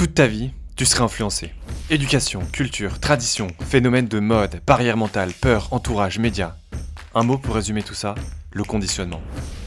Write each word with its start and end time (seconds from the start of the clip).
Toute 0.00 0.14
ta 0.14 0.26
vie, 0.26 0.50
tu 0.76 0.86
serais 0.86 1.02
influencé. 1.02 1.52
Éducation, 1.90 2.40
culture, 2.52 3.00
tradition, 3.00 3.48
phénomène 3.60 4.08
de 4.08 4.18
mode, 4.18 4.62
barrière 4.66 4.96
mentale, 4.96 5.30
peur, 5.34 5.74
entourage, 5.74 6.18
médias. 6.18 6.54
Un 7.14 7.22
mot 7.22 7.36
pour 7.36 7.54
résumer 7.54 7.82
tout 7.82 7.92
ça, 7.92 8.14
le 8.50 8.64
conditionnement. 8.64 9.20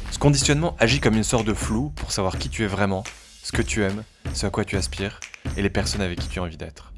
Ce 0.09 0.17
conditionnement 0.17 0.75
agit 0.79 0.99
comme 0.99 1.13
une 1.13 1.23
sorte 1.23 1.45
de 1.45 1.53
flou 1.53 1.91
pour 1.91 2.11
savoir 2.11 2.39
qui 2.39 2.49
tu 2.49 2.63
es 2.63 2.65
vraiment, 2.65 3.03
ce 3.43 3.51
que 3.51 3.61
tu 3.61 3.83
aimes, 3.83 4.03
ce 4.33 4.47
à 4.47 4.49
quoi 4.49 4.65
tu 4.65 4.75
aspires 4.75 5.19
et 5.55 5.61
les 5.61 5.69
personnes 5.69 6.01
avec 6.01 6.19
qui 6.19 6.29
tu 6.29 6.39
as 6.39 6.41
envie 6.41 6.57
d'être. 6.57 6.93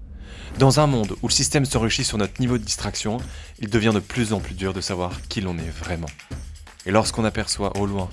Dans 0.58 0.80
un 0.80 0.88
monde 0.88 1.18
où 1.22 1.28
le 1.28 1.34
système 1.34 1.66
s'enrichit 1.66 2.06
sur 2.06 2.18
notre 2.18 2.40
niveau 2.40 2.58
de 2.58 2.64
distraction, 2.64 3.18
il 3.60 3.70
devient 3.70 3.92
de 3.94 4.00
plus 4.00 4.32
en 4.32 4.40
plus 4.40 4.56
dur 4.56 4.72
de 4.72 4.80
savoir 4.80 5.12
qui 5.28 5.42
l'on 5.42 5.58
est 5.58 5.78
vraiment. 5.78 6.08
Et 6.86 6.92
lorsqu'on 6.92 7.26
aperçoit 7.26 7.76
au 7.76 7.86
loin 7.86 8.10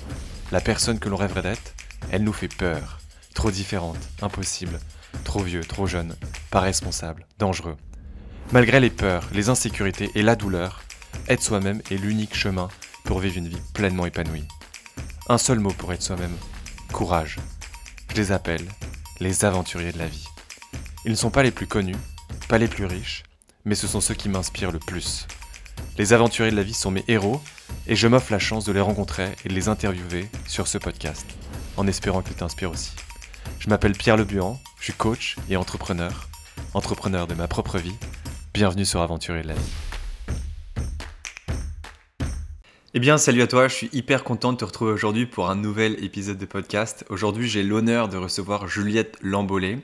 la 0.50 0.60
personne 0.60 0.98
que 0.98 1.08
l'on 1.08 1.16
rêverait 1.16 1.42
d'être, 1.42 1.74
elle 2.10 2.24
nous 2.24 2.32
fait 2.32 2.52
peur. 2.52 2.98
Trop 3.34 3.52
différente, 3.52 3.98
impossible, 4.20 4.80
trop 5.24 5.42
vieux, 5.42 5.62
trop 5.62 5.86
jeune, 5.86 6.16
pas 6.50 6.60
responsable, 6.60 7.26
dangereux. 7.38 7.76
Malgré 8.52 8.80
les 8.80 8.90
peurs, 8.90 9.28
les 9.32 9.48
insécurités 9.48 10.10
et 10.14 10.22
la 10.22 10.36
douleur, 10.36 10.82
être 11.28 11.42
soi-même 11.42 11.80
est 11.90 11.96
l'unique 11.96 12.36
chemin 12.36 12.68
pour 13.04 13.18
vivre 13.18 13.38
une 13.38 13.48
vie 13.48 13.62
pleinement 13.74 14.06
épanouie. 14.06 14.46
Un 15.28 15.38
seul 15.38 15.58
mot 15.58 15.72
pour 15.72 15.92
être 15.92 16.02
soi-même, 16.02 16.36
courage. 16.92 17.38
Je 18.10 18.16
les 18.16 18.32
appelle 18.32 18.66
les 19.20 19.44
aventuriers 19.44 19.92
de 19.92 19.98
la 19.98 20.06
vie. 20.06 20.26
Ils 21.04 21.12
ne 21.12 21.16
sont 21.16 21.30
pas 21.30 21.42
les 21.42 21.50
plus 21.50 21.66
connus, 21.66 21.96
pas 22.48 22.58
les 22.58 22.68
plus 22.68 22.84
riches, 22.84 23.22
mais 23.64 23.74
ce 23.74 23.86
sont 23.86 24.00
ceux 24.00 24.14
qui 24.14 24.28
m'inspirent 24.28 24.72
le 24.72 24.78
plus. 24.78 25.26
Les 25.98 26.12
aventuriers 26.12 26.50
de 26.50 26.56
la 26.56 26.62
vie 26.62 26.74
sont 26.74 26.90
mes 26.90 27.04
héros 27.08 27.40
et 27.86 27.96
je 27.96 28.08
m'offre 28.08 28.32
la 28.32 28.38
chance 28.38 28.64
de 28.64 28.72
les 28.72 28.80
rencontrer 28.80 29.32
et 29.44 29.48
de 29.48 29.54
les 29.54 29.68
interviewer 29.68 30.28
sur 30.46 30.66
ce 30.66 30.78
podcast, 30.78 31.26
en 31.76 31.86
espérant 31.86 32.22
qu'ils 32.22 32.36
t'inspirent 32.36 32.70
aussi. 32.70 32.92
Je 33.58 33.68
m'appelle 33.68 33.92
Pierre 33.92 34.16
Lebuan, 34.16 34.58
je 34.78 34.84
suis 34.84 34.92
coach 34.92 35.36
et 35.48 35.56
entrepreneur, 35.56 36.28
entrepreneur 36.74 37.26
de 37.26 37.34
ma 37.34 37.48
propre 37.48 37.78
vie. 37.78 37.94
Bienvenue 38.54 38.84
sur 38.84 39.00
Aventurier 39.00 39.42
de 39.42 39.48
la 39.48 39.54
vie. 39.54 39.72
Eh 42.94 43.00
bien, 43.00 43.16
salut 43.16 43.40
à 43.40 43.46
toi, 43.46 43.68
je 43.68 43.74
suis 43.74 43.88
hyper 43.94 44.22
content 44.22 44.52
de 44.52 44.58
te 44.58 44.66
retrouver 44.66 44.92
aujourd'hui 44.92 45.24
pour 45.24 45.48
un 45.48 45.54
nouvel 45.54 46.04
épisode 46.04 46.36
de 46.36 46.44
podcast. 46.44 47.06
Aujourd'hui, 47.08 47.48
j'ai 47.48 47.62
l'honneur 47.62 48.10
de 48.10 48.18
recevoir 48.18 48.68
Juliette 48.68 49.16
Lambollet. 49.22 49.78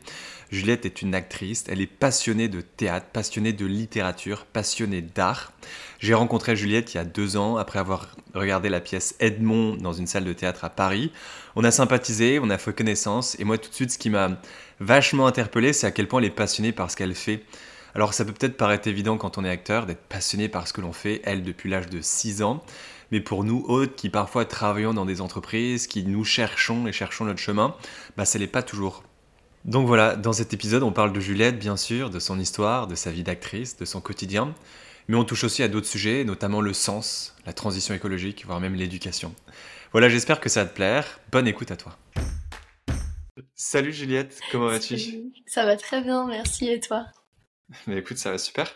Juliette 0.51 0.87
est 0.87 1.03
une 1.03 1.15
actrice, 1.15 1.65
elle 1.69 1.83
est 1.83 1.87
passionnée 1.87 2.49
de 2.49 2.63
théâtre, 2.63 3.09
passionnée 3.13 3.53
de 3.53 3.67
littérature, 3.67 4.47
passionnée 4.47 5.03
d'art. 5.03 5.53
J'ai 5.99 6.15
rencontré 6.15 6.57
Juliette 6.57 6.95
il 6.95 6.97
y 6.97 7.01
a 7.01 7.05
deux 7.05 7.37
ans 7.37 7.59
après 7.59 7.79
avoir 7.79 8.17
regardé 8.35 8.71
la 8.71 8.81
pièce 8.81 9.15
Edmond 9.21 9.77
dans 9.77 9.93
une 9.93 10.07
salle 10.07 10.25
de 10.25 10.33
théâtre 10.33 10.65
à 10.65 10.71
Paris. 10.71 11.13
On 11.55 11.65
a 11.65 11.71
sympathisé, 11.71 12.39
on 12.43 12.49
a 12.49 12.57
fait 12.57 12.73
connaissance 12.73 13.39
et 13.39 13.45
moi 13.45 13.59
tout 13.59 13.69
de 13.69 13.75
suite 13.75 13.91
ce 13.91 13.99
qui 13.99 14.09
m'a 14.09 14.41
vachement 14.81 15.27
interpellé 15.27 15.75
c'est 15.75 15.87
à 15.87 15.91
quel 15.91 16.09
point 16.09 16.21
elle 16.21 16.27
est 16.27 16.31
passionnée 16.31 16.73
par 16.73 16.91
ce 16.91 16.97
qu'elle 16.97 17.15
fait. 17.15 17.45
Alors 17.95 18.15
ça 18.15 18.25
peut 18.25 18.33
peut-être 18.33 18.57
paraître 18.57 18.89
évident 18.89 19.19
quand 19.19 19.37
on 19.37 19.45
est 19.45 19.51
acteur 19.51 19.85
d'être 19.85 20.07
passionné 20.09 20.49
par 20.49 20.67
ce 20.67 20.73
que 20.73 20.81
l'on 20.81 20.95
fait, 20.95 21.21
elle 21.25 21.43
depuis 21.43 21.69
l'âge 21.69 21.91
de 21.91 22.01
6 22.01 22.43
ans, 22.43 22.65
mais 23.11 23.21
pour 23.21 23.45
nous 23.45 23.65
autres 23.69 23.97
qui 23.97 24.09
parfois 24.09 24.47
travaillons 24.47 24.95
dans 24.95 25.05
des 25.05 25.21
entreprises, 25.21 25.87
qui 25.87 26.05
nous 26.05 26.25
cherchons 26.25 26.87
et 26.87 26.93
cherchons 26.93 27.27
notre 27.27 27.41
chemin, 27.41 27.75
bah 28.17 28.25
ça 28.25 28.39
l'est 28.39 28.47
pas 28.47 28.63
toujours. 28.63 29.03
Donc 29.69 29.87
voilà, 29.87 30.17
dans 30.17 30.33
cet 30.33 30.55
épisode, 30.55 30.83
on 30.83 30.93
parle 30.93 31.13
de 31.13 31.21
Juliette, 31.21 31.59
bien 31.59 31.77
sûr, 31.77 32.09
de 32.09 32.19
son 32.19 32.41
histoire, 32.41 32.87
de 32.87 32.95
sa 32.95 33.11
vie 33.11 33.23
d'actrice, 33.23 33.77
de 33.77 33.85
son 33.85 34.01
quotidien, 34.01 34.55
mais 35.09 35.17
on 35.17 35.25
touche 35.25 35.45
aussi 35.45 35.63
à 35.63 35.69
d'autres 35.69 35.87
sujets, 35.87 36.25
notamment 36.25 36.63
le 36.63 36.73
sens, 36.73 37.37
la 37.45 37.53
transition 37.53 37.95
écologique, 37.95 38.47
voire 38.47 38.61
même 38.61 38.75
l'éducation. 38.75 39.35
Voilà, 39.93 40.09
j'espère 40.09 40.41
que 40.41 40.49
ça 40.49 40.65
va 40.65 40.71
te 40.71 40.75
plaire. 40.75 41.21
Bonne 41.31 41.47
écoute 41.47 41.71
à 41.71 41.77
toi. 41.77 41.99
Salut 43.55 43.93
Juliette, 43.93 44.41
comment 44.51 44.69
vas-tu? 44.69 44.97
Ça 45.47 45.67
va 45.67 45.77
très 45.77 46.01
bien, 46.01 46.27
merci, 46.27 46.71
et 46.71 46.81
toi? 46.81 47.05
Mais 47.87 47.99
écoute, 47.99 48.17
ça 48.17 48.31
va 48.31 48.39
super. 48.39 48.75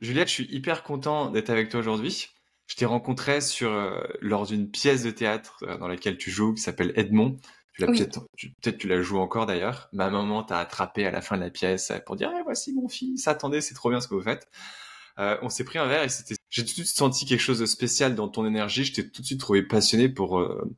Juliette, 0.00 0.26
je 0.26 0.34
suis 0.34 0.48
hyper 0.50 0.82
content 0.82 1.30
d'être 1.30 1.50
avec 1.50 1.68
toi 1.68 1.78
aujourd'hui. 1.78 2.30
Je 2.66 2.74
t'ai 2.74 2.84
rencontré 2.84 3.40
sur, 3.40 3.70
euh, 3.70 4.00
lors 4.20 4.46
d'une 4.46 4.68
pièce 4.68 5.04
de 5.04 5.12
théâtre 5.12 5.58
euh, 5.62 5.78
dans 5.78 5.86
laquelle 5.86 6.18
tu 6.18 6.32
joues, 6.32 6.54
qui 6.54 6.62
s'appelle 6.62 6.92
Edmond, 6.96 7.36
tu 7.72 7.86
peut-être, 7.86 8.20
peut-être 8.60 8.78
tu 8.78 8.88
la 8.88 9.00
joues 9.02 9.18
encore 9.18 9.46
d'ailleurs. 9.46 9.88
Ma 9.92 10.10
maman 10.10 10.42
t'a 10.42 10.58
attrapé 10.58 11.06
à 11.06 11.10
la 11.10 11.20
fin 11.20 11.36
de 11.36 11.42
la 11.42 11.50
pièce 11.50 11.92
pour 12.06 12.16
dire 12.16 12.30
eh, 12.38 12.42
voici 12.42 12.72
mon 12.72 12.88
fils, 12.88 13.26
attendez, 13.28 13.60
c'est 13.60 13.74
trop 13.74 13.90
bien 13.90 14.00
ce 14.00 14.08
que 14.08 14.14
vous 14.14 14.22
faites. 14.22 14.48
Euh, 15.18 15.36
on 15.42 15.48
s'est 15.48 15.64
pris 15.64 15.78
un 15.78 15.86
verre 15.86 16.04
et 16.04 16.08
c'était, 16.08 16.36
j'ai 16.50 16.62
tout 16.62 16.68
de 16.68 16.74
suite 16.74 16.86
senti 16.86 17.26
quelque 17.26 17.40
chose 17.40 17.58
de 17.58 17.66
spécial 17.66 18.14
dans 18.14 18.28
ton 18.28 18.46
énergie. 18.46 18.84
Je 18.84 18.92
t'ai 18.94 19.10
tout 19.10 19.22
de 19.22 19.26
suite 19.26 19.40
trouvé 19.40 19.62
passionné 19.62 20.08
pour 20.08 20.38
euh, 20.38 20.70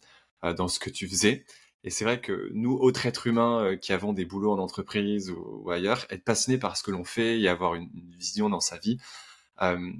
euh, 0.44 0.54
dans 0.54 0.68
ce 0.68 0.78
que 0.78 0.90
tu 0.90 1.08
faisais. 1.08 1.44
Et 1.84 1.90
c'est 1.90 2.04
vrai 2.04 2.20
que 2.20 2.50
nous, 2.54 2.72
autres 2.72 3.06
êtres 3.06 3.26
humains 3.26 3.76
qui 3.76 3.92
avons 3.92 4.12
des 4.14 4.24
boulots 4.24 4.52
en 4.52 4.58
entreprise 4.58 5.30
ou, 5.30 5.70
ailleurs, 5.70 6.06
être 6.10 6.24
passionné 6.24 6.58
par 6.58 6.76
ce 6.78 6.82
que 6.82 6.90
l'on 6.90 7.04
fait 7.04 7.38
et 7.40 7.48
avoir 7.48 7.74
une, 7.74 7.90
vision 8.18 8.48
dans 8.48 8.60
sa 8.60 8.78
vie, 8.78 8.98
euh, 9.60 9.92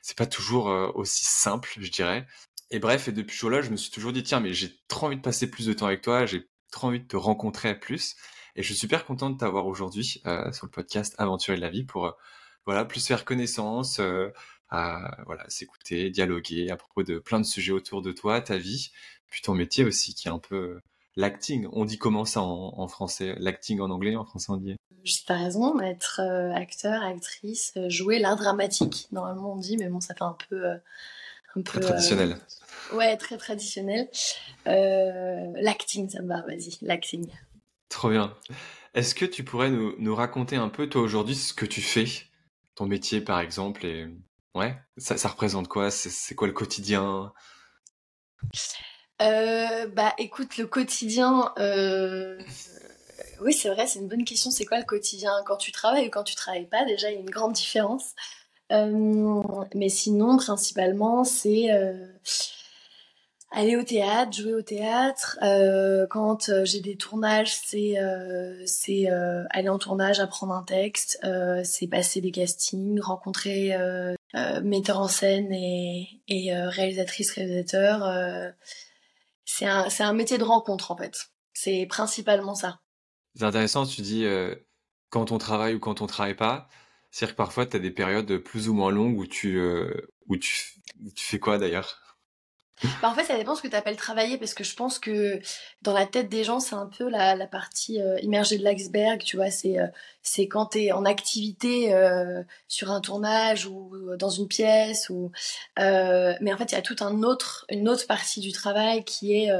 c'est 0.00 0.16
pas 0.16 0.26
toujours 0.26 0.66
aussi 0.94 1.24
simple, 1.24 1.74
je 1.80 1.90
dirais. 1.90 2.26
Et 2.72 2.78
bref, 2.78 3.06
et 3.06 3.12
depuis 3.12 3.36
ce 3.36 3.40
jour-là, 3.40 3.60
je 3.60 3.70
me 3.70 3.76
suis 3.76 3.90
toujours 3.90 4.14
dit, 4.14 4.22
tiens, 4.22 4.40
mais 4.40 4.54
j'ai 4.54 4.74
trop 4.88 5.06
envie 5.06 5.16
de 5.16 5.20
passer 5.20 5.48
plus 5.50 5.66
de 5.66 5.74
temps 5.74 5.86
avec 5.86 6.00
toi, 6.00 6.24
j'ai 6.24 6.48
trop 6.70 6.86
envie 6.86 7.00
de 7.00 7.06
te 7.06 7.18
rencontrer 7.18 7.78
plus. 7.78 8.16
Et 8.56 8.62
je 8.62 8.68
suis 8.68 8.76
super 8.76 9.04
content 9.04 9.28
de 9.28 9.36
t'avoir 9.36 9.66
aujourd'hui 9.66 10.22
euh, 10.24 10.50
sur 10.52 10.64
le 10.64 10.70
podcast 10.70 11.14
Aventurer 11.18 11.58
de 11.58 11.60
la 11.60 11.68
vie 11.68 11.84
pour 11.84 12.06
euh, 12.06 12.12
voilà 12.64 12.86
plus 12.86 13.06
faire 13.06 13.26
connaissance, 13.26 13.98
euh, 13.98 14.30
voilà 14.70 15.44
s'écouter, 15.48 16.08
dialoguer 16.08 16.70
à 16.70 16.76
propos 16.76 17.02
de 17.02 17.18
plein 17.18 17.40
de 17.40 17.44
sujets 17.44 17.72
autour 17.72 18.00
de 18.00 18.10
toi, 18.10 18.40
ta 18.40 18.56
vie, 18.56 18.90
puis 19.28 19.42
ton 19.42 19.54
métier 19.54 19.84
aussi 19.84 20.14
qui 20.14 20.28
est 20.28 20.30
un 20.30 20.38
peu 20.38 20.80
l'acting. 21.14 21.68
On 21.72 21.84
dit 21.84 21.98
comment 21.98 22.24
ça 22.24 22.40
en, 22.40 22.88
français? 22.88 23.34
L'acting 23.38 23.80
en 23.80 23.90
anglais, 23.90 24.16
en 24.16 24.24
français 24.24 24.50
on 24.50 24.56
dit? 24.56 24.76
Juste 25.04 25.28
pas 25.28 25.36
raison, 25.36 25.78
être 25.80 26.20
acteur, 26.54 27.02
actrice, 27.02 27.74
jouer 27.88 28.18
l'art 28.18 28.36
dramatique. 28.36 29.08
Normalement 29.12 29.52
on 29.52 29.56
dit, 29.56 29.76
mais 29.76 29.90
bon, 29.90 30.00
ça 30.00 30.14
fait 30.14 30.24
un 30.24 30.38
peu. 30.48 30.78
Un 31.56 31.62
peu 31.62 31.80
traditionnel. 31.80 32.36
Ouais, 32.92 33.16
très 33.16 33.36
traditionnel. 33.36 34.08
Euh, 34.66 35.46
l'acting, 35.56 36.08
ça 36.10 36.20
me 36.22 36.28
va, 36.28 36.42
vas-y, 36.42 36.76
l'acting. 36.82 37.30
Trop 37.88 38.10
bien. 38.10 38.36
Est-ce 38.94 39.14
que 39.14 39.24
tu 39.24 39.44
pourrais 39.44 39.70
nous, 39.70 39.94
nous, 39.98 40.14
raconter 40.14 40.56
un 40.56 40.68
peu, 40.68 40.88
toi, 40.88 41.02
aujourd'hui, 41.02 41.34
ce 41.34 41.54
que 41.54 41.66
tu 41.66 41.80
fais 41.80 42.06
Ton 42.74 42.86
métier, 42.86 43.20
par 43.20 43.40
exemple, 43.40 43.86
et... 43.86 44.06
Ouais, 44.54 44.76
ça, 44.98 45.16
ça 45.16 45.28
représente 45.28 45.68
quoi? 45.68 45.90
C'est 45.90 46.34
quoi 46.34 46.46
le 46.46 46.52
quotidien? 46.52 47.32
Euh, 49.22 49.86
Bah, 49.86 50.14
écoute, 50.18 50.58
le 50.58 50.66
quotidien... 50.66 51.52
Euh... 51.58 52.38
Oui, 53.40 53.52
c'est 53.54 53.70
vrai, 53.70 53.86
c'est 53.86 53.98
une 53.98 54.08
bonne 54.08 54.24
question. 54.24 54.50
C'est 54.50 54.66
quoi 54.66 54.78
le 54.78 54.84
quotidien? 54.84 55.32
Quand 55.46 55.56
tu 55.56 55.72
travailles 55.72 56.08
ou 56.08 56.10
quand 56.10 56.24
tu 56.24 56.34
travailles 56.34 56.68
pas, 56.68 56.84
déjà, 56.84 57.10
il 57.10 57.14
y 57.14 57.16
a 57.16 57.20
une 57.20 57.30
grande 57.30 57.54
différence. 57.54 58.14
Euh, 58.72 59.42
mais 59.74 59.88
sinon, 59.88 60.36
principalement, 60.38 61.24
c'est 61.24 61.70
aller 63.52 63.76
au 63.76 63.82
théâtre, 63.82 64.32
jouer 64.32 64.54
au 64.54 64.62
théâtre. 64.62 65.38
Euh, 65.42 66.06
quand 66.08 66.48
euh, 66.48 66.64
j'ai 66.64 66.80
des 66.80 66.96
tournages, 66.96 67.54
c'est 67.54 67.98
euh, 67.98 68.60
c'est 68.66 69.10
euh, 69.10 69.44
aller 69.50 69.68
en 69.68 69.78
tournage, 69.78 70.20
apprendre 70.20 70.54
un 70.54 70.62
texte, 70.62 71.18
euh, 71.22 71.60
c'est 71.64 71.86
passer 71.86 72.20
des 72.20 72.32
castings, 72.32 73.00
rencontrer 73.00 73.76
metteurs 74.62 74.98
en 74.98 75.08
scène 75.08 75.52
et, 75.52 76.22
réalisatrices, 76.28 77.32
réalisateurs. 77.32 78.54
c'est 79.44 79.66
un 79.66 79.88
un 80.00 80.12
métier 80.14 80.38
de 80.38 80.44
rencontre 80.44 80.90
en 80.90 80.96
fait. 80.96 81.30
C'est 81.52 81.86
principalement 81.86 82.54
ça. 82.54 82.80
C'est 83.34 83.44
intéressant, 83.44 83.86
tu 83.86 84.00
dis 84.00 84.26
quand 85.10 85.32
on 85.32 85.38
travaille 85.38 85.74
ou 85.74 85.80
quand 85.80 86.00
on 86.00 86.06
travaille 86.06 86.36
pas. 86.36 86.68
C'est-à-dire 87.12 87.34
que 87.34 87.38
parfois, 87.38 87.66
tu 87.66 87.76
as 87.76 87.80
des 87.80 87.92
périodes 87.92 88.38
plus 88.38 88.68
ou 88.68 88.74
moins 88.74 88.90
longues 88.90 89.18
où 89.18 89.26
tu, 89.26 89.60
où 90.26 90.36
tu, 90.36 90.80
tu 91.14 91.24
fais 91.24 91.38
quoi 91.38 91.58
d'ailleurs? 91.58 92.02
Bah, 93.00 93.08
en 93.08 93.14
fait, 93.14 93.24
ça 93.24 93.36
dépend 93.36 93.54
ce 93.54 93.62
que 93.62 93.68
tu 93.68 93.76
appelles 93.76 93.96
travailler, 93.96 94.38
parce 94.38 94.54
que 94.54 94.64
je 94.64 94.74
pense 94.74 94.98
que 94.98 95.40
dans 95.82 95.92
la 95.92 96.06
tête 96.06 96.28
des 96.28 96.42
gens, 96.42 96.58
c'est 96.58 96.74
un 96.74 96.86
peu 96.86 97.08
la, 97.08 97.36
la 97.36 97.46
partie 97.46 98.00
euh, 98.00 98.18
immergée 98.20 98.58
de 98.58 98.64
l'iceberg, 98.64 99.22
tu 99.22 99.36
vois. 99.36 99.50
C'est 99.50 99.78
euh, 99.78 99.86
c'est 100.22 100.48
quand 100.48 100.66
tu 100.66 100.84
es 100.84 100.92
en 100.92 101.04
activité 101.04 101.94
euh, 101.94 102.42
sur 102.68 102.90
un 102.90 103.00
tournage 103.00 103.66
ou 103.66 104.16
dans 104.18 104.30
une 104.30 104.48
pièce. 104.48 105.10
ou 105.10 105.30
Mais 105.78 106.52
en 106.52 106.56
fait, 106.56 106.72
il 106.72 106.74
y 106.74 106.78
a 106.78 106.82
toute 106.82 107.02
un 107.02 107.22
autre, 107.22 107.66
une 107.68 107.88
autre 107.88 108.06
partie 108.06 108.40
du 108.40 108.52
travail 108.52 109.04
qui 109.04 109.34
est 109.34 109.50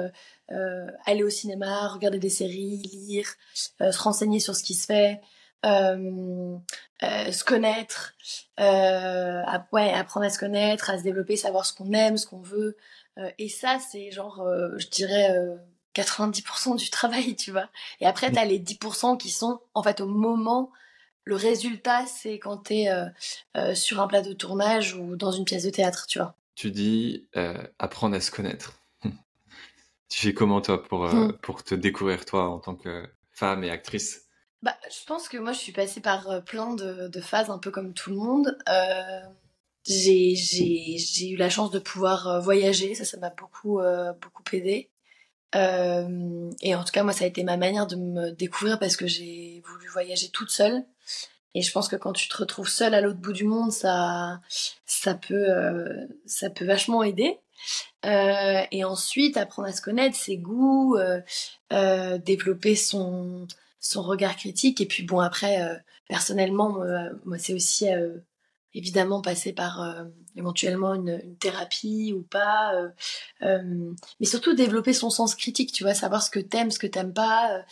aller 1.07 1.23
au 1.23 1.31
cinéma, 1.31 1.89
regarder 1.89 2.19
des 2.19 2.29
séries, 2.29 2.83
lire, 2.93 3.29
se 3.55 3.99
renseigner 3.99 4.41
sur 4.41 4.55
ce 4.57 4.63
qui 4.63 4.75
se 4.75 4.87
fait. 4.87 5.21
Se 5.63 7.45
connaître, 7.45 8.15
ouais, 8.59 9.93
apprendre 9.93 10.27
à 10.27 10.31
se 10.31 10.39
connaître, 10.39 10.91
à 10.91 10.99
se 10.99 11.03
développer, 11.03 11.37
savoir 11.37 11.67
ce 11.67 11.73
qu'on 11.73 11.93
aime, 11.93 12.17
ce 12.17 12.27
qu'on 12.27 12.41
veut, 12.41 12.77
euh, 13.19 13.31
et 13.39 13.49
ça, 13.49 13.79
c'est 13.79 14.11
genre, 14.11 14.41
euh, 14.41 14.71
je 14.79 14.89
dirais, 14.89 15.31
90% 15.95 16.73
euh, 16.73 16.77
du 16.77 16.91
travail, 16.91 17.37
tu 17.37 17.51
vois. 17.51 17.69
Et 18.01 18.07
après, 18.07 18.31
tu 18.31 18.39
as 18.39 18.45
les 18.45 18.59
10% 18.59 19.19
qui 19.19 19.31
sont, 19.31 19.61
en 19.75 19.83
fait, 19.83 20.01
au 20.01 20.07
moment, 20.07 20.71
le 21.25 21.37
résultat, 21.37 22.07
c'est 22.07 22.39
quand 22.39 22.65
tu 22.69 22.75
es 22.75 23.75
sur 23.75 24.01
un 24.01 24.09
plat 24.09 24.23
de 24.23 24.33
tournage 24.33 24.95
ou 24.95 25.17
dans 25.17 25.31
une 25.31 25.45
pièce 25.45 25.65
de 25.65 25.71
théâtre, 25.71 26.07
tu 26.09 26.19
vois. 26.19 26.35
Tu 26.55 26.71
dis 26.71 27.27
apprendre 27.79 28.17
à 28.17 28.21
se 28.21 28.31
connaître. 28.31 28.81
tu 30.09 30.21
fais 30.21 30.35
comment, 30.35 30.61
toi, 30.61 30.83
pour, 30.83 31.05
hmm. 31.05 31.33
pour 31.43 31.63
te 31.63 31.75
découvrir, 31.75 32.25
toi, 32.25 32.49
en 32.49 32.59
tant 32.59 32.75
que 32.75 33.09
femme 33.31 33.63
et 33.63 33.71
actrice? 33.71 34.27
Bah, 34.63 34.77
je 34.89 35.05
pense 35.07 35.29
que 35.29 35.39
moi, 35.39 35.53
je 35.53 35.59
suis 35.59 35.73
passée 35.73 36.01
par 36.01 36.31
euh, 36.31 36.41
plein 36.41 36.75
de, 36.75 37.09
de 37.09 37.21
phases, 37.21 37.51
un 37.51 37.59
peu 37.59 37.71
comme 37.71 37.95
tout 37.95 38.11
le 38.11 38.17
monde. 38.17 38.57
Euh, 38.69 39.21
j'ai, 39.85 41.29
eu 41.29 41.37
la 41.37 41.51
chance 41.51 41.71
de 41.73 41.81
pouvoir 41.81 42.29
euh, 42.29 42.41
voyager, 42.41 42.95
ça, 42.95 43.05
ça 43.05 43.19
m'a 43.19 43.31
beaucoup, 43.31 43.81
euh, 43.81 44.13
beaucoup 44.13 44.45
aidé. 44.53 44.89
Euh, 45.55 46.51
et 46.63 46.75
en 46.75 46.85
tout 46.85 46.93
cas, 46.93 47.03
moi, 47.03 47.13
ça 47.13 47.25
a 47.25 47.27
été 47.27 47.43
ma 47.43 47.57
manière 47.57 47.87
de 47.87 47.97
me 47.97 48.31
découvrir 48.31 48.79
parce 48.79 48.97
que 48.97 49.07
j'ai 49.07 49.63
voulu 49.67 49.89
voyager 49.89 50.29
toute 50.29 50.51
seule. 50.51 50.85
Et 51.55 51.63
je 51.63 51.73
pense 51.73 51.89
que 51.89 51.97
quand 51.97 52.13
tu 52.13 52.29
te 52.29 52.37
retrouves 52.37 52.69
seule 52.69 52.95
à 52.95 53.01
l'autre 53.01 53.19
bout 53.19 53.33
du 53.33 53.45
monde, 53.45 53.73
ça, 53.73 54.41
ça 54.87 55.15
peut, 55.15 55.51
euh, 55.51 56.07
ça 56.25 56.51
peut 56.51 56.65
vachement 56.65 57.03
aider. 57.03 57.41
Euh, 58.07 58.63
et 58.71 58.85
ensuite, 58.85 59.37
apprendre 59.37 59.69
à 59.69 59.73
se 59.73 59.83
connaître, 59.83 60.17
ses 60.17 60.39
goûts, 60.39 60.97
euh, 60.97 62.19
développer 62.19 62.75
son, 62.75 63.47
son 63.83 64.03
regard 64.03 64.37
critique. 64.37 64.81
Et 64.81 64.87
puis 64.87 65.03
bon, 65.03 65.21
après, 65.21 65.61
euh, 65.61 65.77
personnellement, 66.09 66.79
moi, 67.27 67.37
c'est 67.39 67.53
aussi 67.53 67.93
euh, 67.93 68.17
évidemment 68.73 69.21
passer 69.21 69.53
par 69.53 69.83
euh, 69.83 70.05
éventuellement 70.37 70.95
une, 70.95 71.37
thérapie 71.37 72.15
ou 72.17 72.23
pas. 72.23 72.73
euh, 73.43 73.93
mais 74.21 74.27
surtout 74.27 74.55
développer 74.55 74.95
son 74.95 75.11
sens 75.11 75.35
critique, 75.35 75.73
tu 75.73 75.83
vois, 75.83 75.95
savoir 75.95 76.23
ce 76.23 76.31
que 76.31 76.41
t'aimes, 76.41 76.71
ce 76.71 76.79
que 76.79 76.87
t'aimes 76.87 77.13
pas. 77.13 77.65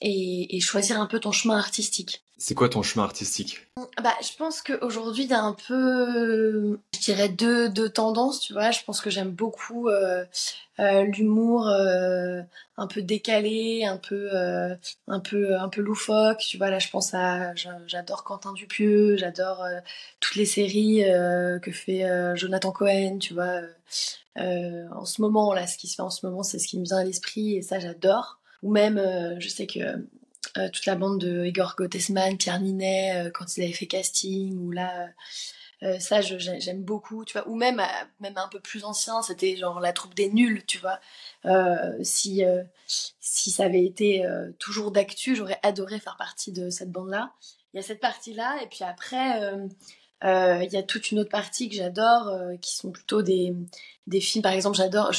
et, 0.00 0.56
et 0.56 0.60
choisir 0.60 1.00
un 1.00 1.06
peu 1.06 1.20
ton 1.20 1.32
chemin 1.32 1.56
artistique. 1.56 2.25
C'est 2.38 2.54
quoi 2.54 2.68
ton 2.68 2.82
chemin 2.82 3.04
artistique? 3.04 3.60
Bah, 4.02 4.12
je 4.22 4.36
pense 4.36 4.60
qu'aujourd'hui, 4.60 5.24
il 5.24 5.30
y 5.30 5.34
a 5.34 5.40
un 5.42 5.54
peu, 5.54 6.78
je 6.94 7.00
dirais, 7.00 7.30
deux, 7.30 7.70
deux 7.70 7.88
tendances, 7.88 8.40
tu 8.40 8.52
vois. 8.52 8.70
Je 8.70 8.80
pense 8.84 9.00
que 9.00 9.08
j'aime 9.08 9.30
beaucoup 9.30 9.88
euh, 9.88 10.24
euh, 10.78 11.02
l'humour 11.04 11.66
euh, 11.68 12.42
un 12.76 12.86
peu 12.88 13.00
décalé, 13.00 13.84
un 13.86 13.96
peu, 13.96 14.30
un 15.08 15.20
peu, 15.20 15.56
un 15.58 15.68
peu 15.70 15.80
loufoque. 15.80 16.38
Tu 16.38 16.58
vois, 16.58 16.68
là, 16.68 16.78
je 16.78 16.90
pense 16.90 17.14
à, 17.14 17.54
j'a- 17.54 17.80
j'adore 17.86 18.22
Quentin 18.24 18.52
Dupieux, 18.52 19.16
j'adore 19.16 19.64
toutes 20.20 20.36
les 20.36 20.46
séries 20.46 21.02
que 21.62 21.72
fait 21.72 22.04
Jonathan 22.36 22.70
Cohen, 22.72 23.18
tu 23.18 23.32
vois. 23.32 23.60
En 24.36 25.04
ce 25.06 25.22
moment, 25.22 25.54
là, 25.54 25.66
ce 25.66 25.78
qui 25.78 25.86
se 25.88 25.94
fait 25.96 26.02
en 26.02 26.10
ce 26.10 26.26
moment, 26.26 26.42
c'est 26.42 26.58
ce 26.58 26.68
qui 26.68 26.78
me 26.78 26.84
vient 26.84 26.98
à 26.98 27.04
l'esprit, 27.04 27.56
et 27.56 27.62
ça, 27.62 27.78
j'adore. 27.78 28.40
Ou 28.62 28.72
même, 28.72 29.00
je 29.38 29.48
sais 29.48 29.66
que 29.66 29.80
euh, 30.58 30.68
toute 30.70 30.86
la 30.86 30.96
bande 30.96 31.20
de 31.20 31.44
Igor 31.44 31.74
Gottesman, 31.76 32.36
Pierre 32.36 32.60
Ninet, 32.60 33.26
euh, 33.26 33.30
quand 33.30 33.56
ils 33.56 33.64
avaient 33.64 33.72
fait 33.72 33.86
casting, 33.86 34.56
ou 34.58 34.70
là, 34.70 35.08
euh, 35.82 35.98
ça, 35.98 36.20
j'aime 36.20 36.82
beaucoup, 36.82 37.24
tu 37.24 37.34
vois. 37.34 37.46
Ou 37.48 37.56
même, 37.56 37.82
même 38.20 38.36
un 38.36 38.48
peu 38.48 38.60
plus 38.60 38.84
ancien, 38.84 39.22
c'était 39.22 39.56
genre 39.56 39.80
la 39.80 39.92
troupe 39.92 40.14
des 40.14 40.30
nuls, 40.30 40.64
tu 40.66 40.78
vois. 40.78 40.98
Si, 42.02 42.42
si 43.20 43.50
ça 43.50 43.64
avait 43.64 43.84
été 43.84 44.26
toujours 44.58 44.90
d'actu, 44.90 45.36
j'aurais 45.36 45.60
adoré 45.62 46.00
faire 46.00 46.16
partie 46.16 46.52
de 46.52 46.70
cette 46.70 46.90
bande-là. 46.90 47.32
Il 47.72 47.76
y 47.76 47.80
a 47.80 47.82
cette 47.82 48.00
partie-là, 48.00 48.58
et 48.62 48.66
puis 48.68 48.84
après, 48.84 49.42
il 50.22 50.72
y 50.72 50.76
a 50.76 50.82
toute 50.82 51.10
une 51.10 51.18
autre 51.18 51.30
partie 51.30 51.68
que 51.68 51.74
j'adore, 51.74 52.32
qui 52.62 52.74
sont 52.74 52.90
plutôt 52.90 53.20
des, 53.20 53.54
des 54.06 54.20
films, 54.20 54.42
par 54.42 54.52
exemple, 54.52 54.78
j'adore 54.78 55.12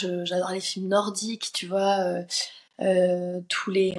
les 0.52 0.60
films 0.60 0.88
nordiques, 0.88 1.52
tu 1.54 1.68
vois, 1.68 2.24
tous 3.48 3.70
les 3.70 3.96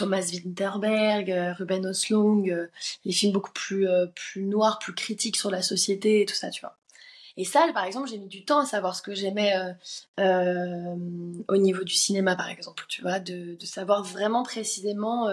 Thomas 0.00 0.30
Winterberg, 0.32 1.30
euh, 1.30 1.52
Ruben 1.52 1.84
Östlund, 1.84 2.48
euh, 2.48 2.68
les 3.04 3.12
films 3.12 3.32
beaucoup 3.32 3.52
plus, 3.52 3.86
euh, 3.86 4.06
plus 4.06 4.44
noirs, 4.44 4.78
plus 4.78 4.94
critiques 4.94 5.36
sur 5.36 5.50
la 5.50 5.60
société 5.60 6.22
et 6.22 6.24
tout 6.24 6.34
ça, 6.34 6.48
tu 6.48 6.62
vois. 6.62 6.78
Et 7.36 7.44
ça, 7.44 7.68
par 7.74 7.84
exemple, 7.84 8.08
j'ai 8.08 8.16
mis 8.16 8.26
du 8.26 8.46
temps 8.46 8.60
à 8.60 8.64
savoir 8.64 8.96
ce 8.96 9.02
que 9.02 9.14
j'aimais 9.14 9.54
au 10.18 11.56
niveau 11.56 11.84
du 11.84 11.94
cinéma, 11.94 12.34
par 12.34 12.48
exemple, 12.50 12.84
tu 12.88 13.02
vois, 13.02 13.20
de, 13.20 13.56
savoir 13.62 14.02
vraiment 14.02 14.42
précisément 14.42 15.28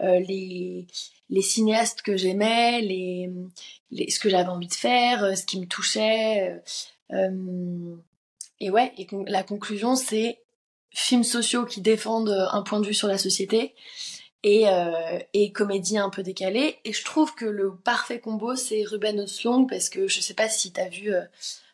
les, 0.00 0.86
les 1.30 1.42
cinéastes 1.42 2.02
que 2.02 2.16
j'aimais, 2.16 2.82
les, 2.82 3.30
ce 4.10 4.18
que 4.18 4.28
j'avais 4.28 4.48
envie 4.48 4.66
de 4.66 4.74
faire, 4.74 5.38
ce 5.38 5.46
qui 5.46 5.60
me 5.60 5.66
touchait. 5.66 6.60
et 8.60 8.70
ouais, 8.70 8.92
et 8.98 9.06
la 9.26 9.42
conclusion, 9.42 9.94
c'est 9.94 10.40
films 10.98 11.24
sociaux 11.24 11.64
qui 11.64 11.80
défendent 11.80 12.30
euh, 12.30 12.48
un 12.50 12.62
point 12.62 12.80
de 12.80 12.86
vue 12.86 12.94
sur 12.94 13.08
la 13.08 13.18
société 13.18 13.74
et, 14.42 14.68
euh, 14.68 15.18
et 15.32 15.52
comédie 15.52 15.98
un 15.98 16.10
peu 16.10 16.22
décalée. 16.22 16.78
Et 16.84 16.92
je 16.92 17.04
trouve 17.04 17.34
que 17.34 17.44
le 17.44 17.76
parfait 17.76 18.20
combo, 18.20 18.56
c'est 18.56 18.82
Ruben 18.84 19.20
Östlund, 19.20 19.68
parce 19.68 19.88
que 19.88 20.08
je 20.08 20.20
sais 20.20 20.34
pas 20.34 20.48
si 20.48 20.72
t'as 20.72 20.88
vu 20.88 21.14
euh, 21.14 21.22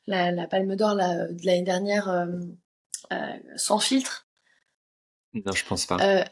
la, 0.07 0.31
la 0.31 0.47
Palme 0.47 0.77
d'Or 0.77 0.95
de 0.95 1.47
l'année 1.47 1.63
dernière, 1.63 2.09
euh, 2.11 2.27
sans 3.57 3.79
filtre. 3.79 4.27
Non, 5.33 5.53
je 5.53 5.65
pense 5.65 5.87
pas. 5.87 6.25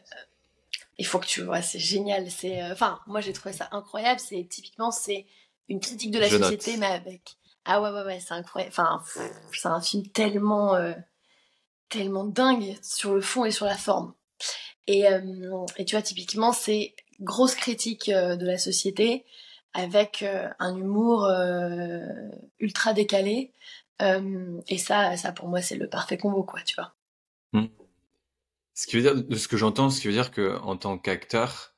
Il 0.99 1.05
faut 1.07 1.19
que 1.19 1.25
tu 1.25 1.41
vois, 1.41 1.61
c'est 1.63 1.79
génial. 1.79 2.29
C'est, 2.29 2.61
enfin, 2.71 2.99
moi 3.07 3.19
j'ai 3.19 3.33
trouvé 3.33 3.53
ça 3.53 3.67
incroyable. 3.71 4.19
C'est 4.19 4.45
typiquement, 4.47 4.91
c'est 4.91 5.25
une 5.67 5.79
critique 5.79 6.11
de 6.11 6.19
la 6.19 6.27
Je 6.27 6.37
note. 6.37 6.43
société, 6.43 6.77
mais 6.77 6.85
avec. 6.85 7.37
Ah 7.65 7.81
ouais, 7.81 7.89
ouais, 7.89 8.03
ouais, 8.03 8.19
c'est 8.19 8.33
incroyable. 8.33 8.73
Enfin, 8.77 9.01
c'est 9.51 9.67
un 9.67 9.81
film 9.81 10.07
tellement, 10.09 10.75
tellement 11.89 12.25
dingue 12.25 12.77
sur 12.81 13.13
le 13.13 13.21
fond 13.21 13.45
et 13.45 13.51
sur 13.51 13.65
la 13.65 13.77
forme. 13.77 14.13
Et, 14.87 15.07
euh, 15.07 15.65
et 15.77 15.85
tu 15.85 15.95
vois, 15.95 16.01
typiquement, 16.01 16.51
c'est 16.51 16.95
grosse 17.19 17.55
critique 17.55 18.09
euh, 18.09 18.35
de 18.35 18.45
la 18.45 18.57
société 18.57 19.25
avec 19.73 20.21
euh, 20.21 20.49
un 20.59 20.75
humour 20.75 21.27
ultra 22.59 22.93
décalé. 22.93 23.53
Et 24.67 24.77
ça, 24.77 25.15
ça 25.15 25.31
pour 25.31 25.47
moi, 25.47 25.61
c'est 25.61 25.77
le 25.77 25.87
parfait 25.87 26.17
combo, 26.17 26.43
quoi, 26.43 26.59
tu 26.61 26.75
vois. 26.75 26.93
Hmm. 27.53 27.67
Ce 28.73 28.85
qui 28.85 28.97
veut 28.97 29.01
dire, 29.01 29.15
de 29.15 29.35
ce 29.35 29.47
que 29.47 29.55
j'entends, 29.55 29.89
ce 29.89 30.01
qui 30.01 30.07
veut 30.07 30.13
dire 30.13 30.31
que 30.31 30.59
en 30.59 30.75
tant 30.75 30.97
qu'acteur, 30.97 31.73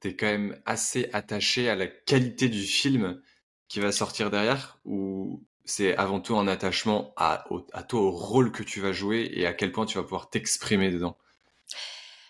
t'es 0.00 0.16
quand 0.16 0.26
même 0.26 0.58
assez 0.64 1.10
attaché 1.12 1.68
à 1.68 1.76
la 1.76 1.86
qualité 1.86 2.48
du 2.48 2.62
film 2.62 3.20
qui 3.68 3.78
va 3.80 3.92
sortir 3.92 4.30
derrière, 4.30 4.80
ou 4.86 5.44
c'est 5.64 5.96
avant 5.96 6.20
tout 6.20 6.36
un 6.36 6.46
attachement 6.46 7.12
à, 7.16 7.44
toi, 7.88 8.00
au 8.00 8.10
rôle 8.10 8.52
que 8.52 8.62
tu 8.62 8.80
vas 8.80 8.92
jouer 8.92 9.30
et 9.34 9.46
à 9.46 9.52
quel 9.52 9.72
point 9.72 9.86
tu 9.86 9.96
vas 9.96 10.02
pouvoir 10.02 10.30
t'exprimer 10.30 10.90
dedans. 10.90 11.16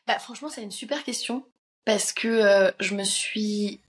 Bah, 0.07 0.19
franchement, 0.19 0.49
c'est 0.49 0.63
une 0.63 0.71
super 0.71 1.03
question 1.05 1.45
parce 1.85 2.13
que 2.13 2.29
euh, 2.29 2.71
je 2.81 2.95
me 2.95 3.05
suis 3.05 3.81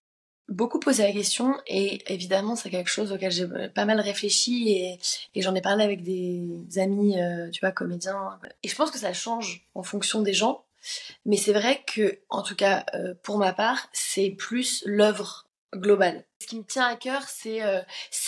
beaucoup 0.47 0.80
posé 0.80 1.03
la 1.03 1.12
question 1.12 1.56
et 1.68 2.12
évidemment, 2.13 2.56
c'est 2.56 2.69
quelque 2.69 2.89
chose 2.89 3.12
auquel 3.12 3.31
j'ai 3.31 3.47
pas 3.74 3.86
mal 3.86 4.00
réfléchi 4.00 4.69
et, 4.69 5.00
et 5.33 5.42
j'en 5.42 5.56
ai 5.56 5.62
parlé 5.62 5.83
avec 5.83 6.03
des 6.03 6.50
amis, 6.77 7.19
euh, 7.19 7.50
tu 7.50 7.62
vois, 7.62 7.71
comédiens. 7.71 8.39
Et 8.63 8.68
je 8.68 8.75
pense 8.75 8.92
que 8.92 9.00
ça 9.00 9.13
change 9.13 9.65
en 9.74 9.83
fonction 9.83 10.21
des 10.21 10.33
gens, 10.33 10.63
mais 11.25 11.38
c'est 11.38 11.53
vrai 11.53 11.83
que, 11.86 12.19
en 12.30 12.44
tout 12.44 12.56
cas, 12.56 12.86
euh, 12.94 13.13
pour 13.24 13.38
ma 13.38 13.53
part, 13.53 13.89
c'est 13.92 14.30
plus 14.30 14.83
l'œuvre 14.85 15.47
globale. 15.73 16.23
Ce 16.45 16.47
qui 16.47 16.59
me 16.59 16.64
tient 16.64 16.85
à 16.85 16.95
cœur, 16.95 17.23
c'est 17.28 17.64
euh, 17.64 17.81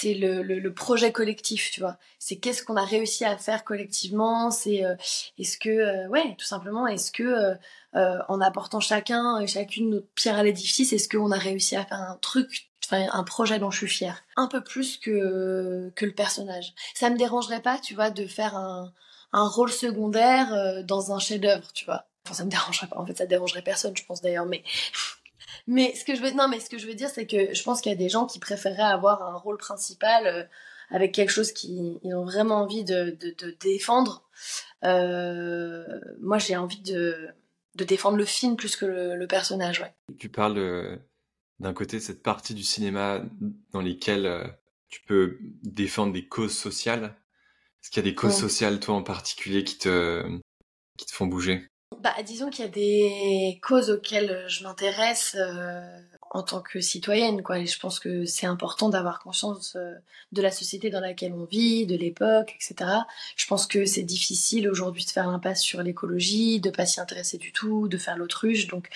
le, 0.04 0.42
le, 0.42 0.74
projet 0.74 1.12
collectif, 1.12 1.70
tu 1.70 1.82
vois. 1.82 1.98
C'est 2.18 2.38
qu'est-ce 2.38 2.64
qu'on 2.64 2.76
a 2.76 2.84
réussi 2.84 3.26
à 3.26 3.38
faire 3.38 3.64
collectivement. 3.64 4.50
C'est 4.50 4.84
euh, 4.84 4.96
est-ce 5.38 5.60
que, 5.60 5.70
euh, 5.70 6.08
ouais, 6.08 6.34
tout 6.40 6.48
simplement, 6.48 6.88
est-ce 6.88 7.12
que 7.12 7.56
en 7.94 8.42
apportant 8.42 8.80
chacun 8.80 9.40
et 9.40 9.46
chacune 9.46 9.92
notre 9.92 10.08
pierre 10.16 10.40
à 10.40 10.44
l'édifice, 10.44 10.94
est-ce 10.94 11.08
qu'on 11.08 11.32
a 11.32 11.38
réussi 11.38 11.76
à 11.76 11.86
faire 11.86 12.02
un 12.02 12.18
truc, 12.20 12.72
un 12.92 13.24
projet 13.24 13.60
dont 13.60 13.70
je 13.70 13.78
suis 13.78 13.88
fière, 13.88 14.24
un 14.36 14.48
peu 14.48 14.64
plus 14.64 14.98
que 14.98 15.92
que 15.96 16.06
le 16.06 16.14
personnage. 16.14 16.74
Ça 16.96 17.12
me 17.12 17.18
dérangerait 17.18 17.62
pas, 17.62 17.78
tu 17.78 17.94
vois, 17.94 18.10
de 18.10 18.26
faire 18.26 18.56
un 18.56 18.94
un 19.32 19.48
rôle 19.48 19.72
secondaire 19.72 20.84
dans 20.86 21.12
un 21.12 21.20
chef-d'œuvre, 21.20 21.72
tu 21.74 21.86
vois. 21.86 22.06
Enfin, 22.26 22.34
ça 22.34 22.46
me 22.46 22.50
dérangerait 22.50 22.88
pas. 22.88 22.98
En 22.98 23.06
fait, 23.06 23.18
ça 23.18 23.28
dérangerait 23.28 23.62
personne, 23.62 23.96
je 23.96 24.04
pense 24.06 24.22
d'ailleurs. 24.22 24.48
Mais 24.48 24.64
mais 25.68 25.94
ce 25.96 26.06
que 26.06 26.16
je 26.16 26.22
veux 26.22 26.32
non, 26.32 26.48
mais 26.48 26.60
ce 26.60 26.70
que 26.70 26.78
je 26.78 26.88
veux 26.88 26.96
dire, 26.96 27.10
c'est 27.10 27.28
que 27.28 27.54
je 27.54 27.64
pense 27.64 27.82
qu'il 27.82 27.92
y 27.92 27.96
a 27.96 27.98
des 27.98 28.10
gens 28.10 28.26
qui 28.26 28.40
préféreraient 28.40 28.84
avoir 28.84 29.22
un 29.24 29.36
rôle 29.38 29.58
principal 29.58 30.28
euh, 30.28 30.44
avec 30.90 31.14
quelque 31.14 31.30
chose 31.32 31.52
qu'ils 31.52 32.00
ils 32.04 32.16
ont 32.16 32.24
vraiment 32.26 32.56
envie 32.62 32.84
de 32.84 33.18
de, 33.20 33.36
de 33.38 33.52
défendre. 33.60 34.24
Euh, 34.84 35.86
moi, 36.22 36.38
j'ai 36.38 36.56
envie 36.56 36.82
de 36.82 37.28
de 37.76 37.84
défendre 37.84 38.18
le 38.18 38.26
film 38.26 38.56
plus 38.56 38.76
que 38.76 38.86
le, 38.86 39.16
le 39.16 39.28
personnage, 39.28 39.82
ouais. 39.82 39.94
Tu 40.18 40.30
parles 40.30 40.58
euh, 40.58 40.98
d'un 41.60 41.74
côté 41.74 42.00
cette 42.00 42.24
partie 42.24 42.56
du 42.56 42.64
cinéma 42.64 43.22
dans 43.72 43.82
lesquelles 43.82 44.58
tu 44.90 45.02
peux 45.06 45.38
défendre 45.64 46.14
des 46.14 46.28
causes 46.28 46.58
sociales. 46.58 47.16
Est-ce 47.84 47.92
qu'il 47.92 48.04
y 48.04 48.08
a 48.08 48.10
des 48.10 48.16
causes 48.16 48.34
Ouais. 48.34 48.40
sociales, 48.40 48.80
toi 48.80 48.96
en 48.96 49.04
particulier, 49.04 49.64
qui 49.64 49.78
te, 49.78 50.24
qui 50.98 51.06
te 51.06 51.12
font 51.12 51.28
bouger? 51.28 51.68
Bah, 52.02 52.14
disons 52.24 52.50
qu'il 52.50 52.64
y 52.64 52.68
a 52.68 52.72
des 52.72 53.60
causes 53.62 53.90
auxquelles 53.90 54.46
je 54.48 54.64
m'intéresse 54.64 55.36
euh, 55.40 55.82
en 56.30 56.44
tant 56.44 56.62
que 56.62 56.80
citoyenne, 56.80 57.42
quoi. 57.42 57.60
Et 57.60 57.66
je 57.66 57.80
pense 57.80 58.00
que 58.00 58.26
c'est 58.26 58.46
important 58.46 58.90
d'avoir 58.90 59.20
conscience 59.20 59.76
euh, 59.76 59.94
de 60.32 60.42
la 60.42 60.52
société 60.52 60.90
dans 60.92 61.00
laquelle 61.00 61.34
on 61.34 61.46
vit, 61.46 61.88
de 61.88 61.96
l'époque, 61.96 62.56
etc. 62.56 62.92
Je 63.36 63.48
pense 63.48 63.66
que 63.66 63.86
c'est 63.86 64.04
difficile 64.04 64.70
aujourd'hui 64.70 65.06
de 65.06 65.10
faire 65.10 65.30
l'impasse 65.30 65.62
sur 65.62 65.82
l'écologie, 65.82 66.60
de 66.60 66.70
pas 66.70 66.86
s'y 66.86 67.00
intéresser 67.00 67.38
du 67.38 67.52
tout, 67.52 67.88
de 67.88 67.98
faire 67.98 68.18
l'autruche. 68.18 68.68
Donc, 68.68 68.90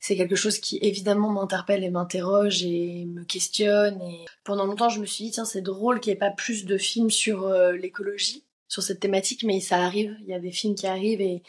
c'est 0.00 0.16
quelque 0.16 0.36
chose 0.36 0.58
qui 0.58 0.78
évidemment 0.82 1.30
m'interpelle 1.30 1.84
et 1.84 1.90
m'interroge 1.90 2.64
et 2.64 3.04
me 3.06 3.24
questionne. 3.24 4.00
Et 4.02 4.24
pendant 4.44 4.64
longtemps, 4.64 4.88
je 4.88 5.00
me 5.00 5.06
suis 5.06 5.26
dit, 5.26 5.30
tiens, 5.32 5.44
c'est 5.44 5.60
drôle 5.60 6.00
qu'il 6.00 6.12
n'y 6.12 6.16
ait 6.16 6.18
pas 6.18 6.30
plus 6.30 6.64
de 6.64 6.78
films 6.78 7.10
sur 7.10 7.44
euh, 7.46 7.72
l'écologie, 7.72 8.44
sur 8.68 8.82
cette 8.82 9.00
thématique, 9.00 9.44
mais 9.44 9.60
ça 9.60 9.76
arrive. 9.84 10.16
Il 10.22 10.28
y 10.28 10.34
a 10.34 10.40
des 10.40 10.50
films 10.50 10.74
qui 10.74 10.86
arrivent 10.86 11.20
et 11.20 11.42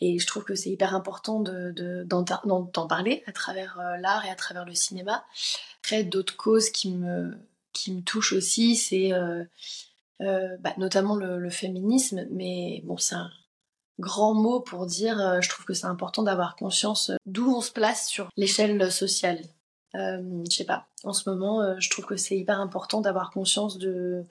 Et 0.00 0.18
je 0.18 0.26
trouve 0.26 0.44
que 0.44 0.54
c'est 0.54 0.70
hyper 0.70 0.94
important 0.94 1.40
d'en 1.40 2.86
parler 2.86 3.22
à 3.26 3.32
travers 3.32 3.78
l'art 4.00 4.24
et 4.24 4.30
à 4.30 4.34
travers 4.34 4.64
le 4.64 4.74
cinéma. 4.74 5.24
Après, 5.80 6.04
d'autres 6.04 6.36
causes 6.36 6.70
qui 6.70 6.90
me, 6.90 7.36
qui 7.72 7.92
me 7.92 8.02
touchent 8.02 8.32
aussi, 8.32 8.76
c'est 8.76 9.12
bah, 10.20 10.74
notamment 10.78 11.16
le, 11.16 11.50
féminisme. 11.50 12.26
Mais 12.30 12.82
bon, 12.84 12.96
c'est 12.96 13.14
un 13.14 13.30
grand 14.00 14.34
mot 14.34 14.60
pour 14.60 14.86
dire, 14.86 15.40
je 15.40 15.48
trouve 15.48 15.64
que 15.64 15.74
c'est 15.74 15.86
important 15.86 16.22
d'avoir 16.22 16.56
conscience 16.56 17.12
d'où 17.26 17.54
on 17.54 17.60
se 17.60 17.70
place 17.70 18.08
sur 18.08 18.28
l'échelle 18.36 18.90
sociale. 18.90 19.40
je 19.94 20.44
sais 20.50 20.64
pas, 20.64 20.88
en 21.04 21.12
ce 21.12 21.30
moment, 21.30 21.78
je 21.78 21.88
trouve 21.88 22.04
que 22.04 22.16
c'est 22.16 22.36
hyper 22.36 22.60
important 22.60 23.00
d'avoir 23.00 23.30
conscience 23.30 23.78
de 23.78 24.26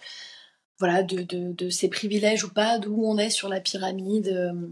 voilà, 0.79 1.03
de, 1.03 1.21
de, 1.21 1.53
de, 1.53 1.69
ses 1.69 1.87
privilèges 1.87 2.43
ou 2.43 2.49
pas, 2.49 2.79
d'où 2.79 3.03
on 3.05 3.17
est 3.17 3.29
sur 3.29 3.49
la 3.49 3.61
pyramide, 3.61 4.27
euh, 4.27 4.67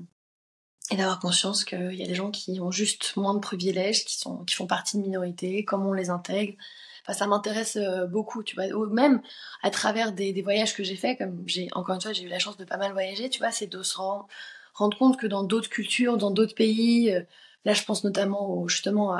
et 0.91 0.98
d'avoir 0.98 1.19
conscience 1.19 1.63
qu'il 1.63 1.95
y 1.95 2.03
a 2.03 2.07
des 2.07 2.15
gens 2.15 2.31
qui 2.31 2.60
ont 2.60 2.69
juste 2.69 3.15
moins 3.15 3.33
de 3.33 3.39
privilèges, 3.39 4.03
qui, 4.03 4.17
sont, 4.17 4.43
qui 4.43 4.55
font 4.55 4.67
partie 4.67 4.98
de 4.98 5.01
minorités, 5.01 5.63
comment 5.63 5.89
on 5.89 5.93
les 5.93 6.10
intègre. 6.10 6.55
Enfin, 7.03 7.13
ça 7.17 7.27
m'intéresse 7.27 7.77
euh, 7.77 8.05
beaucoup, 8.05 8.43
tu 8.43 8.55
vois. 8.55 8.67
Même 8.88 9.21
à 9.63 9.69
travers 9.69 10.12
des, 10.12 10.33
des 10.33 10.41
voyages 10.41 10.75
que 10.75 10.83
j'ai 10.83 10.98
faits, 10.98 11.17
comme 11.17 11.43
j'ai, 11.48 11.69
encore 11.71 11.95
une 11.95 12.01
fois, 12.01 12.12
j'ai 12.12 12.24
eu 12.24 12.27
la 12.27 12.39
chance 12.39 12.57
de 12.57 12.65
pas 12.65 12.75
mal 12.75 12.91
voyager, 12.91 13.29
tu 13.29 13.39
vois, 13.39 13.51
c'est 13.51 13.67
de 13.67 13.81
se 13.81 13.98
rendre, 13.98 14.27
rendre 14.74 14.98
compte 14.98 15.17
que 15.17 15.27
dans 15.27 15.43
d'autres 15.43 15.69
cultures, 15.69 16.17
dans 16.17 16.29
d'autres 16.29 16.55
pays, 16.55 17.12
euh, 17.12 17.21
là 17.63 17.74
je 17.74 17.83
pense 17.83 18.03
notamment 18.03 18.67
justement 18.67 19.17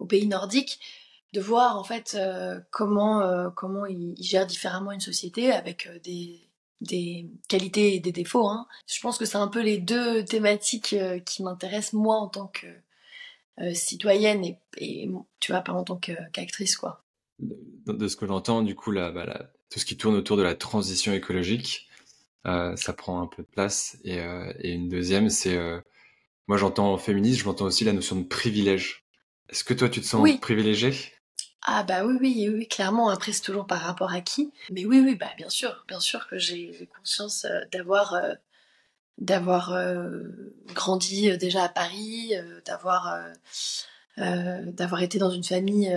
aux 0.00 0.06
pays 0.06 0.26
nordiques, 0.26 0.80
de 1.32 1.40
voir 1.40 1.78
en 1.78 1.84
fait 1.84 2.16
euh, 2.18 2.60
comment 2.70 3.50
comment 3.54 3.86
ils, 3.86 4.14
gèrent 4.20 4.46
différemment 4.46 4.90
une 4.90 5.00
société 5.00 5.52
avec 5.52 5.88
des 6.02 6.45
des 6.80 7.28
qualités 7.48 7.94
et 7.94 8.00
des 8.00 8.12
défauts. 8.12 8.48
Hein. 8.48 8.66
Je 8.86 9.00
pense 9.00 9.18
que 9.18 9.24
c'est 9.24 9.38
un 9.38 9.48
peu 9.48 9.60
les 9.62 9.78
deux 9.78 10.24
thématiques 10.24 10.94
qui 11.24 11.42
m'intéressent 11.42 11.94
moi 11.94 12.16
en 12.16 12.28
tant 12.28 12.48
que 12.48 12.66
citoyenne 13.74 14.44
et, 14.76 15.08
tu 15.40 15.52
vois 15.52 15.62
pas 15.62 15.72
en 15.72 15.82
tant 15.82 15.96
qu'actrice 15.96 16.76
quoi. 16.76 17.02
De, 17.38 18.08
ce 18.08 18.16
que 18.16 18.26
j'entends, 18.26 18.62
du 18.62 18.74
coup, 18.74 18.90
là, 18.90 19.10
bah, 19.10 19.50
tout 19.70 19.78
ce 19.78 19.86
qui 19.86 19.96
tourne 19.96 20.14
autour 20.14 20.36
de 20.36 20.42
la 20.42 20.54
transition 20.54 21.12
écologique, 21.14 21.88
ça 22.44 22.92
prend 22.96 23.22
un 23.22 23.26
peu 23.26 23.42
de 23.42 23.48
place. 23.48 23.96
Et, 24.04 24.18
et 24.60 24.70
une 24.72 24.88
deuxième, 24.88 25.30
c'est 25.30 25.58
moi 26.48 26.56
j'entends 26.56 26.96
féministe, 26.98 27.40
j'entends 27.40 27.64
aussi 27.64 27.84
la 27.84 27.92
notion 27.92 28.16
de 28.16 28.24
privilège. 28.24 29.04
Est-ce 29.48 29.64
que 29.64 29.74
toi 29.74 29.88
tu 29.88 30.00
te 30.00 30.06
sens 30.06 30.22
oui. 30.22 30.38
privilégiée? 30.38 30.92
Ah 31.68 31.82
bah 31.82 32.04
oui, 32.04 32.16
oui, 32.20 32.48
oui, 32.48 32.68
clairement. 32.68 33.08
Après, 33.08 33.32
c'est 33.32 33.42
toujours 33.42 33.66
par 33.66 33.80
rapport 33.80 34.12
à 34.12 34.20
qui. 34.20 34.52
Mais 34.70 34.84
oui, 34.84 35.00
oui, 35.00 35.16
bah 35.16 35.30
bien 35.36 35.48
sûr, 35.50 35.84
bien 35.88 35.98
sûr 35.98 36.28
que 36.28 36.38
j'ai 36.38 36.88
conscience 36.96 37.44
euh, 37.44 37.60
d'avoir 37.72 38.14
euh, 38.14 38.34
euh, 39.72 40.54
grandi 40.68 41.36
déjà 41.38 41.64
à 41.64 41.68
Paris, 41.68 42.34
d'avoir 42.64 43.32
été 45.02 45.18
dans 45.18 45.30
une 45.30 45.42
famille 45.42 45.92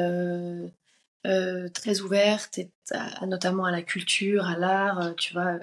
très 1.23 1.99
ouverte, 2.01 2.59
notamment 3.27 3.65
à 3.65 3.71
la 3.71 3.83
culture, 3.83 4.45
à 4.45 4.57
l'art, 4.57 5.13
tu 5.17 5.33
vois. 5.33 5.59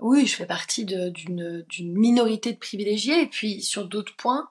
oui, 0.00 0.26
je 0.26 0.34
fais 0.34 0.46
partie 0.46 0.84
d'une 0.84 1.64
minorité 1.80 2.52
de 2.52 2.58
privilégiés. 2.58 3.22
Et 3.22 3.28
puis 3.28 3.62
sur 3.62 3.86
d'autres 3.86 4.16
points, 4.16 4.48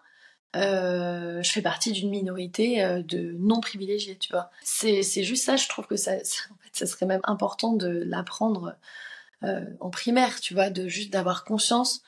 euh, 0.56 1.42
je 1.42 1.52
fais 1.52 1.62
partie 1.62 1.94
d'une 1.94 2.10
minorité 2.10 2.84
euh, 2.84 3.02
de 3.02 3.36
non 3.40 3.62
privilégiés, 3.62 4.18
tu 4.18 4.32
vois. 4.32 4.52
C'est, 4.64 5.02
juste 5.24 5.46
ça, 5.46 5.56
je 5.56 5.68
trouve 5.70 5.88
que 5.88 5.96
ça, 5.96 6.24
ça, 6.24 6.44
en 6.52 6.56
fait, 6.56 6.70
ça 6.74 6.86
serait 6.86 7.06
même 7.06 7.22
important 7.24 7.74
de 7.74 8.04
l'apprendre 8.06 8.76
euh, 9.44 9.66
en 9.80 9.90
primaire, 9.90 10.40
tu 10.42 10.54
vois, 10.54 10.70
de 10.70 10.88
juste 10.88 11.12
d'avoir 11.12 11.44
conscience 11.44 12.02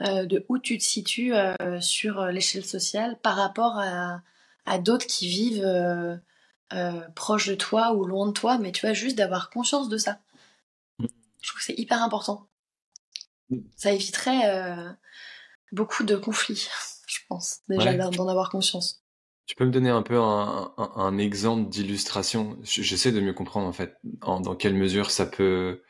de 0.00 0.44
où 0.48 0.58
tu 0.58 0.76
te 0.76 0.82
situes 0.82 1.34
sur 1.78 2.26
l'échelle 2.26 2.64
sociale 2.64 3.16
par 3.22 3.36
rapport 3.36 3.78
à, 3.78 4.22
à 4.66 4.78
d'autres 4.78 5.06
qui 5.06 5.28
vivent 5.28 6.20
proche 7.14 7.46
de 7.46 7.54
toi 7.54 7.92
ou 7.92 8.04
loin 8.04 8.26
de 8.26 8.32
toi, 8.32 8.58
mais 8.58 8.72
tu 8.72 8.84
vois, 8.84 8.92
juste 8.92 9.16
d'avoir 9.16 9.50
conscience 9.50 9.88
de 9.88 9.96
ça. 9.96 10.18
Mm. 10.98 11.06
Je 11.40 11.48
trouve 11.48 11.60
que 11.60 11.64
c'est 11.64 11.78
hyper 11.78 12.02
important. 12.02 12.48
Mm. 13.50 13.60
Ça 13.76 13.92
éviterait 13.92 14.96
beaucoup 15.70 16.02
de 16.02 16.16
conflits 16.16 16.68
je 17.24 17.28
pense, 17.28 17.60
déjà 17.68 17.94
d'en 17.94 18.28
avoir 18.28 18.50
conscience. 18.50 19.02
Tu 19.46 19.54
peux 19.56 19.64
me 19.64 19.70
donner 19.70 19.90
un 19.90 20.02
peu 20.02 20.18
un, 20.18 21.18
exemple 21.18 21.68
d'illustration? 21.68 22.58
J'essaie 22.62 23.12
de 23.12 23.20
mieux 23.20 23.34
comprendre 23.34 23.66
en 23.66 23.72
fait 23.72 23.96
dans 24.02 24.54
quelle 24.54 24.74
mesure 24.74 25.10
ça 25.10 25.26
peut 25.26 25.82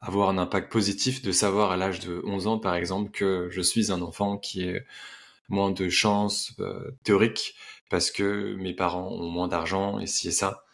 avoir 0.00 0.28
un 0.28 0.38
impact 0.38 0.70
positif 0.70 1.22
de 1.22 1.32
savoir 1.32 1.70
à 1.70 1.76
l'âge 1.76 2.00
de 2.00 2.22
11 2.24 2.46
ans 2.46 2.58
par 2.58 2.74
exemple 2.74 3.10
que 3.10 3.48
je 3.50 3.60
suis 3.60 3.90
un 3.90 4.02
enfant 4.02 4.38
qui 4.38 4.62
est 4.62 4.86
moins 5.48 5.70
de 5.70 5.88
chance 5.88 6.52
euh, 6.60 6.90
théorique 7.02 7.54
parce 7.90 8.10
que 8.10 8.54
mes 8.56 8.74
parents 8.74 9.08
ont 9.08 9.28
moins 9.30 9.48
d'argent 9.48 9.98
et 9.98 10.06
ci 10.06 10.28
et 10.28 10.32
ça. 10.32 10.64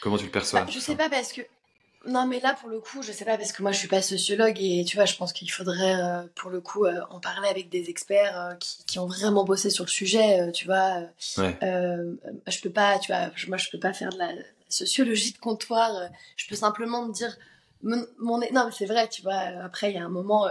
Comment 0.00 0.16
tu 0.16 0.24
le 0.24 0.30
perçois 0.30 0.62
bah, 0.62 0.70
Je 0.70 0.78
sais 0.78 0.96
pas 0.96 1.10
parce 1.10 1.32
que 1.32 1.42
non, 2.06 2.26
mais 2.26 2.40
là, 2.40 2.54
pour 2.54 2.68
le 2.68 2.80
coup, 2.80 3.02
je 3.02 3.12
sais 3.12 3.24
pas, 3.24 3.36
parce 3.36 3.52
que 3.52 3.62
moi, 3.62 3.72
je 3.72 3.78
suis 3.78 3.88
pas 3.88 4.02
sociologue 4.02 4.56
et 4.60 4.84
tu 4.84 4.96
vois, 4.96 5.04
je 5.04 5.16
pense 5.16 5.32
qu'il 5.32 5.50
faudrait, 5.50 5.94
euh, 5.94 6.22
pour 6.34 6.50
le 6.50 6.60
coup, 6.60 6.84
euh, 6.84 7.00
en 7.10 7.20
parler 7.20 7.48
avec 7.48 7.68
des 7.68 7.88
experts 7.90 8.38
euh, 8.38 8.54
qui, 8.56 8.84
qui, 8.84 8.98
ont 8.98 9.06
vraiment 9.06 9.44
bossé 9.44 9.70
sur 9.70 9.84
le 9.84 9.90
sujet, 9.90 10.50
tu 10.52 10.66
vois. 10.66 11.02
Ouais. 11.38 11.58
je 11.62 12.60
peux 12.60 12.70
pas, 12.70 12.98
tu 12.98 13.12
vois, 13.12 13.30
moi, 13.48 13.56
je 13.56 13.70
peux 13.70 13.78
pas 13.78 13.92
faire 13.92 14.10
de 14.10 14.18
la 14.18 14.32
sociologie 14.68 15.32
de 15.32 15.38
comptoir. 15.38 15.90
je 16.36 16.48
peux 16.48 16.56
simplement 16.56 17.06
me 17.06 17.12
dire, 17.12 17.36
mon, 17.82 18.06
mon... 18.18 18.38
non, 18.38 18.66
mais 18.66 18.72
c'est 18.72 18.86
vrai, 18.86 19.08
tu 19.08 19.22
vois. 19.22 19.40
Après, 19.62 19.90
il 19.90 19.96
y 19.96 19.98
a 19.98 20.04
un 20.04 20.10
moment, 20.10 20.48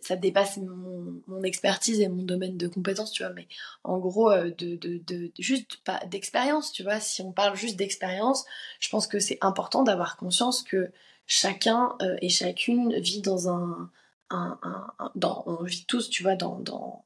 ça 0.00 0.16
dépasse 0.16 0.56
mon, 0.56 1.42
expertise 1.42 2.00
et 2.00 2.08
mon 2.08 2.22
domaine 2.22 2.56
de 2.56 2.68
compétences, 2.68 3.12
tu 3.12 3.22
vois, 3.22 3.32
mais 3.32 3.46
en 3.82 3.98
gros, 3.98 4.30
euh, 4.30 4.50
de, 4.56 4.76
de, 4.76 4.98
de, 5.06 5.30
juste 5.38 5.76
pas 5.84 6.00
d'expérience, 6.06 6.72
tu 6.72 6.82
vois, 6.82 7.00
si 7.00 7.20
on 7.20 7.32
parle 7.32 7.54
juste 7.54 7.76
d'expérience, 7.76 8.46
je 8.80 8.88
pense 8.88 9.06
que 9.06 9.18
c'est 9.18 9.38
important 9.42 9.82
d'avoir 9.82 10.16
conscience 10.16 10.62
que 10.62 10.90
chacun 11.26 11.96
euh, 12.00 12.16
et 12.22 12.30
chacune 12.30 12.98
vit 12.98 13.20
dans 13.20 13.48
un, 13.50 13.90
un, 14.30 14.58
un, 14.62 15.10
dans, 15.14 15.42
on 15.46 15.62
vit 15.64 15.84
tous, 15.86 16.08
tu 16.08 16.22
vois, 16.22 16.36
dans, 16.36 16.58
dans, 16.60 17.04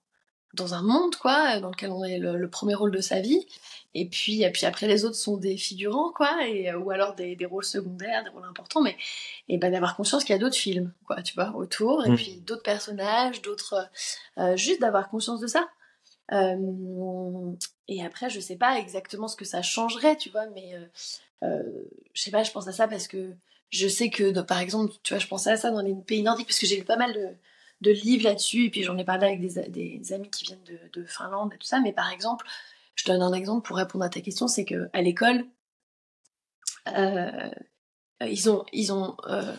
dans 0.55 0.75
un 0.75 0.83
monde, 0.83 1.17
quoi, 1.17 1.61
dans 1.61 1.71
lequel 1.71 1.91
on 1.91 2.05
est 2.05 2.19
le, 2.19 2.49
premier 2.49 2.75
rôle 2.75 2.91
de 2.91 3.01
sa 3.01 3.21
vie, 3.21 3.47
et 3.95 4.09
puis, 4.09 4.43
et 4.43 4.51
puis 4.51 4.67
après 4.67 4.87
les 4.87 5.05
autres 5.05 5.17
sont 5.17 5.37
des 5.37 5.57
figurants, 5.57 6.13
quoi, 6.13 6.47
et, 6.47 6.71
euh, 6.71 6.79
ou 6.79 6.91
alors 6.91 7.15
des, 7.15 7.37
des 7.37 7.47
rôles 7.47 7.65
secondaires, 7.65 8.25
des 8.25 8.31
rôles 8.31 8.47
importants, 8.47 8.81
mais 8.81 8.97
et 9.49 9.59
ben 9.59 9.73
d'avoir 9.73 9.97
conscience 9.97 10.25
qu'il 10.25 10.35
y 10.35 10.37
a 10.37 10.41
d'autres 10.41 10.57
films, 10.57 10.93
quoi, 11.07 11.23
tu 11.23 11.35
vois, 11.35 11.55
autour, 11.55 12.07
et 12.07 12.11
mm. 12.11 12.17
puis 12.17 12.43
d'autres 12.47 12.63
personnages, 12.63 13.43
d'autres, 13.43 13.89
euh, 14.39 14.57
juste 14.57 14.81
d'avoir 14.81 15.09
conscience 15.09 15.41
de 15.41 15.47
ça. 15.47 15.69
Euh, 16.33 17.53
et 17.89 18.05
après, 18.05 18.29
je 18.29 18.41
sais 18.41 18.57
pas 18.57 18.79
exactement 18.79 19.29
ce 19.29 19.37
que 19.37 19.47
ça 19.47 19.63
changerait, 19.63 20.17
tu 20.17 20.29
vois, 20.31 20.47
mais 20.55 20.75
euh, 21.43 21.63
je 22.13 22.23
sais 22.23 22.31
pas, 22.31 22.43
je 22.43 22.51
pense 22.51 22.69
à 22.69 22.73
ça 22.73 22.89
parce 22.89 23.09
que 23.09 23.35
je 23.71 23.87
sais 23.87 24.11
que, 24.11 24.41
par 24.41 24.59
exemple, 24.61 24.93
tu 25.03 25.15
vois, 25.15 25.21
je 25.21 25.27
pensais 25.27 25.51
à 25.51 25.57
ça 25.57 25.71
dans 25.71 25.83
les 25.83 25.95
pays 25.95 26.23
nordiques 26.23 26.47
parce 26.47 26.59
que 26.59 26.67
j'ai 26.67 26.77
lu 26.77 26.85
pas 26.85 26.97
mal 26.97 27.13
de 27.13 27.29
de 27.81 27.91
livres 27.91 28.25
là-dessus, 28.25 28.65
et 28.65 28.71
puis 28.71 28.83
j'en 28.83 28.99
ai 28.99 29.05
parlé 29.05 29.27
avec 29.27 29.41
des, 29.41 29.69
des, 29.69 30.13
amis 30.13 30.31
qui 30.31 30.45
viennent 30.45 30.65
de, 30.65 30.79
de, 30.93 31.07
Finlande 31.07 31.53
et 31.55 31.59
tout 31.59 31.67
ça, 31.67 31.81
mais 31.81 31.93
par 31.93 32.11
exemple, 32.11 32.47
je 32.95 33.05
donne 33.05 33.23
un 33.23 33.33
exemple 33.33 33.67
pour 33.67 33.77
répondre 33.77 34.05
à 34.05 34.09
ta 34.09 34.21
question, 34.21 34.49
c'est 34.49 34.65
que 34.65 34.89
à 34.93 35.01
l'école, 35.01 35.45
euh, 36.97 37.51
ils 38.21 38.51
ont, 38.51 38.65
ils 38.73 38.93
ont 38.93 39.17
euh, 39.29 39.55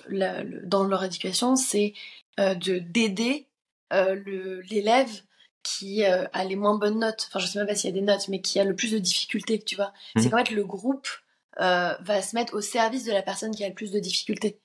dans 0.64 0.84
leur 0.84 1.04
éducation, 1.04 1.56
c'est 1.56 1.94
euh, 2.40 2.56
de 2.56 2.80
d'aider 2.80 3.48
l'élève 3.92 5.10
qui 5.64 6.04
a 6.04 6.44
les 6.44 6.56
moins 6.56 6.78
bonnes 6.78 7.00
notes, 7.00 7.28
enfin 7.28 7.40
je 7.40 7.48
sais 7.48 7.58
même 7.58 7.68
pas 7.68 7.76
s'il 7.76 7.90
y 7.90 7.94
a 7.94 8.00
des 8.00 8.06
notes, 8.06 8.28
mais 8.28 8.40
qui 8.42 8.60
a 8.60 8.64
le 8.64 8.76
plus 8.76 8.92
de 8.92 9.00
difficultés, 9.00 9.60
tu 9.60 9.76
vois. 9.76 9.94
C'est 10.16 10.28
mmh. 10.28 10.30
qu'en 10.30 10.38
fait 10.38 10.52
le 10.52 10.64
groupe 10.64 11.08
va 11.58 12.22
se 12.22 12.36
mettre 12.36 12.56
au 12.56 12.62
service 12.62 13.06
de 13.06 13.12
la 13.12 13.22
personne 13.24 13.54
qui 13.56 13.64
a 13.64 13.70
le 13.70 13.74
plus 13.74 13.92
de 13.92 14.00
difficultés. 14.00 14.60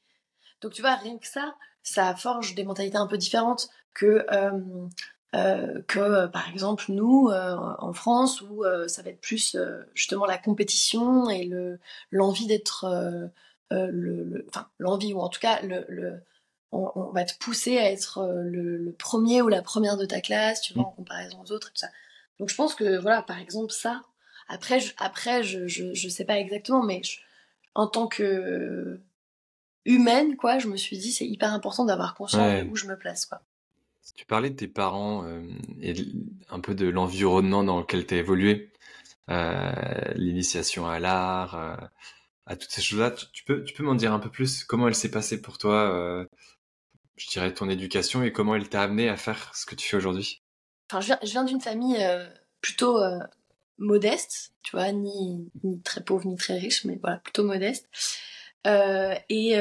Donc 0.60 0.72
tu 0.72 0.82
vois, 0.82 0.96
rien 0.96 1.18
que 1.18 1.26
ça, 1.26 1.54
ça 1.84 2.16
forge 2.16 2.54
des 2.54 2.64
mentalités 2.64 2.96
un 2.96 3.06
peu 3.06 3.18
différentes 3.18 3.68
que 3.92 4.26
euh, 4.32 4.50
euh, 5.36 5.82
que 5.86 6.26
par 6.26 6.48
exemple 6.48 6.84
nous 6.88 7.28
euh, 7.28 7.56
en 7.78 7.92
France 7.92 8.40
où 8.40 8.64
ça 8.88 9.02
va 9.02 9.10
être 9.10 9.20
plus 9.20 9.56
justement 9.94 10.26
la 10.26 10.38
compétition 10.38 11.30
et 11.30 11.44
le 11.44 11.78
l'envie 12.10 12.46
d'être 12.46 13.30
le, 13.70 14.46
enfin 14.48 14.68
l'envie 14.78 15.12
ou 15.12 15.20
en 15.20 15.28
tout 15.28 15.40
cas 15.40 15.60
le, 15.62 15.84
le 15.88 16.20
on, 16.72 17.10
va 17.12 17.24
te 17.24 17.38
pousser 17.38 17.78
à 17.78 17.92
être 17.92 18.42
le, 18.44 18.92
premier 18.98 19.42
ou 19.42 19.48
la 19.48 19.62
première 19.62 19.96
de 19.96 20.06
ta 20.06 20.20
classe 20.20 20.60
tu 20.60 20.74
vois 20.74 20.84
en 20.84 20.90
comparaison 20.90 21.40
aux 21.40 21.52
autres 21.52 21.68
et 21.68 21.72
tout 21.72 21.80
ça. 21.80 21.88
Donc 22.40 22.48
je 22.48 22.54
pense 22.56 22.74
que 22.74 22.98
voilà 22.98 23.22
par 23.22 23.38
exemple 23.38 23.72
ça 23.72 24.02
après 24.48 24.80
je, 24.80 24.92
après 24.98 25.42
je, 25.42 25.66
je, 25.66 25.94
je 25.94 26.08
sais 26.08 26.24
pas 26.24 26.38
exactement 26.38 26.82
mais 26.82 27.02
en 27.74 27.86
tant 27.86 28.06
que 28.06 29.00
humaine, 29.84 30.36
quoi, 30.36 30.58
je 30.58 30.68
me 30.68 30.76
suis 30.76 30.98
dit 30.98 31.12
c'est 31.12 31.26
hyper 31.26 31.52
important 31.52 31.84
d'avoir 31.84 32.14
conscience 32.14 32.64
de 32.64 32.68
où 32.70 32.76
je 32.76 32.86
me 32.86 32.96
place, 32.96 33.26
quoi. 33.26 33.42
Tu 34.14 34.26
parlais 34.26 34.50
de 34.50 34.56
tes 34.56 34.68
parents 34.68 35.24
euh, 35.24 35.42
et 35.80 35.94
un 36.50 36.60
peu 36.60 36.74
de 36.74 36.86
l'environnement 36.86 37.64
dans 37.64 37.78
lequel 37.80 38.06
tu 38.06 38.14
as 38.14 38.18
évolué, 38.18 38.70
euh, 39.30 39.72
l'initiation 40.14 40.86
à 40.86 41.00
l'art, 41.00 41.54
euh, 41.54 41.76
à 42.46 42.56
toutes 42.56 42.70
ces 42.70 42.82
choses-là. 42.82 43.12
Tu, 43.32 43.44
peux, 43.44 43.64
tu 43.64 43.72
peux 43.72 43.82
m'en 43.82 43.94
dire 43.94 44.12
un 44.12 44.18
peu 44.18 44.30
plus? 44.30 44.64
Comment 44.64 44.88
elle 44.88 44.94
s'est 44.94 45.10
passée 45.10 45.40
pour 45.40 45.58
toi 45.58 46.26
je 47.16 47.28
dirais, 47.28 47.54
ton 47.54 47.70
éducation 47.70 48.24
et 48.24 48.32
comment 48.32 48.56
elle 48.56 48.68
t'a 48.68 48.82
amené 48.82 49.08
à 49.08 49.16
faire 49.16 49.54
ce 49.54 49.66
que 49.66 49.76
tu 49.76 49.88
fais 49.88 49.96
aujourd'hui? 49.96 50.42
Enfin, 50.90 51.00
je 51.00 51.06
viens, 51.06 51.18
viens 51.22 51.44
d'une 51.44 51.60
famille 51.60 51.96
plutôt 52.60 53.00
modeste, 53.78 54.52
tu 54.62 54.72
vois, 54.76 54.90
ni, 54.90 55.48
ni, 55.62 55.80
très 55.82 56.02
pauvre 56.02 56.26
ni 56.26 56.36
très 56.36 56.58
riche, 56.58 56.84
mais 56.84 56.98
voilà, 57.00 57.18
plutôt 57.18 57.44
modeste. 57.44 57.88
Et 58.66 59.56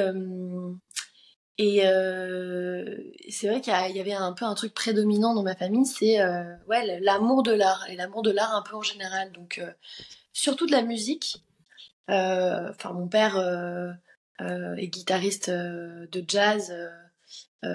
et 1.60 1.86
euh, 1.86 2.98
c'est 3.29 3.48
vrai 3.48 3.62
qu'il 3.62 3.74
y, 3.74 4.00
avait 4.00 4.13
un 4.13 4.33
peu 4.33 4.45
un 4.45 4.55
truc 4.55 4.74
prédominant 4.74 5.36
dans 5.36 5.43
ma 5.43 5.55
famille, 5.55 5.86
c'est 5.86 6.19
euh, 6.19 6.43
ouais, 6.67 7.00
l'amour 7.00 7.43
de 7.43 7.51
l'art, 7.51 7.88
et 7.89 7.95
l'amour 7.95 8.24
de 8.24 8.31
l'art 8.31 8.55
un 8.55 8.63
peu 8.63 8.75
en 8.75 8.81
général. 8.81 9.31
Donc, 9.33 9.60
euh, 9.60 9.72
surtout 10.33 10.65
de 10.65 10.72
la 10.72 10.81
musique. 10.81 11.43
Euh, 12.10 12.69
enfin, 12.72 12.93
mon 12.93 13.07
père 13.07 13.38
euh, 13.38 13.93
est 14.39 14.88
guitariste 14.88 15.50
de 15.51 16.25
jazz 16.27 16.74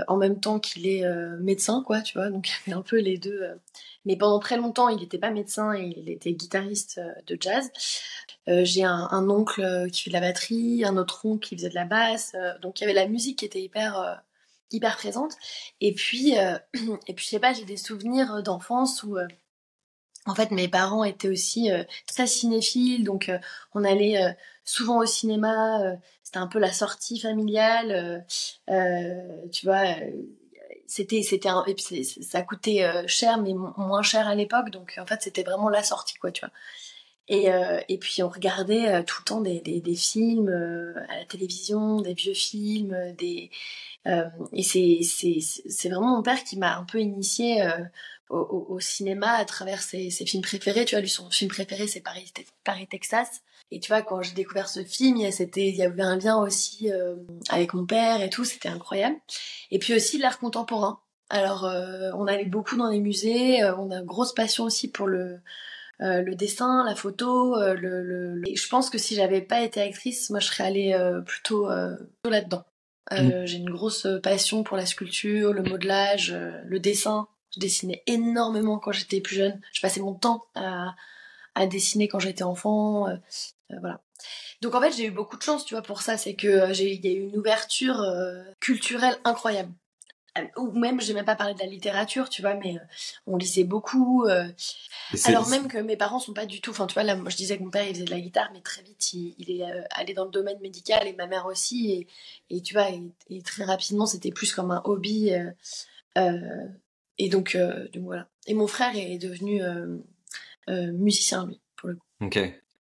en 0.07 0.17
même 0.17 0.39
temps 0.39 0.59
qu'il 0.59 0.87
est 0.87 1.09
médecin, 1.41 1.83
quoi, 1.87 2.03
tu 2.03 2.19
vois. 2.19 2.31
Donc, 2.31 2.49
il 2.49 2.71
y 2.71 2.73
avait 2.73 2.79
un 2.79 2.83
peu 2.83 2.99
les 2.99 3.17
deux. 3.17 3.43
Mais 4.05 4.17
pendant 4.17 4.39
très 4.39 4.57
longtemps, 4.57 4.89
il 4.89 4.99
n'était 4.99 5.19
pas 5.19 5.31
médecin, 5.31 5.75
il 5.75 6.11
était 6.11 6.33
guitariste 6.33 7.01
de 7.27 7.39
jazz. 7.41 7.71
Euh, 8.49 8.65
j'ai 8.65 8.85
un, 8.85 9.29
oncle 9.29 9.61
euh, 9.63 9.89
qui 9.89 10.05
fait 10.05 10.11
de 10.11 10.15
la 10.15 10.21
batterie, 10.21 10.85
un 10.85 10.97
autre 10.97 11.27
oncle 11.27 11.47
qui 11.47 11.57
faisait 11.57 11.69
de 11.69 11.75
la 11.75 11.85
basse. 11.85 12.33
Euh, 12.35 12.59
donc 12.61 12.81
il 12.81 12.83
y 12.83 12.87
avait 12.87 12.95
la 12.95 13.07
musique 13.07 13.41
qui 13.41 13.45
était 13.45 13.61
hyper 13.61 14.23
hyper 14.71 14.97
présente. 14.97 15.35
Et 15.81 15.95
puis 15.95 16.33
et 17.07 17.15
puis 17.15 17.25
je 17.25 17.31
sais 17.31 17.41
pas, 17.41 17.53
j'ai 17.53 17.65
des 17.65 17.77
souvenirs 17.77 18.43
d'enfance 18.43 19.03
où 19.03 19.19
en 20.27 20.35
fait, 20.35 20.51
mes 20.51 20.69
parents 20.69 21.05
étaient 21.05 21.29
aussi 21.29 21.71
très 22.07 22.27
cinéphiles, 22.27 23.05
donc 23.05 23.31
on 23.75 23.85
allait 23.85 24.37
souvent 24.65 24.99
au 24.99 25.07
cinéma. 25.07 25.97
c'était 26.23 26.39
un 26.39 26.49
peu 26.49 26.59
la 26.59 26.73
sortie 26.73 27.19
familiale, 27.19 28.27
tu 28.67 29.67
vois. 29.67 29.85
c'était 30.87 31.23
c'était 31.23 31.49
ça 32.23 32.43
coûtait 32.43 33.07
cher, 33.07 33.39
mais 33.39 33.55
moins 33.55 34.03
cher 34.03 34.29
à 34.29 34.35
l'époque, 34.35 34.71
donc 34.71 34.99
en 34.99 35.07
fait 35.07 35.23
c'était 35.23 35.45
vraiment 35.45 35.71
la 35.71 35.83
sortie, 35.83 36.19
quoi, 36.19 36.31
tu 36.31 36.45
vois. 36.45 36.53
Et, 37.29 37.53
euh, 37.53 37.81
et 37.89 37.99
puis 37.99 38.23
on 38.23 38.29
regardait 38.29 38.89
euh, 38.89 39.03
tout 39.03 39.17
le 39.21 39.25
temps 39.25 39.41
des, 39.43 39.61
des, 39.61 39.81
des 39.81 39.95
films 39.95 40.49
euh, 40.49 40.95
à 41.09 41.19
la 41.19 41.25
télévision, 41.27 42.01
des 42.01 42.15
vieux 42.15 42.35
films, 42.35 42.97
des 43.17 43.51
et 44.55 44.63
c'est 44.63 45.01
c'est 45.03 45.89
vraiment 45.91 46.17
mon 46.17 46.23
père 46.23 46.43
qui 46.43 46.57
m'a 46.57 46.79
un 46.79 46.85
peu 46.85 46.99
initié 46.99 47.63
au, 48.31 48.67
au, 48.71 48.81
cinéma 48.81 49.33
à 49.33 49.45
travers 49.45 49.83
ses, 49.83 50.09
ses, 50.09 50.25
films 50.25 50.43
préférés. 50.43 50.87
Tu 50.87 50.95
vois, 50.95 51.03
lui 51.03 51.11
son 51.11 51.29
film 51.31 51.51
préféré 51.51 51.87
c'est 51.87 52.01
Paris, 52.01 52.33
Paris 52.65 52.87
Texas. 52.87 53.43
Et 53.71 53.81
tu 53.81 53.89
vois, 53.89 54.01
quand 54.01 54.23
j'ai 54.23 54.33
découvert 54.33 54.71
ce 54.71 54.83
film, 54.83 55.19
il 55.19 55.29
y, 55.29 55.61
il 55.61 55.77
y 55.77 55.83
avait 55.83 56.03
un 56.03 56.17
lien 56.17 56.39
aussi 56.39 56.91
avec 57.51 57.75
mon 57.75 57.85
père 57.85 58.23
et 58.23 58.31
tout, 58.31 58.47
c'était 58.47 58.71
incroyable. 58.71 59.17
Et 59.71 59.79
puis 59.79 59.95
aussi 59.95 60.17
l'art 60.17 60.39
contemporain. 60.39 61.01
Alors, 61.29 61.65
on 62.15 62.27
allait 62.27 62.47
beaucoup 62.47 62.79
dans 62.79 62.89
les 62.89 63.01
musées, 63.01 63.63
on 63.77 63.91
a 63.91 63.99
une 63.99 64.07
grosse 64.07 64.33
passion 64.33 64.65
aussi 64.65 64.91
pour 64.91 65.07
le, 65.07 65.39
euh, 66.01 66.23
le 66.23 66.35
dessin, 66.35 66.85
la 66.85 66.95
photo, 66.95 67.57
euh, 67.57 67.75
le, 67.75 68.03
le, 68.03 68.43
je 68.55 68.69
pense 68.69 68.89
que 68.89 68.99
si 68.99 69.17
j'avais 69.17 69.41
pas 69.41 69.63
été 69.63 69.81
actrice, 69.81 70.31
moi 70.31 70.39
je 70.39 70.47
serais 70.47 70.65
allée 70.65 70.93
euh, 70.93 71.21
plutôt, 71.21 71.67
plutôt 71.67 72.31
là-dedans. 72.31 72.65
Mm. 73.11 73.47
J'ai 73.47 73.57
une 73.57 73.71
grosse 73.71 74.07
passion 74.23 74.63
pour 74.63 74.77
la 74.77 74.87
sculpture, 74.87 75.53
le 75.53 75.63
modelage, 75.63 76.37
le 76.67 76.79
dessin. 76.79 77.27
Je 77.55 77.61
dessinais 77.61 78.03
énormément 78.07 78.79
quand 78.79 78.93
j'étais 78.93 79.21
plus 79.21 79.37
jeune. 79.37 79.61
Je 79.73 79.81
passais 79.81 80.01
mon 80.01 80.15
temps 80.15 80.45
à, 80.55 80.95
à 81.55 81.67
dessiner 81.67 82.07
quand 82.07 82.19
j'étais 82.19 82.43
enfant. 82.43 83.09
voilà. 83.71 84.03
Donc 84.61 84.75
en 84.75 84.81
fait, 84.83 84.93
j'ai 84.93 85.07
eu 85.07 85.11
beaucoup 85.11 85.39
de 85.39 85.43
chance, 85.43 85.65
tu 85.65 85.75
vois, 85.75 85.83
pour 85.83 86.03
ça. 86.03 86.19
C'est 86.19 86.35
que 86.35 86.73
j'ai, 86.75 86.93
il 86.93 87.07
y 87.07 87.09
a 87.09 87.13
eu 87.13 87.23
une 87.23 87.39
ouverture 87.39 88.05
culturelle 88.61 89.17
incroyable 89.25 89.73
ou 90.57 90.73
même 90.73 91.01
j'ai 91.01 91.15
même 91.15 91.25
pas 91.25 91.37
parlé 91.37 91.55
de 91.55 91.59
la 91.59 91.67
littérature 91.67 92.29
tu 92.29 92.43
vois 92.43 92.55
mais 92.55 92.77
euh, 92.77 92.85
on 93.27 93.37
lisait 93.37 93.65
beaucoup 93.65 94.25
euh. 94.25 94.49
alors 95.25 95.49
même 95.49 95.69
que 95.69 95.79
mes 95.79 95.97
parents 95.97 96.19
sont 96.19 96.33
pas 96.33 96.47
du 96.47 96.61
tout 96.61 96.71
enfin 96.71 96.87
tu 96.87 96.95
vois 96.95 97.03
là 97.03 97.17
moi 97.17 97.31
je 97.31 97.37
disais 97.37 97.59
que 97.59 97.63
mon 97.63 97.71
père 97.71 97.87
il 97.87 97.95
faisait 97.95 98.05
de 98.05 98.11
la 98.11 98.21
guitare 98.21 98.51
mais 98.53 98.61
très 98.61 98.83
vite 98.83 99.13
il, 99.13 99.51
est 99.51 99.65
euh, 99.65 99.83
allé 99.91 100.15
dans 100.15 100.25
le 100.25 100.31
domaine 100.31 100.59
médical 100.61 101.07
et 101.07 101.13
ma 101.15 101.27
mère 101.27 101.47
aussi 101.47 101.93
et, 101.93 102.07
et 102.51 102.63
tu 102.63 102.75
vois 102.75 102.89
et, 102.91 103.43
très 103.43 103.65
rapidement 103.65 104.07
c'était 104.07 104.33
plus 104.33 104.53
comme 104.53 104.71
un 104.71 104.83
hobby 104.85 105.31
et 107.21 107.29
donc, 107.29 107.57
donc, 107.57 108.05
voilà. 108.05 108.29
Et 108.47 108.55
mon 108.55 108.67
frère 108.67 108.97
est 108.97 109.19
devenu 109.19 109.63
musicien 110.69 111.47
lui 111.47 111.61
pour 111.77 111.89
le 111.89 111.97
coup. 111.97 112.07
Ok. 112.21 112.39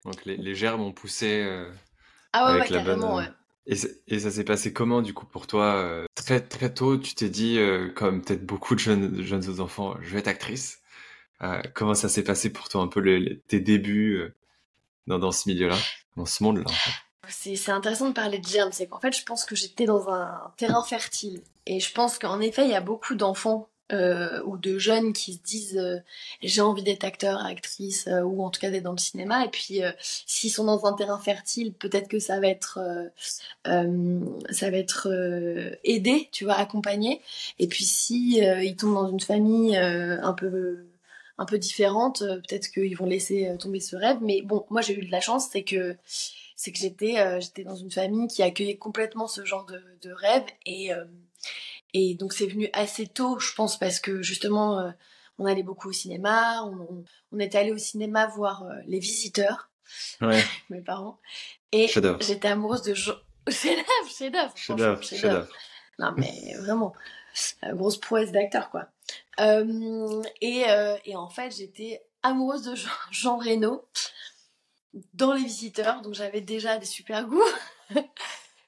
Donc 0.05 0.25
les, 0.25 0.37
les 0.37 0.55
gerbes 0.55 0.81
ont 0.81 0.91
poussé 0.91 1.47
ah 2.33 2.53
ouais, 2.53 2.61
ouais 2.61 2.67
carrément 2.67 3.17
ouais 3.17 3.27
et, 3.67 4.19
ça 4.19 4.31
s'est 4.31 4.43
passé 4.43 4.73
comment 4.73 5.01
du 5.01 5.13
coup 5.13 5.25
pour 5.25 5.47
toi 5.47 5.75
euh, 5.75 6.05
Très 6.15 6.39
très 6.39 6.73
tôt, 6.73 6.97
tu 6.97 7.13
t'es 7.13 7.29
dit, 7.29 7.59
euh, 7.59 7.89
comme 7.89 8.21
peut-être 8.21 8.45
beaucoup 8.45 8.75
de 8.75 8.79
jeunes, 8.79 9.21
jeunes 9.21 9.59
enfants, 9.59 9.95
je 10.01 10.13
vais 10.13 10.19
être 10.19 10.27
actrice. 10.27 10.79
Euh, 11.41 11.61
comment 11.73 11.93
ça 11.93 12.09
s'est 12.09 12.23
passé 12.23 12.51
pour 12.51 12.69
toi 12.69 12.81
un 12.81 12.87
peu 12.87 13.01
tes 13.47 13.59
débuts 13.59 14.21
dans, 15.07 15.19
dans 15.19 15.31
ce 15.31 15.49
milieu-là, 15.49 15.77
dans 16.15 16.25
ce 16.25 16.43
monde-là 16.43 16.65
C'est 17.27 17.69
intéressant 17.69 18.09
de 18.09 18.13
parler 18.13 18.39
de 18.39 18.47
germes, 18.47 18.71
c'est 18.71 18.87
qu'en 18.87 18.99
fait 18.99 19.15
je 19.15 19.23
pense 19.23 19.45
que 19.45 19.55
j'étais 19.55 19.85
dans 19.85 20.09
un 20.09 20.53
terrain 20.57 20.83
fertile. 20.83 21.41
Et 21.67 21.79
je 21.79 21.91
pense 21.93 22.17
qu'en 22.17 22.39
effet 22.39 22.65
il 22.65 22.71
y 22.71 22.75
a 22.75 22.81
beaucoup 22.81 23.15
d'enfants 23.15 23.69
euh, 23.93 24.41
ou 24.45 24.57
de 24.57 24.77
jeunes 24.77 25.11
qui 25.11 25.33
se 25.33 25.39
disent 25.39 25.77
euh, 25.77 25.99
j'ai 26.41 26.61
envie 26.61 26.83
d'être 26.83 27.03
acteur, 27.03 27.45
actrice 27.45 28.07
euh, 28.07 28.21
ou 28.21 28.43
en 28.43 28.49
tout 28.49 28.61
cas 28.61 28.69
d'être 28.69 28.83
dans 28.83 28.93
le 28.93 28.97
cinéma. 28.97 29.45
Et 29.45 29.49
puis 29.49 29.81
s'ils 29.99 30.51
sont 30.51 30.63
dans 30.63 30.85
un 30.85 30.93
terrain 30.93 31.19
fertile 31.19 31.73
peut-être 31.73 32.07
que 32.07 32.19
ça 32.19 32.39
va 32.39 32.47
être 32.47 32.79
ça 33.65 34.69
va 34.69 34.77
être 34.77 35.09
aidé 35.83 36.29
tu 36.31 36.45
vois 36.45 36.55
accompagné. 36.55 37.21
Et 37.59 37.67
puis 37.67 37.83
si 37.83 38.37
ils 38.37 38.75
tombent 38.75 38.93
dans 38.93 39.09
une 39.09 39.19
famille 39.19 39.75
un 39.75 40.33
peu 40.33 40.85
un 41.37 41.45
peu 41.45 41.57
différente 41.57 42.19
peut-être 42.19 42.71
qu'ils 42.71 42.95
vont 42.95 43.05
laisser 43.05 43.55
tomber 43.59 43.79
ce 43.79 43.95
rêve. 43.95 44.17
Mais 44.21 44.41
bon 44.41 44.65
moi 44.69 44.81
j'ai 44.81 44.97
eu 44.97 45.05
de 45.05 45.11
la 45.11 45.21
chance 45.21 45.47
c'est 45.51 45.63
que 45.63 45.95
c'est 46.55 46.71
que 46.71 46.79
j'étais 46.79 47.41
j'étais 47.41 47.63
dans 47.63 47.75
une 47.75 47.91
famille 47.91 48.27
qui 48.27 48.43
accueillait 48.43 48.77
complètement 48.77 49.27
ce 49.27 49.45
genre 49.45 49.65
de, 49.65 49.81
de 50.01 50.11
rêve. 50.11 50.45
Et 50.65 50.91
et 51.93 52.15
donc 52.15 52.33
c'est 52.33 52.47
venu 52.47 52.69
assez 52.73 53.07
tôt, 53.07 53.39
je 53.39 53.53
pense, 53.53 53.77
parce 53.77 53.99
que 53.99 54.21
justement, 54.21 54.79
euh, 54.79 54.91
on 55.37 55.45
allait 55.45 55.63
beaucoup 55.63 55.89
au 55.89 55.93
cinéma, 55.93 56.63
on, 56.63 57.03
on 57.31 57.39
était 57.39 57.57
allé 57.57 57.71
au 57.71 57.77
cinéma 57.77 58.27
voir 58.27 58.63
euh, 58.63 58.73
Les 58.87 58.99
Visiteurs, 58.99 59.69
ouais. 60.21 60.43
mes 60.69 60.81
parents, 60.81 61.19
et 61.71 61.87
j'étais 61.87 62.47
amoureuse 62.47 62.83
de 62.83 62.93
Jean... 62.93 63.15
chef-d'œuvre, 63.49 64.55
chef-d'œuvre, 64.55 65.03
chef-d'œuvre. 65.03 65.47
Non 65.99 66.13
mais 66.17 66.55
vraiment, 66.59 66.93
grosse 67.63 67.97
prouesse 67.97 68.31
d'acteur 68.31 68.69
quoi. 68.69 68.87
Euh, 69.39 70.21
et, 70.41 70.65
et 71.05 71.15
en 71.15 71.29
fait, 71.29 71.55
j'étais 71.55 72.03
amoureuse 72.23 72.63
de 72.63 72.75
Jean, 72.75 72.89
Jean 73.11 73.37
Reno 73.37 73.85
dans 75.13 75.33
Les 75.33 75.43
Visiteurs, 75.43 76.01
donc 76.01 76.13
j'avais 76.13 76.41
déjà 76.41 76.77
des 76.77 76.85
super 76.85 77.25
goûts. 77.25 77.41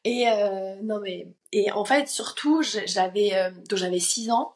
Et 0.03 0.27
euh, 0.27 0.75
non 0.81 0.99
mais 0.99 1.27
et 1.53 1.71
en 1.71 1.85
fait 1.85 2.09
surtout 2.09 2.61
j'avais 2.61 3.33
euh, 3.33 3.51
donc 3.69 3.79
j'avais 3.79 3.99
6 3.99 4.31
ans 4.31 4.55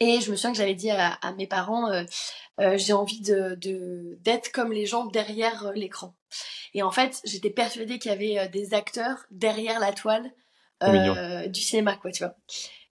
et 0.00 0.20
je 0.20 0.30
me 0.30 0.36
souviens 0.36 0.52
que 0.52 0.58
j'avais 0.58 0.74
dit 0.74 0.90
à, 0.90 1.18
mes 1.36 1.46
parents 1.46 1.88
euh, 1.88 2.02
euh, 2.58 2.76
j'ai 2.76 2.92
envie 2.92 3.20
de 3.20 3.58
d'être 4.20 4.50
comme 4.50 4.72
les 4.72 4.86
gens 4.86 5.06
derrière 5.06 5.72
l'écran. 5.74 6.14
Et 6.74 6.82
en 6.82 6.90
fait 6.90 7.20
j'étais 7.24 7.50
persuadée 7.50 7.98
qu'il 7.98 8.10
y 8.10 8.14
avait 8.14 8.48
des 8.48 8.74
acteurs 8.74 9.26
derrière 9.30 9.78
la 9.78 9.92
toile 9.92 10.32
du 11.48 11.60
cinéma 11.60 11.96
quoi 11.96 12.10
tu 12.10 12.24
vois. 12.24 12.34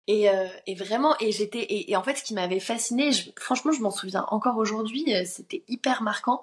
Et, 0.08 0.28
et 0.68 0.76
vraiment 0.76 1.16
et 1.20 1.32
j'étais 1.32 1.60
et, 1.60 1.92
et, 1.92 1.96
en 1.96 2.04
fait 2.04 2.16
ce 2.16 2.24
qui 2.24 2.34
m'avait 2.34 2.60
fasciné 2.60 3.12
franchement 3.38 3.72
je 3.72 3.82
m'en 3.82 3.92
souviens 3.92 4.26
encore 4.30 4.58
aujourd'hui 4.58 5.06
c'était 5.26 5.64
hyper 5.68 6.02
marquant 6.02 6.42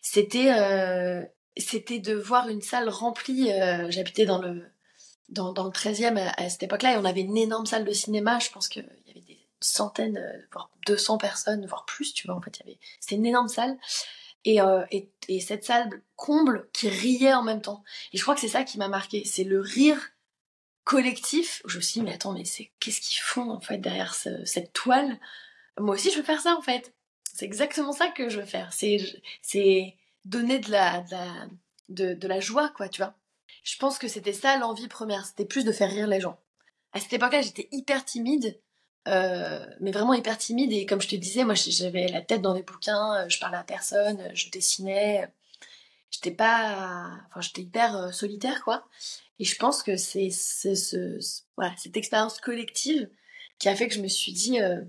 c'était 0.00 0.50
c'était 1.56 1.98
de 1.98 2.14
voir 2.14 2.48
une 2.48 2.62
salle 2.62 2.88
remplie. 2.88 3.52
Euh, 3.52 3.90
j'habitais 3.90 4.26
dans 4.26 4.40
le 4.40 4.62
dans, 5.28 5.52
le 5.52 5.70
13e 5.70 6.32
à, 6.36 6.48
cette 6.48 6.62
époque-là 6.62 6.94
et 6.94 6.96
on 6.96 7.04
avait 7.04 7.22
une 7.22 7.36
énorme 7.36 7.66
salle 7.66 7.84
de 7.84 7.92
cinéma. 7.92 8.38
Je 8.38 8.50
pense 8.50 8.68
qu'il 8.68 8.84
y 9.06 9.10
avait 9.10 9.20
des 9.20 9.38
centaines, 9.60 10.18
euh, 10.18 10.46
voire 10.52 10.70
200 10.86 11.18
personnes, 11.18 11.66
voire 11.66 11.84
plus, 11.84 12.12
tu 12.12 12.26
vois. 12.26 12.36
En 12.36 12.40
fait, 12.40 12.62
c'était 13.00 13.16
une 13.16 13.26
énorme 13.26 13.48
salle. 13.48 13.76
Et, 14.44 14.60
euh, 14.60 14.84
et, 14.90 15.10
et, 15.28 15.40
cette 15.40 15.64
salle 15.64 15.88
comble 16.16 16.68
qui 16.74 16.88
riait 16.90 17.32
en 17.32 17.42
même 17.42 17.62
temps. 17.62 17.82
Et 18.12 18.18
je 18.18 18.22
crois 18.22 18.34
que 18.34 18.42
c'est 18.42 18.48
ça 18.48 18.62
qui 18.62 18.76
m'a 18.76 18.88
marqué, 18.88 19.24
c'est 19.24 19.44
le 19.44 19.60
rire 19.60 20.10
collectif. 20.84 21.62
Je 21.66 21.78
me 21.78 21.82
suis 21.82 22.00
dit, 22.00 22.04
mais 22.04 22.12
attends, 22.12 22.32
mais 22.34 22.44
qu'est-ce 22.78 23.00
qu'ils 23.00 23.22
font 23.22 23.50
en 23.50 23.60
fait 23.60 23.78
derrière 23.78 24.14
cette 24.14 24.72
toile? 24.74 25.18
Moi 25.78 25.94
aussi, 25.94 26.10
je 26.10 26.18
veux 26.18 26.22
faire 26.22 26.42
ça 26.42 26.54
en 26.56 26.60
fait. 26.60 26.92
C'est 27.32 27.46
exactement 27.46 27.92
ça 27.92 28.08
que 28.08 28.28
je 28.28 28.40
veux 28.40 28.46
faire. 28.46 28.70
C'est 28.72 29.96
donner 30.26 30.58
de 30.58 30.70
la, 30.70 31.02
de 31.88 32.28
la 32.28 32.40
joie, 32.40 32.68
quoi, 32.76 32.90
tu 32.90 33.00
vois. 33.00 33.14
Je 33.64 33.76
pense 33.78 33.98
que 33.98 34.06
c'était 34.06 34.32
ça 34.32 34.56
l'envie 34.56 34.86
première, 34.86 35.26
c'était 35.26 35.44
plus 35.44 35.64
de 35.64 35.72
faire 35.72 35.90
rire 35.90 36.06
les 36.06 36.20
gens. 36.20 36.38
À 36.92 37.00
cette 37.00 37.12
époque-là, 37.12 37.42
j'étais 37.42 37.68
hyper 37.72 38.04
timide, 38.04 38.60
euh, 39.08 39.66
mais 39.80 39.90
vraiment 39.90 40.14
hyper 40.14 40.38
timide. 40.38 40.72
Et 40.72 40.86
comme 40.86 41.00
je 41.00 41.08
te 41.08 41.16
disais, 41.16 41.44
moi, 41.44 41.54
j'avais 41.54 42.06
la 42.06 42.22
tête 42.22 42.42
dans 42.42 42.54
des 42.54 42.62
bouquins, 42.62 43.24
euh, 43.24 43.28
je 43.28 43.40
parlais 43.40 43.56
à 43.56 43.64
personne, 43.64 44.30
je 44.34 44.50
dessinais. 44.50 45.28
J'étais 46.10 46.30
pas, 46.30 47.10
enfin, 47.26 47.40
j'étais 47.40 47.62
hyper 47.62 47.96
euh, 47.96 48.12
solitaire, 48.12 48.62
quoi. 48.62 48.86
Et 49.40 49.44
je 49.44 49.56
pense 49.56 49.82
que 49.82 49.96
c'est 49.96 50.30
cette 50.30 51.96
expérience 51.96 52.40
collective 52.40 53.10
qui 53.58 53.68
a 53.68 53.74
fait 53.74 53.88
que 53.88 53.94
je 53.94 54.00
me 54.00 54.08
suis 54.08 54.32
dit, 54.32 54.60
euh, 54.60 54.82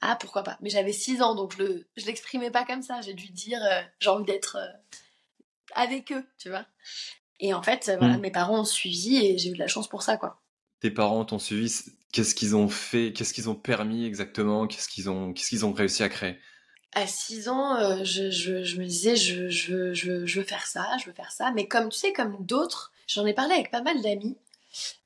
ah, 0.00 0.16
pourquoi 0.16 0.42
pas? 0.42 0.58
Mais 0.60 0.70
j'avais 0.70 0.92
6 0.92 1.22
ans, 1.22 1.34
donc 1.34 1.56
je 1.56 1.62
le, 1.62 1.86
l'exprimais 2.06 2.50
pas 2.50 2.64
comme 2.64 2.82
ça. 2.82 3.00
J'ai 3.00 3.14
dû 3.14 3.30
dire, 3.30 3.62
euh, 3.62 3.82
j'ai 4.00 4.10
envie 4.10 4.24
d'être 4.24 4.56
euh, 4.56 4.72
avec 5.74 6.12
eux, 6.12 6.26
tu 6.38 6.48
vois. 6.48 6.66
Et 7.40 7.54
en 7.54 7.62
fait, 7.62 7.90
voilà, 7.98 8.18
mm. 8.18 8.20
mes 8.20 8.30
parents 8.30 8.60
ont 8.60 8.64
suivi 8.64 9.16
et 9.16 9.38
j'ai 9.38 9.50
eu 9.50 9.54
de 9.54 9.58
la 9.58 9.66
chance 9.66 9.88
pour 9.88 10.02
ça, 10.02 10.16
quoi. 10.16 10.40
Tes 10.80 10.90
parents 10.90 11.24
t'ont 11.24 11.38
suivi, 11.38 11.72
qu'est-ce 12.12 12.34
qu'ils 12.34 12.56
ont 12.56 12.68
fait, 12.68 13.12
qu'est-ce 13.12 13.32
qu'ils 13.32 13.48
ont 13.48 13.54
permis 13.54 14.04
exactement, 14.04 14.66
qu'est-ce 14.66 14.88
qu'ils 14.88 15.08
ont, 15.10 15.32
qu'est-ce 15.32 15.48
qu'ils 15.48 15.64
ont 15.64 15.72
réussi 15.72 16.02
à 16.02 16.08
créer? 16.08 16.38
À 16.92 17.06
6 17.06 17.48
ans, 17.48 18.04
je, 18.04 18.30
je, 18.30 18.64
je, 18.64 18.78
me 18.78 18.84
disais, 18.84 19.16
je, 19.16 19.48
je, 19.48 19.94
je, 19.94 20.26
je 20.26 20.40
veux 20.40 20.46
faire 20.46 20.66
ça, 20.66 20.86
je 21.00 21.06
veux 21.06 21.14
faire 21.14 21.32
ça. 21.32 21.50
Mais 21.52 21.66
comme 21.66 21.88
tu 21.88 21.98
sais, 21.98 22.12
comme 22.12 22.36
d'autres, 22.44 22.92
j'en 23.06 23.24
ai 23.24 23.32
parlé 23.32 23.54
avec 23.54 23.70
pas 23.70 23.80
mal 23.80 24.02
d'amis 24.02 24.36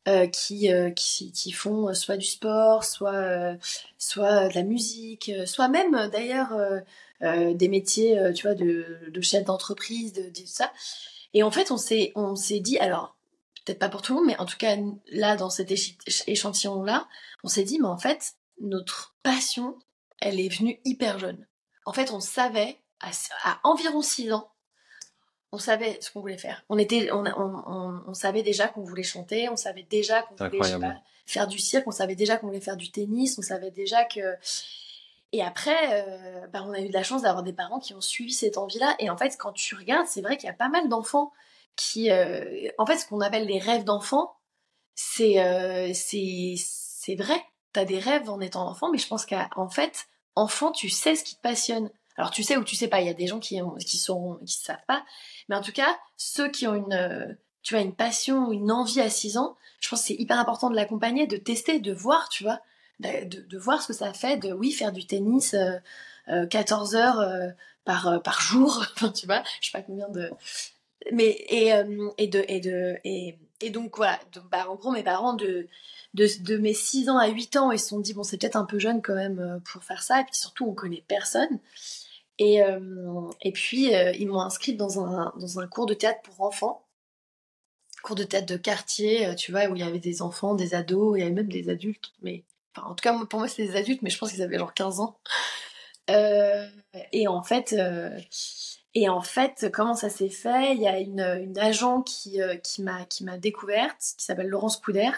euh, 0.08 0.28
qui, 0.28 0.72
euh, 0.72 0.90
qui, 0.90 1.32
qui, 1.32 1.50
font 1.50 1.92
soit 1.92 2.16
du 2.16 2.26
sport, 2.26 2.84
soit, 2.84 3.14
euh, 3.14 3.56
soit 3.98 4.48
de 4.48 4.54
la 4.54 4.62
musique, 4.62 5.32
soit 5.46 5.66
même 5.68 6.08
d'ailleurs 6.12 6.52
des 7.20 7.68
métiers, 7.68 8.32
tu 8.34 8.46
vois, 8.46 8.54
de, 8.54 8.86
de 9.08 9.20
chef 9.20 9.44
d'entreprise, 9.44 10.12
de, 10.12 10.22
de, 10.22 10.46
ça. 10.46 10.72
Et 11.34 11.42
en 11.42 11.50
fait, 11.50 11.70
on 11.70 11.76
s'est, 11.76 12.12
on 12.14 12.34
s'est 12.34 12.60
dit, 12.60 12.78
alors, 12.78 13.16
peut-être 13.64 13.78
pas 13.78 13.88
pour 13.88 14.02
tout 14.02 14.12
le 14.12 14.20
monde, 14.20 14.28
mais 14.28 14.38
en 14.38 14.46
tout 14.46 14.56
cas, 14.56 14.76
là, 15.08 15.36
dans 15.36 15.50
cet 15.50 15.72
échantillon-là, 16.26 17.08
on 17.44 17.48
s'est 17.48 17.64
dit, 17.64 17.78
mais 17.80 17.88
en 17.88 17.98
fait, 17.98 18.34
notre 18.60 19.14
passion, 19.22 19.78
elle 20.20 20.40
est 20.40 20.48
venue 20.48 20.80
hyper 20.84 21.18
jeune. 21.18 21.46
En 21.84 21.92
fait, 21.92 22.10
on 22.10 22.20
savait, 22.20 22.78
à, 23.00 23.10
à 23.44 23.60
environ 23.64 24.02
6 24.02 24.32
ans, 24.32 24.50
on 25.52 25.58
savait 25.58 25.98
ce 26.00 26.10
qu'on 26.10 26.20
voulait 26.20 26.38
faire. 26.38 26.64
On 26.68 26.78
était, 26.78 27.10
on, 27.12 27.24
on, 27.24 28.02
on, 28.06 28.14
savait 28.14 28.42
déjà 28.42 28.68
qu'on 28.68 28.82
voulait 28.82 29.02
chanter, 29.02 29.48
on 29.48 29.56
savait 29.56 29.84
déjà 29.84 30.22
qu'on 30.22 30.34
voulait 30.34 30.78
faire 31.24 31.46
du 31.46 31.58
cirque, 31.58 31.86
on 31.86 31.92
savait 31.92 32.14
déjà 32.14 32.36
qu'on 32.36 32.48
voulait 32.48 32.60
faire 32.60 32.76
du 32.76 32.90
tennis, 32.90 33.38
on 33.38 33.42
savait 33.42 33.70
déjà 33.70 34.04
que. 34.04 34.20
Et 35.32 35.42
après, 35.42 35.76
euh, 35.92 36.46
bah, 36.48 36.62
on 36.66 36.72
a 36.72 36.80
eu 36.80 36.88
de 36.88 36.94
la 36.94 37.02
chance 37.02 37.22
d'avoir 37.22 37.42
des 37.42 37.52
parents 37.52 37.78
qui 37.78 37.94
ont 37.94 38.00
suivi 38.00 38.32
cette 38.32 38.58
envie-là. 38.58 38.94
Et 38.98 39.10
en 39.10 39.16
fait, 39.16 39.36
quand 39.38 39.52
tu 39.52 39.74
regardes, 39.74 40.06
c'est 40.06 40.22
vrai 40.22 40.36
qu'il 40.36 40.46
y 40.46 40.50
a 40.50 40.54
pas 40.54 40.68
mal 40.68 40.88
d'enfants 40.88 41.32
qui, 41.74 42.10
euh, 42.10 42.68
en 42.78 42.86
fait, 42.86 42.98
ce 42.98 43.06
qu'on 43.06 43.20
appelle 43.20 43.46
les 43.46 43.58
rêves 43.58 43.84
d'enfants, 43.84 44.36
c'est, 44.94 45.40
euh, 45.40 45.92
c'est, 45.94 47.14
vrai. 47.16 47.42
T'as 47.72 47.84
des 47.84 47.98
rêves 47.98 48.30
en 48.30 48.40
étant 48.40 48.66
enfant, 48.66 48.90
mais 48.90 48.98
je 48.98 49.06
pense 49.06 49.26
qu'en 49.26 49.68
fait, 49.68 50.06
enfant, 50.34 50.72
tu 50.72 50.88
sais 50.88 51.14
ce 51.14 51.24
qui 51.24 51.36
te 51.36 51.42
passionne. 51.42 51.90
Alors 52.16 52.30
tu 52.30 52.42
sais 52.42 52.56
ou 52.56 52.64
tu 52.64 52.76
sais 52.76 52.88
pas, 52.88 53.00
il 53.00 53.06
y 53.06 53.10
a 53.10 53.14
des 53.14 53.26
gens 53.26 53.40
qui 53.40 53.60
qui 53.86 53.98
sont 53.98 54.38
qui 54.46 54.54
savent 54.54 54.84
pas, 54.88 55.04
mais 55.48 55.56
en 55.56 55.60
tout 55.60 55.72
cas 55.72 55.98
ceux 56.16 56.48
qui 56.50 56.66
ont 56.66 56.74
une 56.74 56.94
euh, 56.94 57.26
tu 57.62 57.74
vois 57.74 57.82
une 57.82 57.94
passion 57.94 58.46
ou 58.48 58.52
une 58.52 58.72
envie 58.72 59.00
à 59.00 59.10
6 59.10 59.36
ans, 59.36 59.56
je 59.80 59.88
pense 59.88 60.00
que 60.00 60.06
c'est 60.06 60.14
hyper 60.14 60.38
important 60.38 60.70
de 60.70 60.76
l'accompagner, 60.76 61.26
de 61.26 61.36
tester, 61.36 61.78
de 61.78 61.92
voir, 61.92 62.28
tu 62.28 62.44
vois, 62.44 62.60
de, 63.00 63.58
voir 63.58 63.82
ce 63.82 63.88
que 63.88 63.92
ça 63.92 64.12
fait, 64.12 64.36
de 64.36 64.52
oui 64.52 64.72
faire 64.72 64.92
du 64.92 65.06
tennis 65.06 65.54
euh, 65.54 66.46
14 66.46 66.94
euh, 66.94 66.98
heures 66.98 67.20
euh, 67.20 67.48
par 67.84 68.22
par 68.22 68.40
jour, 68.40 68.84
tu 69.14 69.26
vois, 69.26 69.42
je 69.60 69.70
sais 69.70 69.78
pas 69.78 69.82
combien 69.82 70.08
de 70.08 70.30
mais 71.12 71.30
et 71.48 71.72
et 72.18 72.26
de 72.26 72.44
et 72.48 72.60
de 72.60 72.96
et, 73.04 73.70
donc 73.70 73.96
voilà, 73.96 74.18
bah, 74.50 74.68
en 74.68 74.74
gros 74.74 74.90
mes 74.90 75.02
parents 75.02 75.34
de 75.34 75.68
de, 76.14 76.26
de 76.42 76.56
mes 76.56 76.74
6 76.74 77.08
ans 77.10 77.18
à 77.18 77.28
8 77.28 77.56
ans, 77.56 77.72
ils 77.72 77.78
se 77.78 77.88
sont 77.88 78.00
dit 78.00 78.14
bon 78.14 78.22
c'est 78.22 78.38
peut-être 78.38 78.56
un 78.56 78.64
peu 78.64 78.78
jeune 78.78 79.02
quand 79.02 79.14
même 79.14 79.60
pour 79.64 79.84
faire 79.84 80.02
ça 80.02 80.20
et 80.20 80.24
puis 80.24 80.34
surtout 80.34 80.66
on 80.66 80.74
connaît 80.74 81.04
personne. 81.06 81.60
Et, 82.38 82.62
euh, 82.62 83.30
et 83.42 83.52
puis, 83.52 83.94
euh, 83.94 84.12
ils 84.12 84.28
m'ont 84.28 84.40
inscrite 84.40 84.76
dans 84.76 85.02
un, 85.02 85.32
dans 85.38 85.58
un 85.58 85.66
cours 85.66 85.86
de 85.86 85.94
théâtre 85.94 86.20
pour 86.22 86.42
enfants. 86.42 86.84
Cours 88.02 88.16
de 88.16 88.24
théâtre 88.24 88.46
de 88.46 88.56
quartier, 88.56 89.26
euh, 89.26 89.34
tu 89.34 89.52
vois, 89.52 89.66
où 89.66 89.74
il 89.74 89.80
y 89.80 89.84
avait 89.84 89.98
des 89.98 90.22
enfants, 90.22 90.54
des 90.54 90.74
ados, 90.74 91.16
il 91.16 91.20
y 91.20 91.22
avait 91.22 91.32
même 91.32 91.48
des 91.48 91.68
adultes. 91.70 92.12
Mais, 92.22 92.44
en 92.84 92.94
tout 92.94 93.02
cas, 93.02 93.16
pour 93.24 93.40
moi, 93.40 93.48
c'était 93.48 93.68
des 93.68 93.76
adultes, 93.76 94.02
mais 94.02 94.10
je 94.10 94.18
pense 94.18 94.32
qu'ils 94.32 94.42
avaient 94.42 94.58
genre 94.58 94.74
15 94.74 95.00
ans. 95.00 95.18
et 96.08 97.28
en 97.28 97.42
fait, 97.42 97.74
et 98.94 99.08
en 99.08 99.20
fait, 99.20 99.66
comment 99.72 99.94
ça 99.94 100.08
s'est 100.08 100.28
fait? 100.28 100.74
Il 100.74 100.80
y 100.80 100.88
a 100.88 100.98
une, 100.98 101.58
agent 101.58 102.02
qui, 102.02 102.38
qui 102.62 102.82
m'a 102.82 103.38
découverte, 103.38 104.00
qui 104.18 104.24
s'appelle 104.24 104.48
Laurence 104.48 104.76
Couder, 104.78 105.10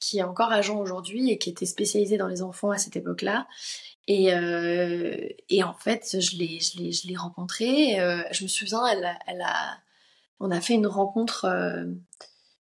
qui 0.00 0.18
est 0.18 0.22
encore 0.22 0.52
agent 0.52 0.78
aujourd'hui 0.78 1.30
et 1.30 1.38
qui 1.38 1.50
était 1.50 1.66
spécialisée 1.66 2.16
dans 2.16 2.28
les 2.28 2.42
enfants 2.42 2.70
à 2.70 2.78
cette 2.78 2.96
époque-là 2.96 3.46
et, 4.06 4.34
euh, 4.34 5.28
et 5.48 5.62
en 5.62 5.74
fait, 5.74 6.20
je 6.20 6.36
l'ai, 6.36 6.60
je 6.60 6.78
l'ai, 6.78 6.92
je 6.92 7.08
l'ai 7.08 7.16
rencontrée. 7.16 8.00
Euh, 8.00 8.22
je 8.32 8.42
me 8.44 8.48
souviens, 8.48 8.86
elle, 8.86 9.18
elle 9.26 9.40
a, 9.42 9.78
on 10.40 10.50
a 10.50 10.60
fait 10.60 10.74
une 10.74 10.86
rencontre 10.86 11.46
euh, 11.46 11.86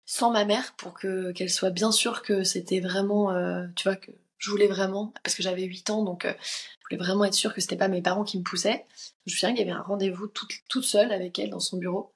sans 0.06 0.30
ma 0.30 0.44
mère 0.44 0.74
pour 0.76 0.94
que 0.94 1.32
qu'elle 1.32 1.50
soit 1.50 1.70
bien 1.70 1.90
sûre 1.90 2.22
que 2.22 2.44
c'était 2.44 2.80
vraiment, 2.80 3.32
euh, 3.32 3.66
tu 3.74 3.88
vois, 3.88 3.96
que 3.96 4.12
je 4.42 4.50
voulais 4.50 4.66
vraiment, 4.66 5.12
parce 5.22 5.34
que 5.34 5.42
j'avais 5.42 5.62
8 5.62 5.90
ans, 5.90 6.02
donc 6.02 6.24
euh, 6.24 6.32
je 6.40 6.96
voulais 6.96 7.04
vraiment 7.04 7.24
être 7.24 7.34
sûre 7.34 7.54
que 7.54 7.60
c'était 7.60 7.76
pas 7.76 7.88
mes 7.88 8.02
parents 8.02 8.24
qui 8.24 8.38
me 8.38 8.42
poussaient. 8.42 8.86
Je 9.26 9.32
me 9.32 9.36
souviens 9.36 9.54
qu'il 9.54 9.66
y 9.66 9.70
avait 9.70 9.78
un 9.78 9.82
rendez-vous 9.82 10.26
toute, 10.26 10.52
toute 10.68 10.84
seule 10.84 11.12
avec 11.12 11.38
elle 11.38 11.50
dans 11.50 11.60
son 11.60 11.78
bureau. 11.78 12.12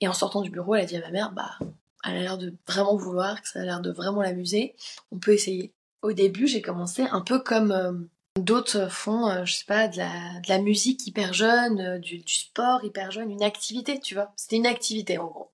Et 0.00 0.08
en 0.08 0.12
sortant 0.12 0.42
du 0.42 0.50
bureau, 0.50 0.74
elle 0.74 0.82
a 0.82 0.86
dit 0.86 0.96
à 0.96 1.00
ma 1.00 1.10
mère, 1.10 1.32
bah, 1.32 1.58
elle 2.04 2.16
a 2.16 2.20
l'air 2.20 2.38
de 2.38 2.54
vraiment 2.66 2.96
vouloir, 2.96 3.42
que 3.42 3.48
ça 3.48 3.60
a 3.60 3.64
l'air 3.64 3.80
de 3.80 3.90
vraiment 3.90 4.22
l'amuser. 4.22 4.76
On 5.12 5.18
peut 5.18 5.32
essayer. 5.32 5.72
Au 6.02 6.12
début, 6.12 6.46
j'ai 6.46 6.62
commencé 6.62 7.02
un 7.02 7.20
peu 7.20 7.40
comme 7.40 8.08
D'autres 8.38 8.90
font, 8.90 9.28
euh, 9.28 9.44
je 9.44 9.54
sais 9.54 9.64
pas, 9.64 9.88
de 9.88 9.98
la, 9.98 10.40
de 10.40 10.48
la 10.48 10.58
musique 10.58 11.06
hyper 11.06 11.32
jeune, 11.32 11.80
euh, 11.80 11.98
du, 11.98 12.18
du, 12.18 12.32
sport 12.32 12.84
hyper 12.84 13.10
jeune, 13.10 13.30
une 13.30 13.42
activité, 13.42 13.98
tu 14.00 14.14
vois. 14.14 14.32
C'était 14.36 14.56
une 14.56 14.66
activité 14.66 15.18
en 15.18 15.26
gros. 15.26 15.50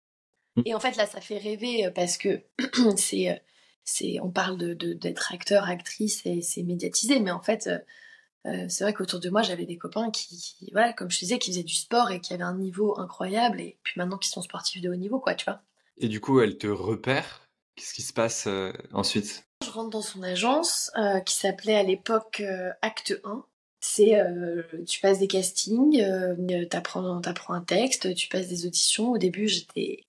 Mm. 0.56 0.62
Et 0.66 0.74
en 0.74 0.80
fait 0.80 0.96
là, 0.96 1.06
ça 1.06 1.20
fait 1.20 1.38
rêver 1.38 1.86
euh, 1.86 1.90
parce 1.90 2.18
que 2.18 2.42
c'est, 2.96 3.42
c'est, 3.84 4.18
on 4.22 4.30
parle 4.30 4.56
de, 4.56 4.74
d'être 4.92 5.32
acteur, 5.32 5.68
actrice 5.68 6.22
et 6.24 6.40
c'est 6.42 6.62
médiatisé, 6.62 7.20
mais 7.20 7.30
en 7.30 7.42
fait, 7.42 7.68
c'est 8.44 8.84
vrai 8.84 8.92
qu'autour 8.92 9.20
de 9.20 9.30
moi, 9.30 9.42
j'avais 9.42 9.66
des 9.66 9.78
copains 9.78 10.10
qui, 10.10 10.68
voilà, 10.72 10.92
comme 10.92 11.10
je 11.10 11.18
disais, 11.18 11.38
qui 11.38 11.50
faisaient 11.50 11.62
du 11.62 11.74
sport 11.74 12.10
et 12.10 12.20
qui 12.20 12.34
avaient 12.34 12.42
un 12.42 12.56
niveau 12.56 12.98
incroyable 12.98 13.60
et 13.60 13.78
puis 13.82 13.94
maintenant 13.98 14.18
qui 14.18 14.28
sont 14.28 14.42
sportifs 14.42 14.82
de 14.82 14.90
haut 14.90 14.96
niveau, 14.96 15.18
quoi, 15.18 15.34
tu 15.34 15.44
vois. 15.44 15.60
Et 15.98 16.08
du 16.08 16.20
coup, 16.20 16.40
elle 16.40 16.58
te 16.58 16.66
repère? 16.66 17.48
Qu'est-ce 17.76 17.94
qui 17.94 18.02
se 18.02 18.12
passe 18.12 18.48
ensuite? 18.92 19.44
Je 19.64 19.70
rentre 19.70 19.90
dans 19.90 20.02
son 20.02 20.22
agence 20.22 20.90
euh, 20.98 21.20
qui 21.20 21.34
s'appelait 21.34 21.76
à 21.76 21.82
l'époque 21.82 22.40
euh, 22.40 22.70
Acte 22.82 23.18
1. 23.24 23.44
C'est 23.80 24.18
euh, 24.18 24.62
tu 24.86 25.00
passes 25.00 25.18
des 25.18 25.28
castings, 25.28 26.02
t'apprends 26.68 27.20
apprends 27.22 27.54
un 27.54 27.62
texte, 27.62 28.14
tu 28.14 28.28
passes 28.28 28.48
des 28.48 28.66
auditions. 28.66 29.12
Au 29.12 29.18
début, 29.18 29.48
j'étais 29.48 30.04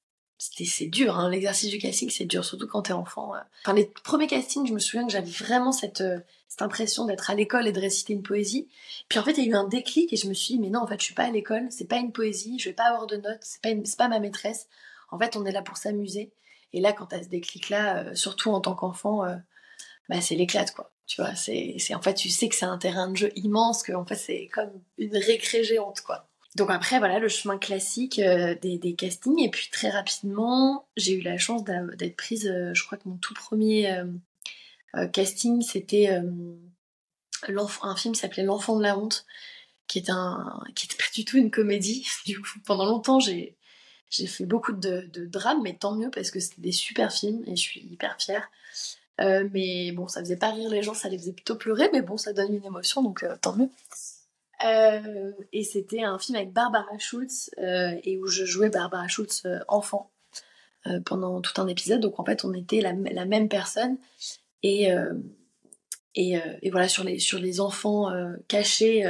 c'est 0.54 0.88
dur, 0.88 1.18
hein, 1.18 1.30
l'exercice 1.30 1.70
du 1.70 1.78
casting, 1.78 2.10
c'est 2.10 2.26
dur, 2.26 2.44
surtout 2.44 2.68
quand 2.68 2.84
t'es 2.84 2.94
enfant. 2.94 3.34
Enfin, 3.64 3.74
les 3.74 3.86
premiers 4.04 4.28
castings, 4.28 4.68
je 4.68 4.74
me 4.74 4.80
souviens 4.80 5.06
que 5.06 5.12
j'avais 5.12 5.30
vraiment 5.30 5.72
cette, 5.72 6.04
cette 6.48 6.62
impression 6.62 7.06
d'être 7.06 7.30
à 7.30 7.36
l'école 7.36 7.68
et 7.68 7.72
de 7.72 7.80
réciter 7.80 8.14
une 8.14 8.24
poésie. 8.24 8.70
Puis 9.10 9.20
en 9.20 9.24
fait, 9.24 9.34
il 9.34 9.44
y 9.44 9.48
a 9.48 9.52
eu 9.52 9.56
un 9.56 9.68
déclic 9.68 10.14
et 10.14 10.16
je 10.16 10.28
me 10.28 10.34
suis 10.34 10.54
dit, 10.54 10.60
mais 10.60 10.70
non, 10.70 10.82
en 10.82 10.88
fait, 10.88 11.00
je 11.00 11.06
suis 11.06 11.14
pas 11.14 11.26
à 11.26 11.32
l'école, 11.32 11.68
c'est 11.70 11.88
pas 11.88 11.98
une 11.98 12.12
poésie, 12.12 12.60
je 12.60 12.70
vais 12.70 12.74
pas 12.74 12.86
avoir 12.86 13.08
de 13.08 13.18
notes, 13.18 13.42
c'est 13.42 13.62
pas, 13.62 13.70
pas 13.98 14.08
ma 14.08 14.20
maîtresse. 14.20 14.68
En 15.10 15.20
fait, 15.20 15.36
on 15.36 15.46
est 15.46 15.52
là 15.52 15.62
pour 15.62 15.78
s'amuser. 15.78 16.32
Et 16.72 16.80
là, 16.80 16.94
quand 16.94 17.08
t'as 17.08 17.24
ce 17.24 17.30
déclic-là, 17.30 18.04
euh, 18.04 18.16
surtout 18.16 18.52
en 18.52 18.62
tant 18.62 18.76
qu'enfant, 18.76 19.26
euh, 19.26 19.36
bah, 20.10 20.22
c'est 20.22 20.36
l'éclate, 20.36 20.74
quoi. 20.74 20.92
Tu 21.08 21.22
vois, 21.22 21.36
c'est, 21.36 21.78
en 21.94 22.02
fait, 22.02 22.16
tu 22.16 22.30
sais 22.30 22.50
que 22.50 22.56
c'est 22.56 22.66
un 22.66 22.78
terrain 22.78 23.10
de 23.10 23.16
jeu 23.16 23.32
immense, 23.36 23.84
que 23.84 23.94
en 23.94 24.06
fait, 24.06 24.16
c'est 24.16 24.50
comme 24.52 24.72
une 24.98 25.16
récré 25.16 25.64
géante, 25.64 26.02
quoi. 26.02 26.25
Donc 26.56 26.72
après, 26.72 27.00
voilà, 27.00 27.20
le 27.20 27.28
chemin 27.28 27.58
classique 27.58 28.20
euh, 28.20 28.56
des, 28.56 28.96
castings. 28.96 29.42
Et 29.42 29.50
puis 29.50 29.70
très 29.72 29.90
rapidement, 29.90 30.88
j'ai 30.96 31.14
eu 31.14 31.22
la 31.22 31.38
chance 31.38 31.64
d'être 31.64 32.16
prise, 32.16 32.52
je 32.74 32.84
crois 32.86 32.98
que 32.98 33.08
mon 33.08 33.18
tout 33.18 33.34
premier 33.34 34.04
casting, 35.12 35.62
c'était 35.62 36.10
un 37.48 37.96
film 37.96 38.14
qui 38.14 38.20
s'appelait 38.20 38.44
L'enfant 38.44 38.78
de 38.78 38.84
la 38.84 38.98
honte, 38.98 39.26
qui 39.88 40.00
est 40.00 40.10
un, 40.10 40.64
qui 40.76 40.86
était 40.86 40.96
pas 40.96 41.04
du 41.14 41.26
tout 41.26 41.38
une 41.38 41.52
comédie. 41.52 42.08
Du 42.26 42.40
coup, 42.40 42.60
pendant 42.66 42.86
longtemps, 42.86 43.20
j'ai, 43.20 43.56
fait 44.10 44.46
beaucoup 44.46 44.72
de, 44.72 45.10
de 45.12 45.26
drames, 45.26 45.62
mais 45.62 45.76
tant 45.76 45.94
mieux 45.94 46.10
parce 46.10 46.32
que 46.32 46.40
c'était 46.40 46.62
des 46.62 46.72
super 46.72 47.12
films 47.12 47.44
et 47.48 47.56
je 47.56 47.62
suis 47.62 47.82
hyper 47.82 48.16
fière. 48.20 48.50
Euh, 49.22 49.48
mais 49.54 49.92
bon, 49.92 50.08
ça 50.08 50.20
faisait 50.20 50.36
pas 50.36 50.52
rire 50.52 50.70
les 50.70 50.84
gens, 50.84 50.94
ça 50.94 51.10
les 51.10 51.18
faisait 51.18 51.34
plutôt 51.34 51.56
pleurer, 51.56 51.90
mais 51.94 52.02
bon, 52.02 52.18
ça 52.18 52.34
donne 52.34 52.54
une 52.54 52.66
émotion, 52.66 53.02
donc 53.02 53.24
euh, 53.24 53.36
tant 53.42 53.56
mieux. 53.56 53.70
Euh, 54.64 55.32
et 55.52 55.64
c'était 55.64 56.04
un 56.04 56.18
film 56.18 56.38
avec 56.38 56.54
Barbara 56.54 56.98
Schultz 56.98 57.52
et 57.58 58.18
où 58.18 58.28
je 58.28 58.46
jouais 58.46 58.70
Barbara 58.70 59.08
Schultz 59.08 59.44
enfant 59.68 60.12
pendant 61.06 61.42
tout 61.42 61.60
un 61.60 61.68
épisode. 61.68 62.00
Donc 62.00 62.20
en 62.20 62.26
fait, 62.26 62.46
on 62.46 62.54
était 62.54 62.82
la, 62.82 62.94
la 62.94 63.26
même 63.26 63.50
personne 63.50 63.98
et 64.64 64.90
et, 66.18 66.40
et, 66.62 66.70
voilà 66.70 66.88
sur 66.88 67.04
les 67.04 67.20
sur 67.20 67.40
les 67.40 67.60
enfants 67.60 68.10
cachés 68.48 69.04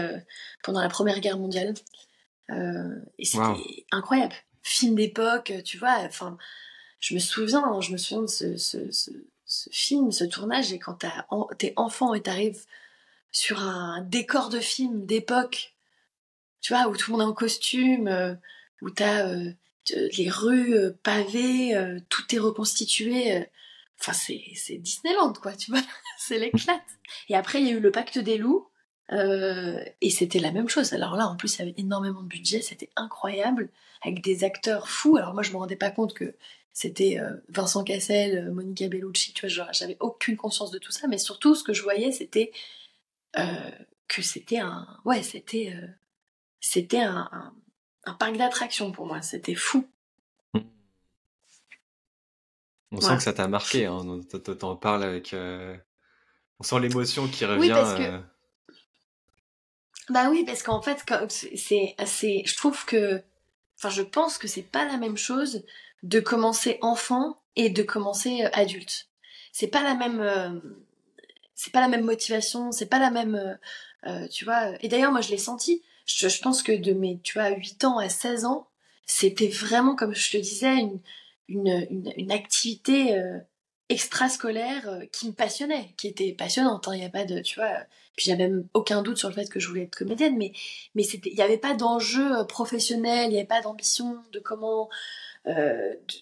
pendant 0.64 0.82
la 0.82 0.90
Première 0.90 1.20
Guerre 1.20 1.38
mondiale. 1.38 1.76
et 2.50 3.26
c'était 3.26 3.86
incroyable 3.92 4.34
film 4.66 4.96
d'époque, 4.96 5.54
tu 5.64 5.78
vois. 5.78 5.98
Enfin, 6.00 6.38
je 7.00 7.14
me 7.14 7.20
souviens, 7.20 7.80
je 7.82 7.92
me 7.92 7.98
souviens 7.98 8.24
de 8.24 8.28
ce, 8.28 8.58
ce, 8.58 8.92
ce, 8.92 9.70
film, 9.72 10.12
ce 10.12 10.24
tournage, 10.24 10.74
et 10.74 10.80
quand 10.80 11.00
t'es 11.58 11.74
enfant 11.76 12.14
et 12.14 12.22
t'arrives 12.22 12.66
sur 13.36 13.60
un 13.60 14.00
décor 14.00 14.48
de 14.48 14.62
film 14.62 15.06
d'époque, 15.06 15.76
tu 16.62 16.74
vois, 16.74 16.88
où 16.88 16.96
tout 16.96 17.12
le 17.12 17.18
monde 17.18 17.28
est 17.28 17.30
en 17.30 17.34
costume, 17.34 18.08
euh, 18.08 18.34
où 18.82 18.90
t'as 18.90 19.28
euh, 19.28 19.52
les 20.18 20.30
rues 20.30 20.78
pavées, 21.04 21.76
tout 22.08 22.24
est 22.34 22.40
reconstitué. 22.40 23.46
Enfin, 24.00 24.14
c'est 24.14 24.78
Disneyland, 24.78 25.34
quoi, 25.34 25.52
tu 25.52 25.70
vois. 25.70 25.82
c'est 26.18 26.40
l'éclate. 26.40 26.82
Et 27.28 27.36
après, 27.36 27.60
il 27.60 27.68
y 27.68 27.72
a 27.72 27.74
eu 27.74 27.82
le 27.82 27.92
pacte 27.92 28.18
des 28.18 28.38
loups. 28.38 28.70
et 29.12 30.10
c'était 30.10 30.40
la 30.40 30.52
même 30.52 30.70
chose. 30.70 30.94
Alors 30.94 31.18
là, 31.18 31.28
en 31.28 31.36
plus, 31.36 31.56
il 31.56 31.60
y 31.60 31.62
avait 31.64 31.76
énormément 31.78 32.22
de 32.22 32.30
budget, 32.30 32.62
c'était 32.62 32.90
incroyable, 32.96 33.70
avec 34.02 34.24
des 34.24 34.46
acteurs 34.46 34.88
fous. 34.88 35.18
Alors 35.18 35.34
moi, 35.34 35.44
je 35.44 35.52
me 35.52 35.58
rendais 35.58 35.76
pas 35.76 35.92
compte 35.92 36.14
que 36.14 36.36
c'était 36.72 37.20
Vincent 37.50 37.84
Cassel, 37.84 38.50
Monica 38.52 38.88
Bellucci, 38.88 39.34
tu 39.34 39.46
vois, 39.46 39.72
j'avais 39.74 39.98
aucune 40.00 40.38
conscience 40.38 40.72
de 40.72 40.80
tout 40.80 40.94
ça, 40.94 41.08
mais 41.08 41.18
surtout, 41.18 41.54
ce 41.54 41.66
que 41.66 41.74
je 41.74 41.84
voyais, 41.84 42.14
c'était 42.14 42.54
que 44.08 44.22
c'était 44.22 44.60
un, 44.60 44.88
ouais, 45.06 45.24
c'était, 45.24 45.74
euh, 45.76 45.88
c'était 46.60 47.02
un, 47.02 47.54
un, 48.06 48.14
parc 48.14 48.38
d'attractions 48.38 48.92
pour 48.92 49.06
moi. 49.06 49.22
C'était 49.22 49.56
fou. 49.56 49.88
On 52.92 53.02
sent 53.02 53.18
que 53.18 53.24
ça 53.24 53.34
t'a 53.34 53.48
marqué. 53.48 53.88
Hein. 53.88 54.22
T'en 54.60 54.76
parles 54.78 55.04
avec. 55.04 55.34
Euh, 55.34 55.76
on 56.60 56.64
sent 56.64 56.80
l'émotion 56.80 57.28
qui 57.28 57.46
revient. 57.46 57.60
Oui, 57.60 57.70
parce 57.70 57.96
que... 57.96 58.04
Euh. 58.04 58.20
Bah 60.10 60.30
oui, 60.30 60.46
parce 60.46 60.64
qu'en 60.64 60.82
fait, 60.82 61.04
c'est 61.30 61.96
assez. 61.98 62.44
Je 62.46 62.56
trouve 62.56 62.86
que. 62.86 63.22
Enfin, 63.78 63.90
je 63.90 64.02
pense 64.02 64.38
que 64.38 64.48
c'est 64.48 64.62
pas 64.62 64.86
la 64.86 64.98
même 64.98 65.18
chose 65.18 65.66
de 66.04 66.22
commencer 66.22 66.78
enfant 66.82 67.42
et 67.58 67.70
de 67.70 67.84
commencer 67.84 68.44
adulte. 68.54 69.10
C'est 69.52 69.68
pas 69.68 69.84
la 69.84 69.96
même. 69.96 70.85
C'est 71.56 71.72
pas 71.72 71.82
la 71.82 71.88
même 71.88 72.04
motivation, 72.04 72.72
c'est 72.72 72.86
pas 72.86 73.00
la 73.00 73.12
même 73.12 73.58
euh, 74.08 74.28
tu 74.28 74.46
vois. 74.46 74.72
Et 74.82 74.88
d'ailleurs, 74.88 75.12
moi, 75.12 75.22
je 75.22 75.30
l'ai 75.30 75.38
senti. 75.38 75.82
Je, 76.06 76.42
pense 76.42 76.62
que 76.62 76.72
de 76.72 76.94
mes, 76.94 77.20
tu 77.24 77.34
vois, 77.34 77.50
8 77.50 77.86
ans 77.86 77.98
à 77.98 78.10
16 78.10 78.46
ans, 78.46 78.68
c'était 79.06 79.48
vraiment, 79.48 79.96
comme 79.96 80.14
je 80.14 80.32
te 80.32 80.38
disais, 80.38 80.76
une, 80.76 81.00
une, 81.48 82.14
une, 82.16 82.32
activité 82.32 83.18
euh, 83.18 83.40
extrascolaire 83.90 84.88
euh, 84.88 85.06
qui 85.12 85.28
me 85.28 85.34
passionnait, 85.34 85.94
qui 85.98 86.08
était 86.08 86.34
passionnante. 86.34 86.88
Hein. 86.88 86.94
Il 86.94 87.00
n'y 87.00 87.06
a 87.06 87.10
pas 87.10 87.26
de, 87.26 87.40
tu 87.42 87.60
vois. 87.60 87.72
Puis 88.16 88.28
j'avais 88.28 88.48
même 88.48 88.68
aucun 88.74 89.02
doute 89.02 89.18
sur 89.18 89.30
le 89.30 89.36
fait 89.36 89.50
que 89.50 89.60
je 89.60 89.68
voulais 89.68 89.84
être 89.84 89.96
comédienne, 89.96 90.38
mais 90.38 90.54
mais 90.94 91.04
il 91.04 91.34
n'y 91.34 91.42
avait 91.42 91.58
pas 91.58 91.74
d'enjeu 91.74 92.46
professionnel, 92.48 93.26
il 93.26 93.34
n'y 93.34 93.38
avait 93.38 93.48
pas 93.48 93.62
d'ambition 93.62 94.22
de 94.32 94.40
comment. 94.40 94.90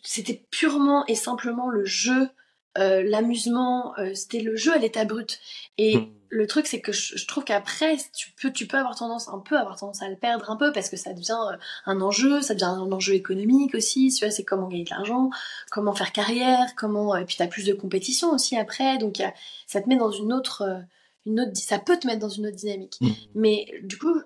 c'était 0.03 0.43
purement 0.49 1.05
et 1.05 1.15
simplement 1.15 1.69
le 1.69 1.85
jeu, 1.85 2.29
l'amusement. 2.75 3.93
c'était 4.13 4.39
le 4.39 4.55
jeu 4.55 4.73
à 4.73 4.77
l'état 4.77 5.05
brut. 5.05 5.39
Et 5.77 5.97
mmh 5.97 6.07
le 6.33 6.47
truc, 6.47 6.67
c'est 6.67 6.81
que 6.81 6.91
je, 6.91 7.25
trouve 7.27 7.43
qu'après, 7.43 7.97
tu 8.15 8.31
peux, 8.31 8.51
tu 8.51 8.65
peux 8.65 8.77
avoir 8.77 8.95
tendance, 8.95 9.29
un 9.29 9.39
peu 9.39 9.57
avoir 9.57 9.77
tendance 9.77 10.01
à 10.01 10.09
le 10.09 10.15
perdre 10.15 10.49
un 10.49 10.57
peu 10.57 10.71
parce 10.71 10.89
que 10.89 10.97
ça 10.97 11.13
devient 11.13 11.37
euh, 11.51 11.57
un 11.85 12.01
enjeu, 12.01 12.41
ça 12.41 12.53
devient 12.55 12.65
un 12.65 12.91
enjeu 12.91 13.13
économique 13.13 13.75
aussi. 13.75 14.11
Tu 14.11 14.25
vois, 14.25 14.31
c'est 14.31 14.43
comment 14.43 14.67
gagner 14.67 14.83
de 14.83 14.89
l'argent, 14.89 15.29
comment 15.69 15.93
faire 15.93 16.11
carrière, 16.11 16.73
comment, 16.75 17.13
euh, 17.13 17.19
et 17.19 17.25
puis 17.25 17.35
t'as 17.37 17.47
plus 17.47 17.65
de 17.65 17.73
compétition 17.73 18.31
aussi 18.31 18.57
après. 18.57 18.97
Donc, 18.97 19.21
ça 19.67 19.81
te 19.81 19.87
met 19.87 19.95
dans 19.95 20.11
une 20.11 20.33
autre, 20.33 20.63
euh, 20.63 20.79
une 21.25 21.39
autre, 21.39 21.51
ça 21.55 21.77
peut 21.77 21.97
te 21.97 22.07
mettre 22.07 22.19
dans 22.19 22.29
une 22.29 22.47
autre 22.47 22.57
dynamique. 22.57 22.97
Mmh. 22.99 23.11
Mais 23.35 23.67
du 23.83 23.97
coup, 23.97 24.19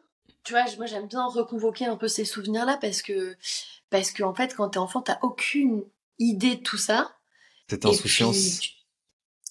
tu 0.43 0.53
vois, 0.53 0.63
moi 0.77 0.85
j'aime 0.85 1.07
bien 1.07 1.25
reconvoquer 1.25 1.85
un 1.85 1.97
peu 1.97 2.07
ces 2.07 2.25
souvenirs-là 2.25 2.77
parce 2.79 3.01
que, 3.01 3.35
parce 3.89 4.11
que 4.11 4.23
en 4.23 4.33
fait, 4.33 4.55
quand 4.55 4.69
t'es 4.69 4.79
enfant, 4.79 5.01
t'as 5.01 5.19
aucune 5.21 5.83
idée 6.19 6.55
de 6.55 6.61
tout 6.61 6.77
ça. 6.77 7.11
Cette 7.69 7.85
insouciance. 7.85 8.61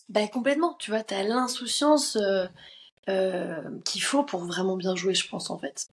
Bah 0.09 0.27
complètement, 0.29 0.75
tu 0.79 0.91
vois, 0.91 1.03
t'as 1.03 1.23
l'insouciance 1.23 2.17
euh, 2.17 2.47
euh, 3.09 3.63
qu'il 3.85 4.03
faut 4.03 4.23
pour 4.23 4.45
vraiment 4.45 4.77
bien 4.77 4.95
jouer, 4.95 5.15
je 5.15 5.29
pense, 5.29 5.51
en 5.51 5.59
fait. 5.59 5.89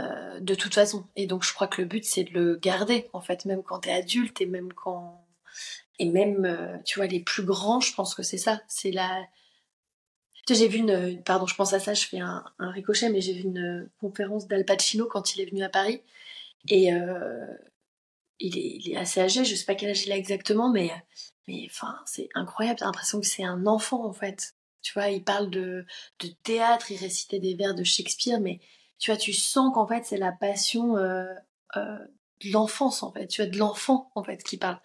Euh, 0.00 0.40
de 0.40 0.54
toute 0.54 0.74
façon. 0.74 1.06
Et 1.16 1.26
donc 1.26 1.44
je 1.44 1.54
crois 1.54 1.68
que 1.68 1.82
le 1.82 1.88
but, 1.88 2.04
c'est 2.04 2.24
de 2.24 2.32
le 2.32 2.56
garder, 2.56 3.08
en 3.12 3.20
fait, 3.20 3.44
même 3.44 3.62
quand 3.62 3.80
t'es 3.80 3.92
adulte 3.92 4.40
et 4.40 4.46
même 4.46 4.72
quand... 4.72 5.22
Et 5.98 6.10
même, 6.10 6.82
tu 6.84 6.98
vois, 6.98 7.06
les 7.06 7.20
plus 7.20 7.42
grands, 7.42 7.80
je 7.80 7.94
pense 7.94 8.14
que 8.14 8.22
c'est 8.22 8.38
ça. 8.38 8.60
C'est 8.68 8.90
la... 8.90 9.24
Tu 10.46 10.54
sais, 10.54 10.60
j'ai 10.60 10.68
vu 10.68 10.78
une... 10.78 11.22
Pardon, 11.22 11.46
je 11.46 11.54
pense 11.54 11.72
à 11.72 11.80
ça, 11.80 11.94
je 11.94 12.06
fais 12.06 12.18
un, 12.20 12.44
ricochet, 12.58 13.08
mais 13.08 13.22
j'ai 13.22 13.32
vu 13.32 13.42
une 13.42 13.88
conférence 14.00 14.46
d'Al 14.46 14.64
Pacino 14.66 15.06
quand 15.06 15.34
il 15.34 15.40
est 15.40 15.46
venu 15.46 15.62
à 15.62 15.70
Paris. 15.70 16.02
Et 16.68 16.90
il 18.38 18.92
est, 18.92 18.96
assez 18.96 19.20
âgé, 19.20 19.44
je 19.44 19.54
sais 19.54 19.64
pas 19.64 19.74
quel 19.74 19.90
âge 19.90 20.04
il 20.06 20.12
a 20.12 20.16
exactement, 20.16 20.70
mais 20.70 20.90
mais 21.48 21.66
enfin, 21.70 21.96
c'est 22.06 22.28
incroyable. 22.34 22.78
J'ai 22.78 22.84
l'impression 22.84 23.20
que 23.20 23.26
c'est 23.26 23.44
un 23.44 23.66
enfant, 23.66 24.04
en 24.04 24.12
fait. 24.12 24.54
Tu 24.82 24.92
vois, 24.94 25.08
il 25.08 25.22
parle 25.24 25.50
de, 25.50 25.84
de 26.20 26.28
théâtre, 26.42 26.90
il 26.90 26.96
récitait 26.96 27.38
des 27.38 27.54
vers 27.54 27.74
de 27.74 27.84
Shakespeare, 27.84 28.40
mais 28.40 28.60
tu 28.98 29.10
vois, 29.10 29.18
tu 29.18 29.32
sens 29.32 29.72
qu'en 29.74 29.86
fait, 29.86 30.04
c'est 30.04 30.16
la 30.16 30.32
passion 30.32 30.96
euh, 30.96 31.24
euh, 31.76 31.98
de 32.44 32.52
l'enfance, 32.52 33.02
en 33.02 33.12
fait. 33.12 33.26
Tu 33.28 33.42
vois, 33.42 33.50
de 33.50 33.58
l'enfant, 33.58 34.10
en 34.14 34.24
fait, 34.24 34.42
qui 34.42 34.56
parle. 34.56 34.80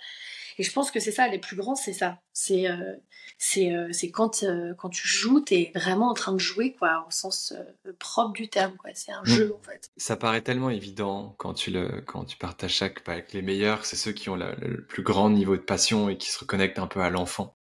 Et 0.57 0.63
je 0.63 0.71
pense 0.71 0.91
que 0.91 0.99
c'est 0.99 1.11
ça, 1.11 1.27
les 1.27 1.39
plus 1.39 1.55
grands, 1.55 1.75
c'est 1.75 1.93
ça. 1.93 2.19
C'est 2.33 2.67
euh, 2.67 2.95
c'est 3.43 3.73
euh, 3.73 3.89
quand, 4.13 4.43
euh, 4.43 4.75
quand 4.75 4.89
tu 4.89 5.07
joues, 5.07 5.39
t'es 5.39 5.71
vraiment 5.73 6.11
en 6.11 6.13
train 6.13 6.31
de 6.31 6.37
jouer, 6.37 6.73
quoi, 6.73 7.03
au 7.07 7.11
sens 7.11 7.53
euh, 7.57 7.91
propre 7.97 8.33
du 8.33 8.49
terme, 8.49 8.75
quoi. 8.77 8.91
C'est 8.93 9.11
un 9.11 9.25
jeu, 9.25 9.55
en 9.59 9.63
fait. 9.63 9.89
Ça 9.97 10.15
paraît 10.15 10.43
tellement 10.43 10.69
évident 10.69 11.33
quand 11.39 11.55
tu, 11.55 11.71
le, 11.71 12.01
quand 12.01 12.23
tu 12.23 12.37
partages 12.37 12.75
chaque 12.75 13.01
avec 13.09 13.33
les 13.33 13.41
meilleurs, 13.41 13.83
c'est 13.83 13.95
ceux 13.95 14.11
qui 14.11 14.29
ont 14.29 14.35
le 14.35 14.85
plus 14.87 15.01
grand 15.01 15.31
niveau 15.31 15.57
de 15.57 15.61
passion 15.61 16.07
et 16.07 16.19
qui 16.19 16.29
se 16.29 16.37
reconnectent 16.37 16.77
un 16.77 16.85
peu 16.85 17.01
à 17.01 17.09
l'enfant. 17.09 17.55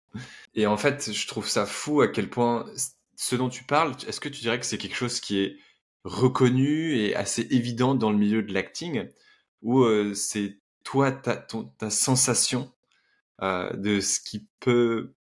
Et 0.55 0.65
en 0.65 0.77
fait, 0.77 1.13
je 1.13 1.27
trouve 1.27 1.47
ça 1.47 1.67
fou 1.67 2.01
à 2.01 2.07
quel 2.07 2.27
point 2.27 2.65
ce 3.15 3.35
dont 3.35 3.49
tu 3.49 3.63
parles, 3.63 3.93
est-ce 4.07 4.19
que 4.19 4.29
tu 4.29 4.41
dirais 4.41 4.59
que 4.59 4.65
c'est 4.65 4.79
quelque 4.79 4.95
chose 4.95 5.19
qui 5.19 5.41
est 5.41 5.57
reconnu 6.05 6.97
et 6.97 7.15
assez 7.15 7.43
évident 7.51 7.93
dans 7.93 8.09
le 8.09 8.17
milieu 8.17 8.41
de 8.41 8.51
l'acting, 8.51 9.07
ou 9.61 9.85
c'est 10.15 10.57
toi, 10.83 11.11
ta, 11.11 11.35
ta 11.35 11.89
sensation 11.91 12.71
euh, 13.43 13.71
de 13.73 13.99
ce 13.99 14.19
qui 14.19 14.47
peut 14.59 15.13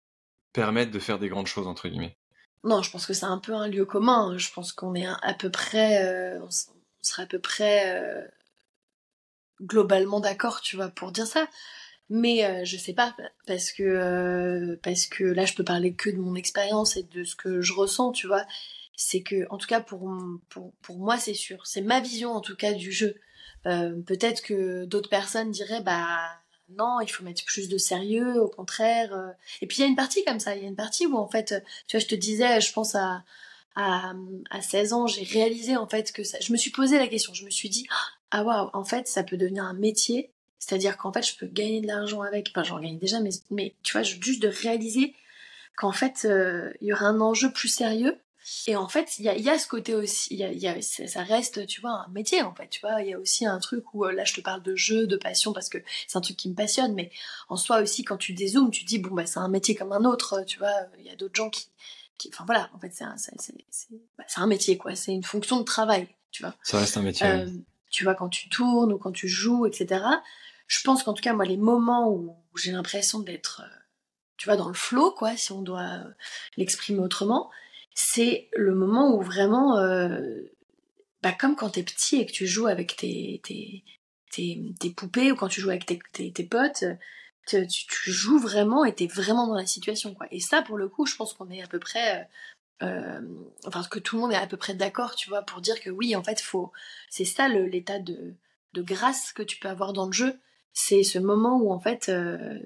permettre 0.54 0.90
de 0.90 0.98
faire 0.98 1.18
des 1.18 1.28
grandes 1.28 1.46
choses, 1.46 1.66
entre 1.66 1.88
guillemets. 1.88 2.16
Non, 2.64 2.82
je 2.82 2.90
pense 2.90 3.06
que 3.06 3.12
c'est 3.12 3.26
un 3.26 3.38
peu 3.38 3.52
un 3.54 3.68
lieu 3.68 3.84
commun. 3.84 4.38
Je 4.38 4.50
pense 4.52 4.72
qu'on 4.72 4.94
est 4.94 5.06
à 5.06 5.34
peu 5.34 5.50
près, 5.50 6.04
euh, 6.04 6.40
on, 6.42 6.48
serait 7.02 7.24
à 7.24 7.26
peu 7.26 7.38
près 7.38 7.94
euh, 7.94 8.26
globalement 9.60 10.20
d'accord, 10.20 10.62
tu 10.62 10.76
vois, 10.76 10.88
pour 10.88 11.12
dire 11.12 11.26
ça. 11.26 11.46
Mais 12.08 12.64
je 12.64 12.76
sais 12.76 12.92
pas, 12.92 13.16
parce 13.48 13.72
que, 13.72 14.76
parce 14.76 15.06
que 15.06 15.24
là, 15.24 15.44
je 15.44 15.54
peux 15.54 15.64
parler 15.64 15.92
que 15.94 16.08
de 16.08 16.18
mon 16.18 16.36
expérience 16.36 16.96
et 16.96 17.02
de 17.02 17.24
ce 17.24 17.34
que 17.34 17.60
je 17.60 17.72
ressens, 17.72 18.12
tu 18.12 18.28
vois. 18.28 18.46
C'est 18.96 19.22
que, 19.22 19.44
en 19.50 19.58
tout 19.58 19.66
cas, 19.66 19.80
pour, 19.80 20.08
pour, 20.48 20.72
pour 20.82 20.98
moi, 20.98 21.18
c'est 21.18 21.34
sûr. 21.34 21.66
C'est 21.66 21.82
ma 21.82 22.00
vision, 22.00 22.30
en 22.30 22.40
tout 22.40 22.54
cas, 22.54 22.72
du 22.74 22.92
jeu. 22.92 23.16
Peut-être 23.64 24.42
que 24.42 24.84
d'autres 24.84 25.10
personnes 25.10 25.50
diraient, 25.50 25.82
bah, 25.82 26.30
non, 26.70 27.00
il 27.00 27.08
faut 27.08 27.24
mettre 27.24 27.44
plus 27.44 27.68
de 27.68 27.78
sérieux, 27.78 28.40
au 28.40 28.48
contraire. 28.48 29.14
Euh. 29.14 29.30
Et 29.62 29.66
puis 29.66 29.78
il 29.78 29.80
y 29.82 29.84
a 29.84 29.86
une 29.86 29.96
partie 29.96 30.24
comme 30.24 30.40
ça, 30.40 30.56
il 30.56 30.62
y 30.62 30.64
a 30.64 30.68
une 30.68 30.76
partie 30.76 31.06
où 31.06 31.16
en 31.16 31.28
fait, 31.28 31.54
tu 31.86 31.96
vois, 31.96 32.00
je 32.00 32.06
te 32.06 32.14
disais, 32.14 32.60
je 32.60 32.72
pense 32.72 32.94
à, 32.94 33.24
à, 33.76 34.14
16 34.60 34.92
ans, 34.92 35.06
j'ai 35.06 35.22
réalisé 35.22 35.76
en 35.76 35.86
fait 35.86 36.12
que 36.12 36.24
ça, 36.24 36.38
je 36.40 36.52
me 36.52 36.56
suis 36.56 36.70
posé 36.70 36.98
la 36.98 37.06
question, 37.06 37.34
je 37.34 37.44
me 37.44 37.50
suis 37.50 37.68
dit, 37.68 37.86
ah 38.30 38.42
waouh, 38.42 38.70
en 38.72 38.84
fait, 38.84 39.06
ça 39.06 39.22
peut 39.22 39.36
devenir 39.36 39.64
un 39.64 39.74
métier, 39.74 40.32
c'est-à-dire 40.58 40.96
qu'en 40.96 41.12
fait, 41.12 41.26
je 41.26 41.36
peux 41.36 41.46
gagner 41.46 41.80
de 41.80 41.86
l'argent 41.86 42.22
avec, 42.22 42.50
enfin 42.50 42.64
j'en 42.64 42.80
gagne 42.80 42.98
déjà, 42.98 43.20
mais, 43.20 43.30
mais 43.50 43.74
tu 43.82 43.92
vois, 43.92 44.02
juste 44.02 44.42
de 44.42 44.48
réaliser 44.48 45.14
qu'en 45.76 45.92
fait, 45.92 46.24
euh, 46.24 46.72
il 46.80 46.88
y 46.88 46.92
aura 46.92 47.06
un 47.06 47.20
enjeu 47.20 47.52
plus 47.52 47.68
sérieux 47.68 48.18
et 48.66 48.76
en 48.76 48.88
fait, 48.88 49.18
il 49.18 49.24
y 49.24 49.28
a, 49.28 49.36
y 49.36 49.48
a, 49.48 49.58
ce 49.58 49.66
côté 49.66 49.94
aussi, 49.94 50.36
y 50.36 50.44
a, 50.44 50.52
y 50.52 50.68
a, 50.68 50.80
ça 50.80 51.22
reste, 51.24 51.66
tu 51.66 51.80
vois, 51.80 52.04
un 52.06 52.08
métier 52.08 52.42
en 52.42 52.54
fait, 52.54 52.68
tu 52.68 52.80
vois. 52.80 53.02
Il 53.02 53.08
y 53.08 53.14
a 53.14 53.18
aussi 53.18 53.44
un 53.44 53.58
truc 53.58 53.92
où 53.92 54.04
euh, 54.04 54.12
là, 54.12 54.24
je 54.24 54.34
te 54.34 54.40
parle 54.40 54.62
de 54.62 54.76
jeu, 54.76 55.06
de 55.06 55.16
passion 55.16 55.52
parce 55.52 55.68
que 55.68 55.78
c'est 56.06 56.16
un 56.16 56.20
truc 56.20 56.36
qui 56.36 56.48
me 56.48 56.54
passionne, 56.54 56.94
mais 56.94 57.10
en 57.48 57.56
soi 57.56 57.80
aussi, 57.80 58.04
quand 58.04 58.16
tu 58.16 58.34
dézoomes, 58.34 58.70
tu 58.70 58.84
dis 58.84 58.98
bon 58.98 59.14
bah 59.14 59.26
c'est 59.26 59.40
un 59.40 59.48
métier 59.48 59.74
comme 59.74 59.92
un 59.92 60.04
autre, 60.04 60.44
tu 60.46 60.58
vois. 60.58 60.74
Il 60.98 61.04
y 61.04 61.10
a 61.10 61.16
d'autres 61.16 61.34
gens 61.34 61.50
qui, 61.50 61.66
qui, 62.18 62.30
enfin 62.32 62.44
voilà, 62.46 62.70
en 62.72 62.78
fait 62.78 62.90
c'est 62.92 63.04
un, 63.04 63.16
c'est, 63.16 63.34
bah, 64.16 64.24
un 64.36 64.46
métier 64.46 64.78
quoi, 64.78 64.94
c'est 64.94 65.12
une 65.12 65.24
fonction 65.24 65.58
de 65.58 65.64
travail, 65.64 66.08
tu 66.30 66.42
vois. 66.42 66.54
Ça 66.62 66.78
reste 66.78 66.96
un 66.96 67.02
métier. 67.02 67.26
Euh, 67.26 67.48
tu 67.90 68.04
vois, 68.04 68.14
quand 68.14 68.28
tu 68.28 68.48
tournes 68.48 68.92
ou 68.92 68.98
quand 68.98 69.12
tu 69.12 69.26
joues, 69.26 69.66
etc. 69.66 70.04
Je 70.68 70.82
pense 70.82 71.02
qu'en 71.02 71.14
tout 71.14 71.22
cas, 71.22 71.32
moi, 71.32 71.44
les 71.44 71.56
moments 71.56 72.10
où, 72.10 72.36
j'ai 72.56 72.72
l'impression 72.72 73.20
d'être, 73.20 73.62
euh, 73.64 73.78
tu 74.36 74.48
vois, 74.48 74.56
dans 74.56 74.68
le 74.68 74.74
flow, 74.74 75.10
quoi, 75.12 75.36
si 75.36 75.52
on 75.52 75.62
doit 75.62 76.02
l'exprimer 76.56 77.00
autrement, 77.00 77.50
c'est 77.96 78.50
le 78.54 78.74
moment 78.74 79.16
où 79.16 79.22
vraiment, 79.22 79.78
euh, 79.78 80.20
bah, 81.22 81.32
comme 81.32 81.56
quand 81.56 81.70
t'es 81.70 81.82
petit 81.82 82.16
et 82.16 82.26
que 82.26 82.32
tu 82.32 82.46
joues 82.46 82.66
avec 82.66 82.94
tes, 82.94 83.40
tes, 83.42 83.84
tes, 84.30 84.90
poupées 84.90 85.32
ou 85.32 85.34
quand 85.34 85.48
tu 85.48 85.62
joues 85.62 85.70
avec 85.70 85.86
tes, 85.86 86.30
tes, 86.30 86.44
potes, 86.44 86.84
tu, 87.46 87.66
tu, 87.66 88.12
joues 88.12 88.38
vraiment 88.38 88.84
et 88.84 88.94
t'es 88.94 89.06
vraiment 89.06 89.46
dans 89.46 89.54
la 89.54 89.64
situation. 89.64 90.14
Quoi. 90.14 90.26
Et 90.30 90.40
ça, 90.40 90.60
pour 90.60 90.76
le 90.76 90.90
coup, 90.90 91.06
je 91.06 91.16
pense 91.16 91.32
qu'on 91.32 91.50
est 91.50 91.62
à 91.62 91.66
peu 91.66 91.78
près... 91.78 92.28
Euh, 92.82 93.20
enfin, 93.64 93.82
que 93.84 93.98
tout 93.98 94.16
le 94.16 94.22
monde 94.22 94.32
est 94.32 94.36
à 94.36 94.46
peu 94.46 94.58
près 94.58 94.74
d'accord, 94.74 95.14
tu 95.14 95.30
vois, 95.30 95.40
pour 95.40 95.62
dire 95.62 95.80
que 95.80 95.88
oui, 95.88 96.14
en 96.14 96.22
fait, 96.22 96.38
faut... 96.42 96.72
c'est 97.08 97.24
ça 97.24 97.48
l'état 97.48 97.98
de, 97.98 98.34
de 98.74 98.82
grâce 98.82 99.32
que 99.32 99.42
tu 99.42 99.58
peux 99.58 99.68
avoir 99.68 99.94
dans 99.94 100.04
le 100.04 100.12
jeu. 100.12 100.38
C'est 100.74 101.02
ce 101.02 101.18
moment 101.18 101.56
où, 101.62 101.72
en 101.72 101.80
fait, 101.80 102.10
euh, 102.10 102.58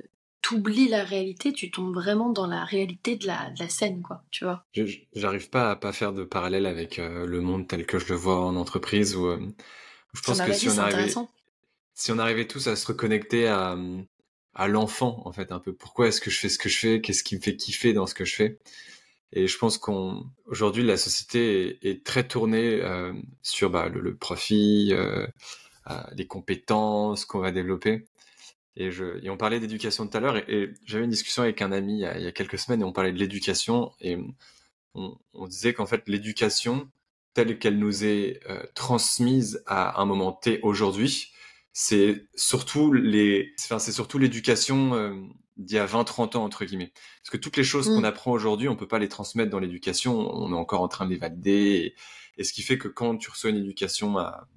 t'oublies 0.50 0.88
la 0.88 1.04
réalité, 1.04 1.52
tu 1.52 1.70
tombes 1.70 1.94
vraiment 1.94 2.28
dans 2.28 2.46
la 2.48 2.64
réalité 2.64 3.14
de 3.14 3.26
la, 3.26 3.50
de 3.50 3.60
la 3.60 3.68
scène, 3.68 4.02
quoi, 4.02 4.24
tu 4.32 4.44
vois. 4.44 4.64
J'arrive 5.14 5.48
pas 5.48 5.70
à 5.70 5.76
pas 5.76 5.92
faire 5.92 6.12
de 6.12 6.24
parallèle 6.24 6.66
avec 6.66 6.98
euh, 6.98 7.24
le 7.24 7.40
monde 7.40 7.68
tel 7.68 7.86
que 7.86 8.00
je 8.00 8.08
le 8.08 8.16
vois 8.16 8.40
en 8.40 8.56
entreprise 8.56 9.16
euh, 9.16 9.38
je 10.12 10.22
pense 10.22 10.40
que 10.40 10.52
si 10.52 10.68
on 10.68 10.78
arrivait, 10.78 11.12
si 11.94 12.10
on 12.10 12.18
arrivait 12.18 12.48
tous 12.48 12.66
à 12.66 12.74
se 12.74 12.84
reconnecter 12.84 13.46
à, 13.46 13.78
à 14.54 14.66
l'enfant, 14.66 15.22
en 15.24 15.32
fait, 15.32 15.52
un 15.52 15.60
peu. 15.60 15.72
Pourquoi 15.72 16.08
est-ce 16.08 16.20
que 16.20 16.30
je 16.30 16.38
fais 16.40 16.48
ce 16.48 16.58
que 16.58 16.68
je 16.68 16.78
fais 16.78 17.00
Qu'est-ce 17.00 17.22
qui 17.22 17.36
me 17.36 17.40
fait 17.40 17.54
kiffer 17.54 17.92
dans 17.92 18.08
ce 18.08 18.14
que 18.14 18.24
je 18.24 18.34
fais? 18.34 18.58
Et 19.32 19.46
je 19.46 19.56
pense 19.56 19.78
qu'on 19.78 20.24
aujourd'hui 20.46 20.82
la 20.82 20.96
société 20.96 21.78
est, 21.88 22.04
très 22.04 22.26
tournée 22.26 22.80
euh, 22.82 23.12
sur 23.42 23.70
bah, 23.70 23.88
le, 23.88 24.16
profit, 24.16 24.88
euh, 24.92 25.28
les 26.16 26.26
compétences 26.26 27.24
qu'on 27.24 27.38
va 27.38 27.52
développer. 27.52 28.06
Et, 28.76 28.90
je, 28.90 29.24
et 29.24 29.30
on 29.30 29.36
parlait 29.36 29.60
d'éducation 29.60 30.06
tout 30.06 30.16
à 30.16 30.20
l'heure, 30.20 30.36
et, 30.36 30.72
j'avais 30.84 31.04
une 31.04 31.10
discussion 31.10 31.42
avec 31.42 31.60
un 31.60 31.72
ami 31.72 31.98
il 31.98 32.00
y 32.00 32.06
a, 32.06 32.18
il 32.18 32.24
y 32.24 32.28
a 32.28 32.32
quelques 32.32 32.58
semaines, 32.58 32.82
et 32.82 32.84
on 32.84 32.92
parlait 32.92 33.12
de 33.12 33.18
l'éducation, 33.18 33.92
et 34.00 34.16
on, 34.94 35.18
on 35.34 35.46
disait 35.46 35.74
qu'en 35.74 35.86
fait 35.86 36.08
l'éducation 36.08 36.88
telle 37.34 37.58
qu'elle 37.58 37.78
nous 37.78 38.04
est 38.04 38.40
euh, 38.48 38.62
transmise 38.74 39.62
à 39.66 40.00
un 40.00 40.04
moment 40.04 40.32
T 40.32 40.60
aujourd'hui, 40.62 41.32
c'est 41.72 42.26
surtout 42.34 42.92
les, 42.92 43.54
enfin, 43.64 43.78
c'est 43.78 43.92
surtout 43.92 44.18
l'éducation 44.18 44.94
euh, 44.94 45.14
d'il 45.56 45.76
y 45.76 45.78
a 45.78 45.86
20-30 45.86 46.36
ans 46.36 46.44
entre 46.44 46.64
guillemets. 46.64 46.92
Parce 47.22 47.30
que 47.30 47.36
toutes 47.36 47.56
les 47.56 47.64
choses 47.64 47.86
qu'on 47.86 48.00
mm. 48.00 48.06
apprend 48.06 48.32
aujourd'hui, 48.32 48.68
on 48.68 48.76
peut 48.76 48.88
pas 48.88 48.98
les 48.98 49.08
transmettre 49.08 49.50
dans 49.50 49.60
l'éducation. 49.60 50.18
On 50.34 50.52
est 50.52 50.56
encore 50.56 50.80
en 50.80 50.88
train 50.88 51.06
de 51.06 51.10
les 51.10 51.18
valider. 51.18 51.94
Et, 52.36 52.44
ce 52.44 52.52
qui 52.52 52.62
fait 52.62 52.78
que 52.78 52.88
quand 52.88 53.16
tu 53.18 53.30
reçois 53.30 53.50
une 53.50 53.58
éducation 53.58 54.18
à, 54.18 54.48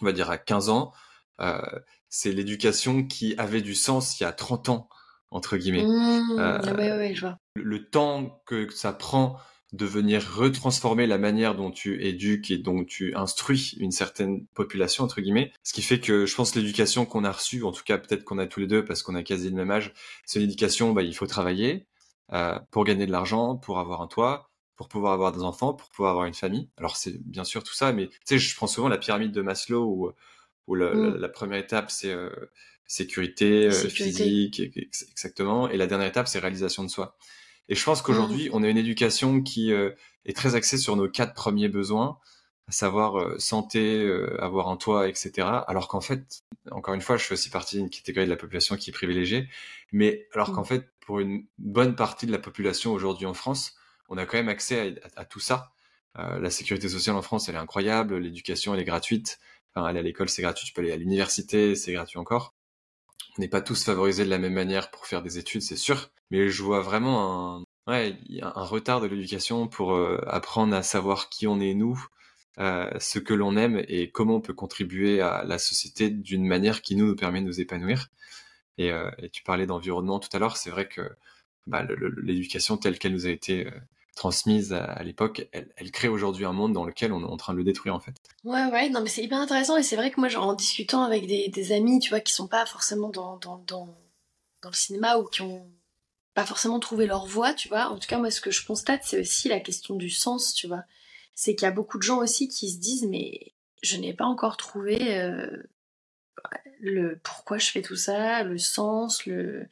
on 0.00 0.06
va 0.06 0.12
dire 0.12 0.30
à 0.30 0.38
15 0.38 0.70
ans, 0.70 0.92
euh, 1.40 1.60
c'est 2.08 2.32
l'éducation 2.32 3.04
qui 3.04 3.34
avait 3.38 3.62
du 3.62 3.74
sens 3.74 4.18
il 4.20 4.24
y 4.24 4.26
a 4.26 4.32
30 4.32 4.68
ans 4.68 4.88
entre 5.30 5.56
guillemets. 5.56 5.84
Mmh, 5.84 6.38
euh, 6.38 6.98
ouais, 6.98 7.14
je 7.14 7.20
vois. 7.20 7.38
Le 7.54 7.88
temps 7.88 8.42
que 8.46 8.72
ça 8.72 8.92
prend 8.92 9.38
de 9.72 9.84
venir 9.84 10.22
retransformer 10.36 11.06
la 11.06 11.18
manière 11.18 11.54
dont 11.54 11.70
tu 11.70 12.02
éduques 12.02 12.50
et 12.50 12.58
dont 12.58 12.84
tu 12.84 13.14
instruis 13.14 13.74
une 13.78 13.90
certaine 13.90 14.46
population, 14.54 15.04
entre 15.04 15.20
guillemets. 15.20 15.52
Ce 15.64 15.72
qui 15.72 15.82
fait 15.82 16.00
que 16.00 16.24
je 16.24 16.34
pense 16.34 16.54
l'éducation 16.54 17.04
qu'on 17.04 17.24
a 17.24 17.32
reçue, 17.32 17.64
en 17.64 17.72
tout 17.72 17.82
cas 17.84 17.98
peut-être 17.98 18.24
qu'on 18.24 18.38
a 18.38 18.46
tous 18.46 18.60
les 18.60 18.66
deux 18.66 18.84
parce 18.84 19.02
qu'on 19.02 19.16
a 19.16 19.22
quasi 19.22 19.50
le 19.50 19.56
même 19.56 19.70
âge, 19.70 19.92
c'est 20.24 20.38
une 20.38 20.44
éducation, 20.44 20.92
bah, 20.92 21.02
il 21.02 21.14
faut 21.14 21.26
travailler 21.26 21.86
euh, 22.32 22.58
pour 22.70 22.84
gagner 22.84 23.06
de 23.06 23.12
l'argent, 23.12 23.56
pour 23.56 23.78
avoir 23.78 24.02
un 24.02 24.06
toit, 24.06 24.50
pour 24.76 24.88
pouvoir 24.88 25.12
avoir 25.12 25.32
des 25.32 25.42
enfants, 25.42 25.74
pour 25.74 25.90
pouvoir 25.90 26.12
avoir 26.12 26.26
une 26.26 26.34
famille. 26.34 26.70
Alors 26.76 26.96
c'est 26.96 27.20
bien 27.24 27.44
sûr 27.44 27.64
tout 27.64 27.74
ça, 27.74 27.92
mais 27.92 28.06
tu 28.06 28.16
sais, 28.24 28.38
je 28.38 28.54
prends 28.54 28.68
souvent 28.68 28.88
la 28.88 28.98
pyramide 28.98 29.32
de 29.32 29.42
Maslow 29.42 29.84
où, 29.84 30.12
où 30.66 30.74
la, 30.74 30.94
mm. 30.94 31.28
première 31.32 31.58
étape 31.58 31.90
c'est 31.90 32.12
euh, 32.12 32.30
sécurité, 32.86 33.66
euh, 33.66 33.72
physique, 33.72 34.60
exactement, 34.60 35.68
et 35.68 35.76
la 35.76 35.86
dernière 35.86 36.08
étape 36.08 36.28
c'est 36.28 36.38
réalisation 36.38 36.84
de 36.84 36.88
soi. 36.88 37.16
Et 37.68 37.74
je 37.74 37.84
pense 37.84 38.02
qu'aujourd'hui, 38.02 38.48
mmh. 38.48 38.52
on 38.54 38.62
a 38.62 38.68
une 38.68 38.76
éducation 38.76 39.42
qui 39.42 39.72
euh, 39.72 39.90
est 40.24 40.36
très 40.36 40.54
axée 40.54 40.78
sur 40.78 40.96
nos 40.96 41.08
quatre 41.08 41.34
premiers 41.34 41.68
besoins, 41.68 42.18
à 42.68 42.72
savoir 42.72 43.18
euh, 43.18 43.38
santé, 43.38 44.04
euh, 44.04 44.40
avoir 44.42 44.68
un 44.68 44.76
toit, 44.76 45.08
etc. 45.08 45.48
Alors 45.66 45.88
qu'en 45.88 46.00
fait, 46.00 46.44
encore 46.70 46.94
une 46.94 47.00
fois, 47.00 47.16
je 47.16 47.24
fais 47.24 47.34
aussi 47.34 47.50
partie 47.50 47.76
d'une 47.76 47.90
catégorie 47.90 48.26
de 48.26 48.30
la 48.30 48.36
population 48.36 48.76
qui 48.76 48.90
est 48.90 48.92
privilégiée, 48.92 49.48
mais 49.92 50.26
alors 50.32 50.52
qu'en 50.52 50.62
mmh. 50.62 50.66
fait, 50.66 50.88
pour 51.00 51.20
une 51.20 51.44
bonne 51.58 51.96
partie 51.96 52.26
de 52.26 52.32
la 52.32 52.38
population 52.38 52.92
aujourd'hui 52.92 53.26
en 53.26 53.34
France, 53.34 53.74
on 54.08 54.16
a 54.16 54.26
quand 54.26 54.36
même 54.36 54.48
accès 54.48 55.00
à, 55.16 55.24
tout 55.24 55.40
ça. 55.40 55.72
la 56.14 56.50
sécurité 56.50 56.88
sociale 56.88 57.16
en 57.16 57.22
France, 57.22 57.48
elle 57.48 57.56
est 57.56 57.58
incroyable, 57.58 58.18
l'éducation, 58.18 58.72
elle 58.72 58.80
est 58.80 58.84
gratuite. 58.84 59.38
Aller 59.84 59.98
à 59.98 60.02
l'école, 60.02 60.28
c'est 60.28 60.42
gratuit, 60.42 60.66
tu 60.66 60.72
peux 60.72 60.80
aller 60.80 60.92
à 60.92 60.96
l'université, 60.96 61.74
c'est 61.74 61.92
gratuit 61.92 62.18
encore. 62.18 62.54
On 63.36 63.42
n'est 63.42 63.48
pas 63.48 63.60
tous 63.60 63.84
favorisés 63.84 64.24
de 64.24 64.30
la 64.30 64.38
même 64.38 64.54
manière 64.54 64.90
pour 64.90 65.06
faire 65.06 65.22
des 65.22 65.38
études, 65.38 65.60
c'est 65.60 65.76
sûr. 65.76 66.10
Mais 66.30 66.48
je 66.48 66.62
vois 66.62 66.80
vraiment 66.80 67.62
un, 67.86 68.42
retard 68.54 69.00
de 69.00 69.06
l'éducation 69.06 69.68
pour 69.68 69.94
euh, 69.94 70.18
apprendre 70.26 70.74
à 70.74 70.82
savoir 70.82 71.28
qui 71.28 71.46
on 71.46 71.60
est 71.60 71.74
nous, 71.74 72.02
euh, 72.58 72.90
ce 72.98 73.18
que 73.18 73.34
l'on 73.34 73.56
aime 73.56 73.84
et 73.88 74.10
comment 74.10 74.36
on 74.36 74.40
peut 74.40 74.54
contribuer 74.54 75.20
à 75.20 75.44
la 75.44 75.58
société 75.58 76.08
d'une 76.08 76.46
manière 76.46 76.80
qui 76.80 76.96
nous, 76.96 77.14
permet 77.14 77.42
de 77.42 77.46
nous 77.46 77.60
épanouir. 77.60 78.08
Et, 78.78 78.90
euh, 78.90 79.10
et 79.18 79.28
tu 79.30 79.42
parlais 79.42 79.66
d'environnement 79.66 80.18
tout 80.18 80.30
à 80.32 80.38
l'heure, 80.38 80.56
c'est 80.56 80.70
vrai 80.70 80.88
que 80.88 81.02
bah, 81.66 81.86
l'éducation 82.22 82.78
telle 82.78 82.98
qu'elle 82.98 83.12
nous 83.12 83.26
a 83.26 83.30
été 83.30 83.68
transmise 84.16 84.72
à, 84.72 85.02
l'époque, 85.04 85.48
elle, 85.52 85.92
crée 85.92 86.08
aujourd'hui 86.08 86.46
un 86.46 86.52
monde 86.52 86.72
dans 86.72 86.84
lequel 86.84 87.12
on 87.12 87.20
est 87.20 87.30
en 87.30 87.36
train 87.36 87.52
de 87.52 87.58
le 87.58 87.64
détruire 87.64 87.94
en 87.94 88.00
fait. 88.00 88.14
Ouais, 88.42 88.64
ouais, 88.66 88.88
non 88.88 89.02
mais 89.02 89.08
c'est 89.08 89.22
hyper 89.22 89.38
intéressant 89.38 89.76
et 89.76 89.82
c'est 89.84 89.94
vrai 89.94 90.10
que 90.10 90.18
moi 90.18 90.28
en 90.36 90.54
discutant 90.54 91.04
avec 91.04 91.26
des, 91.26 91.72
amis, 91.72 92.00
tu 92.00 92.10
vois, 92.10 92.20
qui 92.20 92.32
sont 92.32 92.48
pas 92.48 92.66
forcément 92.66 93.10
dans, 93.10 93.38
dans 93.38 93.94
le 94.64 94.72
cinéma 94.72 95.18
ou 95.18 95.24
qui 95.24 95.42
ont 95.42 95.70
pas 96.34 96.46
forcément 96.46 96.80
trouvé 96.80 97.06
leur 97.06 97.26
voie, 97.26 97.54
tu 97.54 97.68
vois, 97.68 97.88
en 97.88 97.98
tout 97.98 98.08
cas 98.08 98.18
moi 98.18 98.30
ce 98.30 98.40
que 98.40 98.50
je 98.50 98.66
constate 98.66 99.02
c'est 99.04 99.20
aussi 99.20 99.48
la 99.48 99.60
question 99.60 99.94
du 99.94 100.10
sens, 100.10 100.54
tu 100.54 100.66
vois. 100.66 100.84
C'est 101.34 101.54
qu'il 101.54 101.64
y 101.64 101.68
a 101.68 101.72
beaucoup 101.72 101.98
de 101.98 102.02
gens 102.02 102.18
aussi 102.18 102.48
qui 102.48 102.70
se 102.70 102.78
disent 102.78 103.06
mais 103.06 103.54
je 103.82 103.98
n'ai 103.98 104.14
pas 104.14 104.24
encore 104.24 104.56
trouvé 104.56 105.18
euh, 105.18 105.62
le 106.80 107.18
pourquoi 107.22 107.58
je 107.58 107.70
fais 107.70 107.82
tout 107.82 107.96
ça, 107.96 108.42
le 108.42 108.58
sens, 108.58 109.26
le 109.26 109.68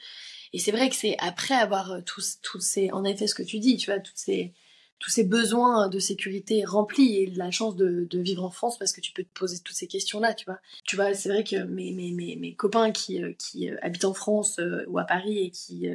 et 0.54 0.58
c'est 0.58 0.70
vrai 0.70 0.88
que 0.88 0.94
c'est 0.94 1.16
après 1.18 1.56
avoir 1.56 1.90
euh, 1.90 2.00
tous, 2.06 2.38
tous 2.40 2.60
ces, 2.60 2.92
en 2.92 3.02
effet, 3.02 3.26
ce 3.26 3.34
que 3.34 3.42
tu 3.42 3.58
dis, 3.58 3.76
tu 3.76 3.90
vois, 3.90 3.98
toutes 3.98 4.16
ces, 4.16 4.54
tous 5.00 5.10
ces 5.10 5.24
besoins 5.24 5.88
de 5.88 5.98
sécurité 5.98 6.64
remplis 6.64 7.16
et 7.16 7.26
la 7.26 7.50
chance 7.50 7.74
de, 7.74 8.06
de, 8.08 8.18
vivre 8.20 8.44
en 8.44 8.50
France 8.50 8.78
parce 8.78 8.92
que 8.92 9.00
tu 9.00 9.10
peux 9.12 9.24
te 9.24 9.34
poser 9.36 9.58
toutes 9.64 9.74
ces 9.74 9.88
questions-là, 9.88 10.32
tu 10.32 10.44
vois. 10.44 10.60
Tu 10.84 10.94
vois, 10.94 11.12
c'est 11.12 11.28
vrai 11.28 11.42
que 11.42 11.56
mes, 11.56 11.90
mes, 11.90 12.12
mes, 12.12 12.36
mes, 12.36 12.54
copains 12.54 12.92
qui, 12.92 13.20
euh, 13.20 13.32
qui 13.36 13.68
euh, 13.68 13.76
habitent 13.82 14.04
en 14.04 14.14
France 14.14 14.60
ou 14.86 14.96
à 14.96 15.02
Paris 15.02 15.38
et 15.38 15.50
qui 15.50 15.88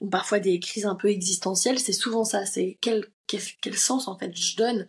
ont 0.00 0.08
parfois 0.08 0.38
des 0.38 0.60
crises 0.60 0.86
un 0.86 0.94
peu 0.94 1.10
existentielles, 1.10 1.80
c'est 1.80 1.92
souvent 1.92 2.22
ça, 2.22 2.46
c'est 2.46 2.78
quel, 2.80 3.04
quel, 3.26 3.40
quel, 3.60 3.76
sens 3.76 4.06
en 4.06 4.16
fait 4.16 4.30
je 4.32 4.56
donne 4.56 4.86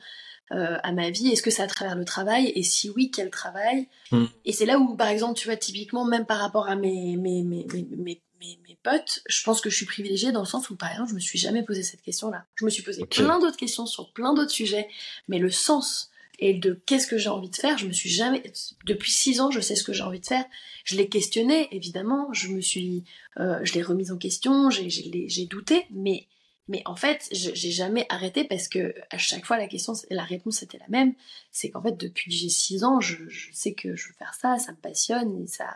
à 0.51 0.91
ma 0.91 1.09
vie? 1.09 1.29
Est-ce 1.29 1.41
que 1.41 1.51
c'est 1.51 1.63
à 1.63 1.67
travers 1.67 1.95
le 1.95 2.05
travail? 2.05 2.51
Et 2.55 2.61
si 2.61 2.91
oui, 2.91 3.09
quel 3.09 3.31
travail? 3.31 3.87
Hmm. 4.11 4.25
Et 4.45 4.51
c'est 4.51 4.65
là 4.65 4.77
où, 4.79 4.95
par 4.95 5.07
exemple, 5.07 5.37
tu 5.39 5.47
vois, 5.47 5.57
typiquement, 5.57 6.05
même 6.05 6.25
par 6.25 6.39
rapport 6.39 6.67
à 6.67 6.75
mes, 6.75 7.17
mes, 7.17 7.43
mes, 7.43 7.67
mes, 7.71 8.21
mes, 8.39 8.59
mes, 8.67 8.77
potes, 8.81 9.21
je 9.27 9.43
pense 9.43 9.61
que 9.61 9.69
je 9.69 9.75
suis 9.75 9.85
privilégiée 9.85 10.31
dans 10.31 10.41
le 10.41 10.45
sens 10.45 10.69
où, 10.69 10.75
par 10.75 10.91
exemple, 10.91 11.09
je 11.09 11.15
me 11.15 11.19
suis 11.19 11.39
jamais 11.39 11.63
posé 11.63 11.83
cette 11.83 12.01
question-là. 12.01 12.45
Je 12.55 12.65
me 12.65 12.69
suis 12.69 12.83
posé 12.83 13.05
plein 13.05 13.39
d'autres 13.39 13.57
questions 13.57 13.85
sur 13.85 14.11
plein 14.13 14.33
d'autres 14.33 14.51
sujets, 14.51 14.87
mais 15.27 15.39
le 15.39 15.51
sens 15.51 16.09
et 16.39 16.53
de 16.53 16.81
qu'est-ce 16.85 17.07
que 17.07 17.17
j'ai 17.17 17.29
envie 17.29 17.49
de 17.49 17.55
faire, 17.55 17.77
je 17.77 17.85
me 17.85 17.91
suis 17.91 18.09
jamais. 18.09 18.41
Depuis 18.85 19.11
six 19.11 19.41
ans, 19.41 19.51
je 19.51 19.59
sais 19.59 19.75
ce 19.75 19.83
que 19.83 19.91
j'ai 19.91 20.03
envie 20.03 20.21
de 20.21 20.25
faire. 20.25 20.45
Je 20.85 20.95
l'ai 20.95 21.09
questionné, 21.09 21.67
évidemment. 21.75 22.31
Je 22.31 22.47
me 22.47 22.61
suis, 22.61 23.03
euh, 23.39 23.59
je 23.63 23.73
l'ai 23.73 23.81
remise 23.81 24.11
en 24.11 24.17
question. 24.17 24.69
J'ai 24.69 25.45
douté, 25.45 25.85
mais 25.91 26.27
mais 26.69 26.83
en 26.85 26.95
fait, 26.95 27.27
j'ai 27.31 27.71
jamais 27.71 28.05
arrêté 28.09 28.43
parce 28.43 28.67
que 28.67 28.93
à 29.09 29.17
chaque 29.17 29.43
fois 29.43 29.57
la 29.57 29.67
question, 29.67 29.93
la 30.11 30.23
réponse 30.23 30.61
était 30.61 30.77
la 30.77 30.87
même. 30.87 31.15
C'est 31.51 31.71
qu'en 31.71 31.81
fait, 31.81 31.97
depuis 31.97 32.29
que 32.29 32.35
j'ai 32.37 32.49
six 32.49 32.83
ans, 32.83 33.01
je, 33.01 33.27
je, 33.27 33.49
sais 33.51 33.73
que 33.73 33.95
je 33.95 34.07
veux 34.07 34.13
faire 34.13 34.35
ça, 34.39 34.59
ça 34.59 34.71
me 34.71 34.77
passionne 34.77 35.41
et 35.41 35.47
ça, 35.47 35.67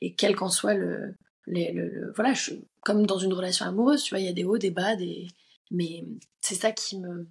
et 0.00 0.14
quel 0.14 0.36
qu'en 0.36 0.50
soit 0.50 0.74
le, 0.74 1.16
le, 1.46 2.12
voilà, 2.14 2.32
je, 2.32 2.52
comme 2.80 3.06
dans 3.06 3.18
une 3.18 3.32
relation 3.32 3.66
amoureuse, 3.66 4.02
tu 4.02 4.10
vois, 4.10 4.20
il 4.20 4.26
y 4.26 4.28
a 4.28 4.32
des 4.32 4.44
hauts, 4.44 4.58
des 4.58 4.70
bas, 4.70 4.96
des, 4.96 5.28
mais 5.70 6.04
c'est 6.40 6.54
ça 6.54 6.72
qui 6.72 6.98
me 6.98 7.26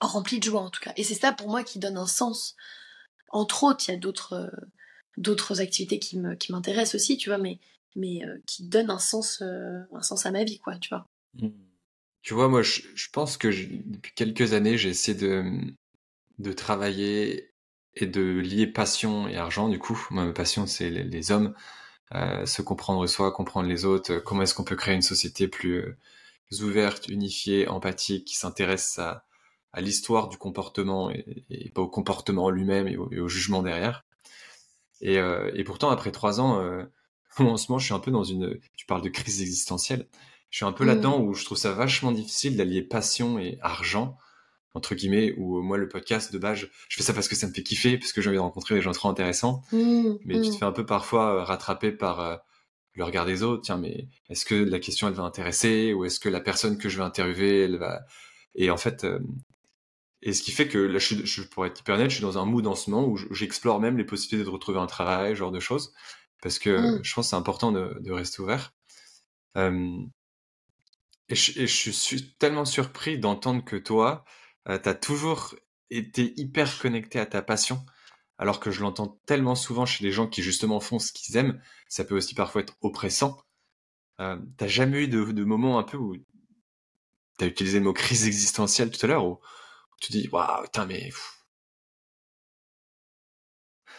remplit 0.00 0.38
de 0.38 0.44
joie 0.44 0.62
en 0.62 0.70
tout 0.70 0.80
cas. 0.80 0.92
Et 0.96 1.04
c'est 1.04 1.14
ça 1.14 1.32
pour 1.32 1.48
moi 1.48 1.64
qui 1.64 1.78
donne 1.78 1.96
un 1.96 2.06
sens. 2.06 2.56
Entre 3.30 3.64
autres, 3.64 3.84
il 3.88 3.92
y 3.92 3.94
a 3.94 3.98
d'autres 3.98 4.50
d'autres 5.16 5.60
activités 5.60 5.98
qui 5.98 6.20
qui 6.38 6.52
m'intéressent 6.52 6.96
aussi, 6.96 7.16
tu 7.16 7.28
vois, 7.28 7.38
mais 7.38 7.58
mais 7.96 8.24
euh, 8.24 8.38
qui 8.46 8.64
donnent 8.64 8.90
un 8.90 8.98
sens 8.98 9.40
euh, 9.42 9.80
un 9.92 10.02
sens 10.02 10.26
à 10.26 10.30
ma 10.30 10.44
vie, 10.44 10.58
quoi, 10.58 10.76
tu 10.78 10.88
vois. 10.88 11.06
Mmh. 11.34 11.48
Tu 12.22 12.32
vois, 12.32 12.48
moi, 12.48 12.62
je, 12.62 12.80
pense 13.12 13.36
que 13.36 13.48
depuis 13.84 14.12
quelques 14.14 14.54
années, 14.54 14.78
j'ai 14.78 14.88
essayé 14.88 15.16
de 15.16 15.44
de 16.38 16.52
travailler 16.52 17.52
et 17.94 18.06
de 18.06 18.22
lier 18.22 18.66
passion 18.66 19.28
et 19.28 19.36
argent. 19.36 19.68
Du 19.68 19.78
coup, 19.78 20.06
ma 20.10 20.32
passion, 20.32 20.66
c'est 20.66 20.90
les 20.90 21.30
hommes 21.30 21.48
euh, 21.48 21.83
se 22.12 22.62
comprendre 22.62 23.06
soi, 23.06 23.32
comprendre 23.32 23.68
les 23.68 23.84
autres, 23.84 24.12
euh, 24.12 24.20
comment 24.20 24.42
est-ce 24.42 24.54
qu'on 24.54 24.64
peut 24.64 24.76
créer 24.76 24.94
une 24.94 25.02
société 25.02 25.48
plus, 25.48 25.78
euh, 25.78 25.96
ouverte, 26.62 27.08
unifiée, 27.08 27.66
empathique, 27.66 28.26
qui 28.26 28.36
s'intéresse 28.36 28.98
à, 28.98 29.24
à 29.72 29.80
l'histoire 29.80 30.28
du 30.28 30.36
comportement 30.36 31.10
et, 31.10 31.70
pas 31.74 31.82
au 31.82 31.88
comportement 31.88 32.48
lui-même 32.50 32.86
et, 32.86 32.96
au 32.96 33.28
jugement 33.28 33.62
derrière. 33.62 34.04
Et, 35.00 35.16
et, 35.16 35.64
pourtant, 35.64 35.90
après 35.90 36.12
trois 36.12 36.40
ans, 36.40 36.60
en 37.38 37.56
ce 37.56 37.66
moment, 37.68 37.80
je 37.80 37.86
suis 37.86 37.94
un 37.94 37.98
peu 37.98 38.12
dans 38.12 38.22
une... 38.22 38.60
Tu 38.76 38.86
parles 38.86 39.02
de 39.02 39.08
crise 39.08 39.42
existentielle. 39.42 40.06
Je 40.50 40.58
suis 40.58 40.64
un 40.64 40.70
peu 40.70 40.84
là-dedans 40.84 41.18
mmh. 41.18 41.26
où 41.26 41.34
je 41.34 41.44
trouve 41.44 41.58
ça 41.58 41.72
vachement 41.72 42.12
difficile 42.12 42.56
d'allier 42.56 42.82
passion 42.82 43.40
et 43.40 43.58
argent 43.60 44.16
entre 44.74 44.96
guillemets, 44.96 45.32
où 45.38 45.58
euh, 45.58 45.62
moi 45.62 45.78
le 45.78 45.88
podcast 45.88 46.32
de 46.32 46.38
base, 46.38 46.58
je, 46.58 46.66
fais 46.90 47.02
ça 47.02 47.14
parce 47.14 47.28
que 47.28 47.36
ça 47.36 47.46
me 47.46 47.52
fait 47.52 47.62
kiffer, 47.62 47.96
parce 47.96 48.12
que 48.12 48.20
j'ai 48.20 48.28
envie 48.28 48.36
de 48.36 48.42
rencontrer 48.42 48.74
des 48.74 48.82
gens 48.82 48.92
trop 48.92 49.08
intéressants. 49.08 49.62
Mmh, 49.72 50.14
mais 50.24 50.40
tu 50.40 50.50
te 50.50 50.54
mmh. 50.56 50.58
fais 50.58 50.64
un 50.64 50.72
peu 50.72 50.84
parfois 50.84 51.34
euh, 51.34 51.44
rattraper 51.44 51.92
par 51.92 52.20
euh, 52.20 52.36
le 52.94 53.04
regard 53.04 53.24
des 53.24 53.42
autres. 53.44 53.62
Tiens, 53.62 53.78
mais 53.78 54.08
est-ce 54.28 54.44
que 54.44 54.56
la 54.56 54.80
question 54.80 55.08
elle 55.08 55.14
va 55.14 55.22
intéresser 55.22 55.92
ou 55.92 56.04
est-ce 56.04 56.18
que 56.18 56.28
la 56.28 56.40
personne 56.40 56.76
que 56.76 56.88
je 56.88 56.98
vais 56.98 57.04
interviewer 57.04 57.62
elle 57.62 57.78
va 57.78 58.04
Et 58.56 58.70
en 58.70 58.76
fait, 58.76 59.06
et 60.22 60.32
ce 60.32 60.42
qui 60.42 60.50
fait 60.50 60.66
que 60.66 60.78
là, 60.78 60.98
je, 60.98 61.24
je, 61.24 61.42
pour 61.42 61.66
être 61.66 61.80
hyper 61.80 61.94
honnête, 61.94 62.10
je 62.10 62.16
suis 62.16 62.22
dans 62.22 62.38
un 62.38 62.44
mood 62.44 62.66
en 62.66 62.74
ce 62.74 62.90
moment 62.90 63.06
où 63.06 63.16
j'explore 63.32 63.80
même 63.80 63.96
les 63.96 64.04
possibilités 64.04 64.44
de 64.44 64.52
retrouver 64.52 64.80
un 64.80 64.86
travail, 64.86 65.36
genre 65.36 65.52
de 65.52 65.60
choses, 65.60 65.92
parce 66.42 66.58
que 66.58 66.70
mmh. 66.70 67.04
je 67.04 67.14
pense 67.14 67.26
que 67.26 67.30
c'est 67.30 67.36
important 67.36 67.70
de, 67.70 67.96
de, 68.00 68.12
rester 68.12 68.42
ouvert. 68.42 68.74
et, 69.56 69.70
je, 71.30 71.60
et 71.60 71.66
je 71.68 71.90
suis 71.90 72.34
tellement 72.38 72.64
surpris 72.64 73.18
d'entendre 73.18 73.64
que 73.64 73.76
toi, 73.76 74.24
euh, 74.68 74.78
tu 74.78 74.88
as 74.88 74.94
toujours 74.94 75.54
été 75.90 76.34
hyper 76.36 76.78
connecté 76.78 77.18
à 77.18 77.26
ta 77.26 77.42
passion. 77.42 77.84
alors 78.38 78.60
que 78.60 78.70
je 78.70 78.80
l'entends 78.80 79.20
tellement 79.26 79.54
souvent 79.54 79.86
chez 79.86 80.04
les 80.04 80.10
gens 80.12 80.26
qui 80.26 80.42
justement 80.42 80.80
font 80.80 80.98
ce 80.98 81.12
qu'ils 81.12 81.36
aiment, 81.36 81.60
ça 81.88 82.04
peut 82.04 82.16
aussi 82.16 82.34
parfois 82.34 82.62
être 82.62 82.76
oppressant. 82.80 83.38
Euh, 84.20 84.36
T'as 84.56 84.68
jamais 84.68 85.04
eu 85.04 85.08
de, 85.08 85.24
de 85.32 85.44
moment 85.44 85.78
un 85.78 85.84
peu 85.84 85.96
où 85.96 86.16
t'as 87.38 87.46
utilisé 87.46 87.78
le 87.78 87.84
mot 87.84 87.92
crise 87.92 88.26
existentielle 88.26 88.90
tout 88.90 89.04
à 89.04 89.08
l'heure, 89.08 89.24
où, 89.24 89.40
tu 90.00 90.12
dis, 90.12 90.28
waouh, 90.28 90.64
putain, 90.64 90.86
mais... 90.86 91.10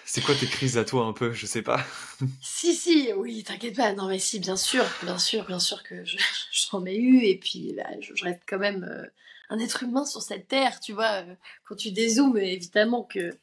C'est 0.07 0.22
quoi 0.22 0.36
tes 0.36 0.45
crises 0.45 0.78
à 0.78 0.86
toi 0.86 1.05
un 1.05 1.13
peu? 1.13 1.34
Je 1.34 1.47
sais 1.47 1.63
pas. 1.63 1.84
si, 2.41 2.76
si, 2.76 3.11
oui, 3.13 3.43
t'inquiète 3.43 3.76
pas. 3.76 3.93
Non, 3.93 4.07
mais 4.07 4.20
si, 4.20 4.39
bien 4.39 4.55
sûr, 4.55 4.86
bien 5.01 5.18
sûr, 5.18 5.45
bien 5.45 5.59
sûr 5.59 5.82
que 5.82 6.03
j'en 6.51 6.86
ai 6.86 6.95
eu. 6.95 7.24
Et 7.24 7.39
puis, 7.39 7.74
bah, 7.76 7.89
je, 7.99 8.24
reste 8.24 8.43
quand 8.47 8.59
même 8.59 8.84
euh, 8.84 9.07
un 9.49 9.59
être 9.59 9.83
humain 9.83 10.05
sur 10.05 10.21
cette 10.21 10.47
terre, 10.47 10.79
tu 10.79 10.93
vois. 10.93 11.23
Euh, 11.23 11.35
quand 11.65 11.75
tu 11.75 11.91
dézoomes, 11.91 12.37
évidemment 12.37 13.03
que 13.03 13.37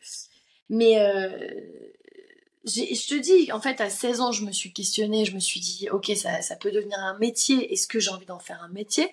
mais 0.69 0.99
euh, 1.01 1.29
je 2.65 3.09
te 3.09 3.21
dis, 3.21 3.53
en 3.53 3.61
fait, 3.61 3.81
à 3.81 3.91
16 3.91 4.21
ans, 4.21 4.33
je 4.33 4.45
me 4.45 4.53
suis 4.53 4.73
questionnée, 4.73 5.25
je 5.25 5.35
me 5.35 5.41
suis 5.41 5.61
dit, 5.61 5.89
ok, 5.91 6.13
ça, 6.17 6.41
ça 6.41 6.57
peut 6.57 6.71
devenir 6.71 6.99
un 6.99 7.19
métier, 7.19 7.73
est-ce 7.73 7.87
que 7.87 8.01
j'ai 8.01 8.11
envie 8.11 8.25
d'en 8.25 8.39
faire 8.39 8.63
un 8.63 8.69
métier? 8.69 9.11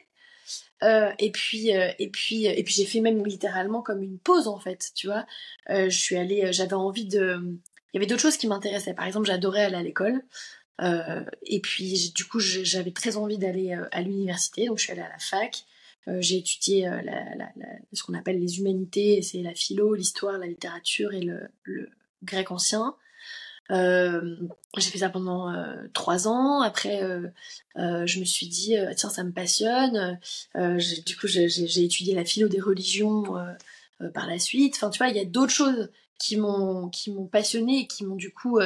Euh, 0.83 1.11
et 1.19 1.31
puis 1.31 1.69
et 1.69 2.09
puis 2.09 2.45
et 2.45 2.63
puis 2.63 2.73
j'ai 2.73 2.85
fait 2.85 3.01
même 3.01 3.25
littéralement 3.25 3.81
comme 3.81 4.01
une 4.01 4.17
pause 4.17 4.47
en 4.47 4.59
fait 4.59 4.91
tu 4.95 5.07
vois. 5.07 5.25
Je 5.67 5.89
suis 5.89 6.15
allée 6.15 6.51
j'avais 6.53 6.73
envie 6.73 7.05
de 7.05 7.37
il 7.93 7.95
y 7.95 7.97
avait 7.97 8.07
d'autres 8.07 8.21
choses 8.21 8.37
qui 8.37 8.47
m'intéressaient. 8.47 8.93
Par 8.93 9.05
exemple 9.05 9.27
j'adorais 9.27 9.65
aller 9.65 9.75
à 9.75 9.83
l'école. 9.83 10.23
Et 11.43 11.59
puis 11.59 12.13
du 12.15 12.25
coup 12.25 12.39
j'avais 12.39 12.91
très 12.91 13.17
envie 13.17 13.37
d'aller 13.37 13.77
à 13.91 14.01
l'université. 14.01 14.67
Donc 14.67 14.79
je 14.79 14.85
suis 14.85 14.93
allée 14.93 15.01
à 15.01 15.09
la 15.09 15.19
fac 15.19 15.65
j'ai 16.08 16.38
étudié 16.38 16.88
euh, 16.88 17.02
ce 17.93 18.04
qu'on 18.04 18.14
appelle 18.14 18.39
les 18.39 18.60
humanités, 18.60 19.22
c'est 19.22 19.41
la 19.41 19.54
philo, 19.54 19.93
l'histoire, 19.93 20.38
la 20.38 20.47
littérature 20.47 21.14
et 21.14 21.22
le, 21.22 21.50
grec 22.24 22.52
ancien. 22.52 22.95
Euh, 23.72 24.36
j'ai 24.78 24.89
fait 24.89 24.97
ça 25.00 25.10
pendant 25.10 25.54
trois 25.93 26.28
ans. 26.28 26.62
Après, 26.62 27.02
je 27.76 28.20
me 28.20 28.26
suis 28.26 28.47
dit, 28.47 28.76
tiens, 28.95 29.10
ça 29.10 29.24
me 29.24 29.32
passionne. 29.32 30.20
du 30.56 31.18
coup, 31.18 31.28
j'ai 31.28 31.84
étudié 31.84 32.16
la 32.16 32.26
philo 32.26 32.47
des 32.47 32.60
religions 32.60 33.24
par 34.14 34.28
la 34.28 34.39
suite. 34.39 34.76
Enfin, 34.76 34.89
tu 34.89 34.97
vois, 34.97 35.10
il 35.10 35.18
y 35.18 35.22
a 35.22 35.26
d'autres 35.26 35.54
choses 35.54 35.89
qui 36.18 36.36
m'ont 36.36 36.89
qui 36.89 37.12
m'ont 37.12 37.28
passionné 37.28 37.82
et 37.82 37.88
qui 37.88 38.04
m'ont 38.06 38.16
du 38.16 38.34
coup 38.34 38.60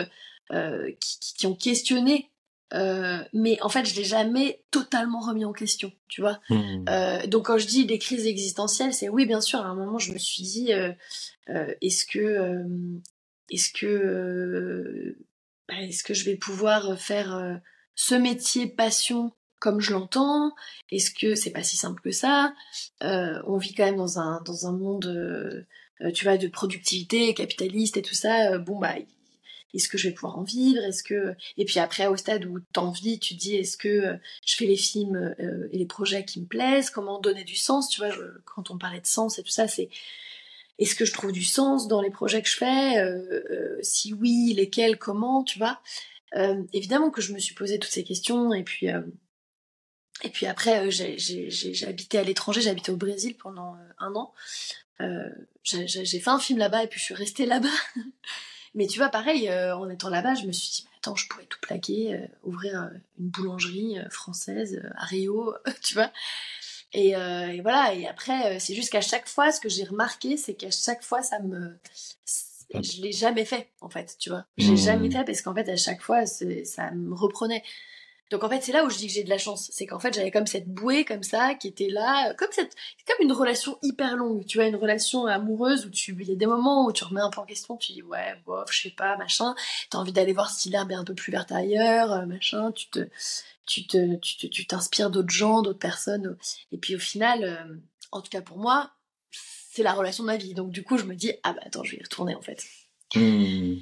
qui, 0.49 1.19
qui, 1.19 1.47
ont 1.47 1.55
questionné 1.55 2.31
euh, 2.73 3.23
mais 3.33 3.61
en 3.61 3.69
fait, 3.69 3.85
je 3.85 3.95
l'ai 3.95 4.03
jamais 4.03 4.63
totalement 4.71 5.19
remis 5.19 5.45
en 5.45 5.53
question, 5.53 5.91
tu 6.07 6.21
vois. 6.21 6.39
Hmm. 6.49 6.85
Euh, 6.89 7.27
donc 7.27 7.45
quand 7.45 7.57
je 7.57 7.67
dis 7.67 7.85
des 7.85 7.99
crises 7.99 8.25
existentielles, 8.25 8.93
c'est 8.93 9.09
oui, 9.09 9.25
bien 9.25 9.41
sûr. 9.41 9.59
À 9.59 9.67
un 9.67 9.75
moment, 9.75 9.99
je 9.99 10.11
me 10.11 10.17
suis 10.17 10.43
dit, 10.43 10.73
euh, 10.73 10.91
est-ce 11.81 12.05
que, 12.05 12.63
est-ce 13.49 13.71
que, 13.73 15.17
bah, 15.67 15.75
est-ce 15.81 16.03
que 16.03 16.13
je 16.13 16.25
vais 16.25 16.35
pouvoir 16.35 16.99
faire 16.99 17.59
ce 17.95 18.15
métier 18.15 18.67
passion 18.67 19.33
comme 19.59 19.79
je 19.79 19.93
l'entends? 19.93 20.53
Est-ce 20.91 21.11
que 21.11 21.35
c'est 21.35 21.51
pas 21.51 21.63
si 21.63 21.77
simple 21.77 22.01
que 22.01 22.11
ça? 22.11 22.53
On 23.01 23.57
vit 23.57 23.75
quand 23.75 23.85
même 23.85 23.97
dans 23.97 24.17
un 24.19 24.41
dans 24.45 24.65
un 24.65 24.71
monde, 24.71 25.67
tu 26.15 26.23
vois, 26.23 26.37
de 26.37 26.47
productivité 26.47 27.35
capitaliste 27.35 27.97
et 27.97 28.01
tout 28.01 28.15
ça. 28.15 28.57
bon 28.57 28.79
bah 28.79 28.95
est-ce 29.73 29.89
que 29.89 29.97
je 29.97 30.07
vais 30.07 30.13
pouvoir 30.13 30.37
en 30.37 30.43
vivre 30.43 30.83
Est-ce 30.83 31.03
que 31.03 31.35
et 31.57 31.65
puis 31.65 31.79
après 31.79 32.07
au 32.07 32.15
stade 32.15 32.45
où 32.45 32.59
t'envies, 32.73 33.19
tu 33.19 33.33
dis 33.33 33.55
est-ce 33.55 33.77
que 33.77 33.87
euh, 33.87 34.17
je 34.45 34.55
fais 34.55 34.65
les 34.65 34.77
films 34.77 35.35
euh, 35.39 35.67
et 35.71 35.77
les 35.77 35.85
projets 35.85 36.25
qui 36.25 36.41
me 36.41 36.45
plaisent 36.45 36.89
Comment 36.89 37.19
donner 37.19 37.43
du 37.43 37.55
sens 37.55 37.89
Tu 37.89 37.99
vois, 37.99 38.13
quand 38.45 38.71
on 38.71 38.77
parlait 38.77 39.01
de 39.01 39.07
sens 39.07 39.39
et 39.39 39.43
tout 39.43 39.51
ça, 39.51 39.67
c'est 39.67 39.89
est-ce 40.79 40.95
que 40.95 41.05
je 41.05 41.13
trouve 41.13 41.31
du 41.31 41.43
sens 41.43 41.87
dans 41.87 42.01
les 42.01 42.09
projets 42.09 42.41
que 42.41 42.49
je 42.49 42.57
fais 42.57 42.97
euh, 42.99 43.77
Si 43.81 44.13
oui, 44.13 44.53
lesquels 44.55 44.97
Comment 44.97 45.43
Tu 45.43 45.59
vois 45.59 45.79
Évidemment 46.73 47.11
que 47.11 47.21
je 47.21 47.31
me 47.31 47.39
suis 47.39 47.53
posé 47.53 47.77
toutes 47.77 47.91
ces 47.91 48.03
questions 48.03 48.53
et 48.53 48.63
puis 48.63 48.87
et 50.23 50.29
puis 50.29 50.47
après 50.47 50.89
j'ai 50.89 51.85
habité 51.87 52.17
à 52.17 52.23
l'étranger, 52.23 52.61
j'ai 52.61 52.71
habité 52.71 52.91
au 52.91 52.97
Brésil 52.97 53.35
pendant 53.37 53.75
un 53.99 54.15
an. 54.15 54.33
j'ai 55.63 56.19
fait 56.19 56.29
un 56.29 56.39
film 56.39 56.57
là-bas 56.57 56.83
et 56.83 56.87
puis 56.87 56.99
je 56.99 57.05
suis 57.05 57.13
restée 57.13 57.45
là-bas. 57.45 57.69
Mais 58.75 58.87
tu 58.87 58.97
vois, 58.97 59.09
pareil, 59.09 59.49
euh, 59.49 59.75
en 59.75 59.89
étant 59.89 60.09
là-bas, 60.09 60.35
je 60.35 60.45
me 60.45 60.51
suis 60.51 60.69
dit, 60.69 60.87
attends, 60.97 61.15
je 61.15 61.27
pourrais 61.27 61.45
tout 61.45 61.59
plaquer, 61.61 62.15
euh, 62.15 62.27
ouvrir 62.43 62.81
euh, 62.81 62.87
une 63.19 63.27
boulangerie 63.27 63.97
française 64.09 64.81
à 64.95 65.05
Rio, 65.05 65.53
tu 65.83 65.93
vois. 65.93 66.11
Et, 66.95 67.09
et, 67.09 67.61
voilà, 67.61 67.95
et 67.95 68.05
après, 68.07 68.59
c'est 68.59 68.75
juste 68.75 68.91
qu'à 68.91 69.01
chaque 69.01 69.27
fois, 69.27 69.51
ce 69.51 69.59
que 69.59 69.67
j'ai 69.67 69.83
remarqué, 69.83 70.37
c'est 70.37 70.53
qu'à 70.53 70.69
chaque 70.69 71.03
fois, 71.03 71.23
ça 71.23 71.39
me. 71.39 71.75
Je 72.69 73.01
l'ai 73.01 73.11
jamais 73.11 73.45
fait, 73.45 73.71
en 73.81 73.89
fait, 73.89 74.15
tu 74.19 74.29
vois. 74.29 74.45
J'ai 74.59 74.73
mmh. 74.73 74.77
jamais 74.77 75.09
fait 75.09 75.23
parce 75.23 75.41
qu'en 75.41 75.55
fait, 75.55 75.67
à 75.69 75.75
chaque 75.75 76.01
fois, 76.01 76.27
ça 76.27 76.91
me 76.91 77.15
reprenait. 77.15 77.63
Donc 78.31 78.43
en 78.43 78.49
fait, 78.49 78.61
c'est 78.61 78.71
là 78.71 78.83
où 78.83 78.89
je 78.89 78.97
dis 78.97 79.07
que 79.07 79.13
j'ai 79.13 79.23
de 79.23 79.29
la 79.29 79.37
chance. 79.37 79.69
C'est 79.71 79.85
qu'en 79.85 79.99
fait, 79.99 80.13
j'avais 80.13 80.31
comme 80.31 80.47
cette 80.47 80.67
bouée 80.67 81.05
comme 81.05 81.23
ça 81.23 81.53
qui 81.55 81.67
était 81.67 81.89
là, 81.89 82.29
euh, 82.29 82.33
comme 82.33 82.51
cette, 82.51 82.73
comme 83.05 83.17
une 83.25 83.31
relation 83.31 83.77
hyper 83.83 84.15
longue. 84.15 84.45
Tu 84.45 84.57
vois, 84.57 84.67
une 84.67 84.75
relation 84.75 85.25
amoureuse 85.25 85.85
où 85.85 85.89
tu, 85.89 86.15
il 86.19 86.27
y 86.27 86.31
a 86.31 86.35
des 86.35 86.45
moments 86.45 86.85
où 86.85 86.91
tu 86.91 87.03
remets 87.03 87.21
un 87.21 87.29
peu 87.29 87.41
en 87.41 87.45
question, 87.45 87.77
tu 87.77 87.91
dis 87.91 88.01
ouais, 88.01 88.35
bof, 88.45 88.71
je 88.71 88.83
sais 88.83 88.89
pas, 88.89 89.17
machin. 89.17 89.55
T'as 89.89 89.99
envie 89.99 90.13
d'aller 90.13 90.33
voir 90.33 90.49
si 90.49 90.69
l'herbe 90.69 90.91
est 90.91 90.95
un 90.95 91.03
peu 91.03 91.13
plus 91.13 91.31
verte 91.31 91.51
ailleurs, 91.51 92.11
euh, 92.11 92.25
machin. 92.25 92.71
Tu 92.71 92.87
te, 92.89 93.07
tu 93.67 93.85
te, 93.85 94.15
tu 94.15 94.65
t'inspires 94.65 95.09
d'autres 95.11 95.33
gens, 95.33 95.61
d'autres 95.61 95.79
personnes. 95.79 96.37
Et 96.71 96.77
puis 96.77 96.95
au 96.95 96.99
final, 96.99 97.43
euh, 97.43 97.75
en 98.11 98.21
tout 98.21 98.29
cas 98.29 98.41
pour 98.41 98.57
moi, 98.57 98.91
c'est 99.31 99.83
la 99.83 99.93
relation 99.93 100.23
de 100.23 100.27
ma 100.27 100.37
vie. 100.37 100.53
Donc 100.53 100.71
du 100.71 100.83
coup, 100.83 100.97
je 100.97 101.05
me 101.05 101.15
dis 101.15 101.33
ah 101.43 101.53
bah 101.53 101.61
attends, 101.65 101.83
je 101.83 101.91
vais 101.91 101.97
y 101.97 102.03
retourner 102.03 102.35
en 102.35 102.41
fait. 102.41 102.63
Mmh. 103.15 103.75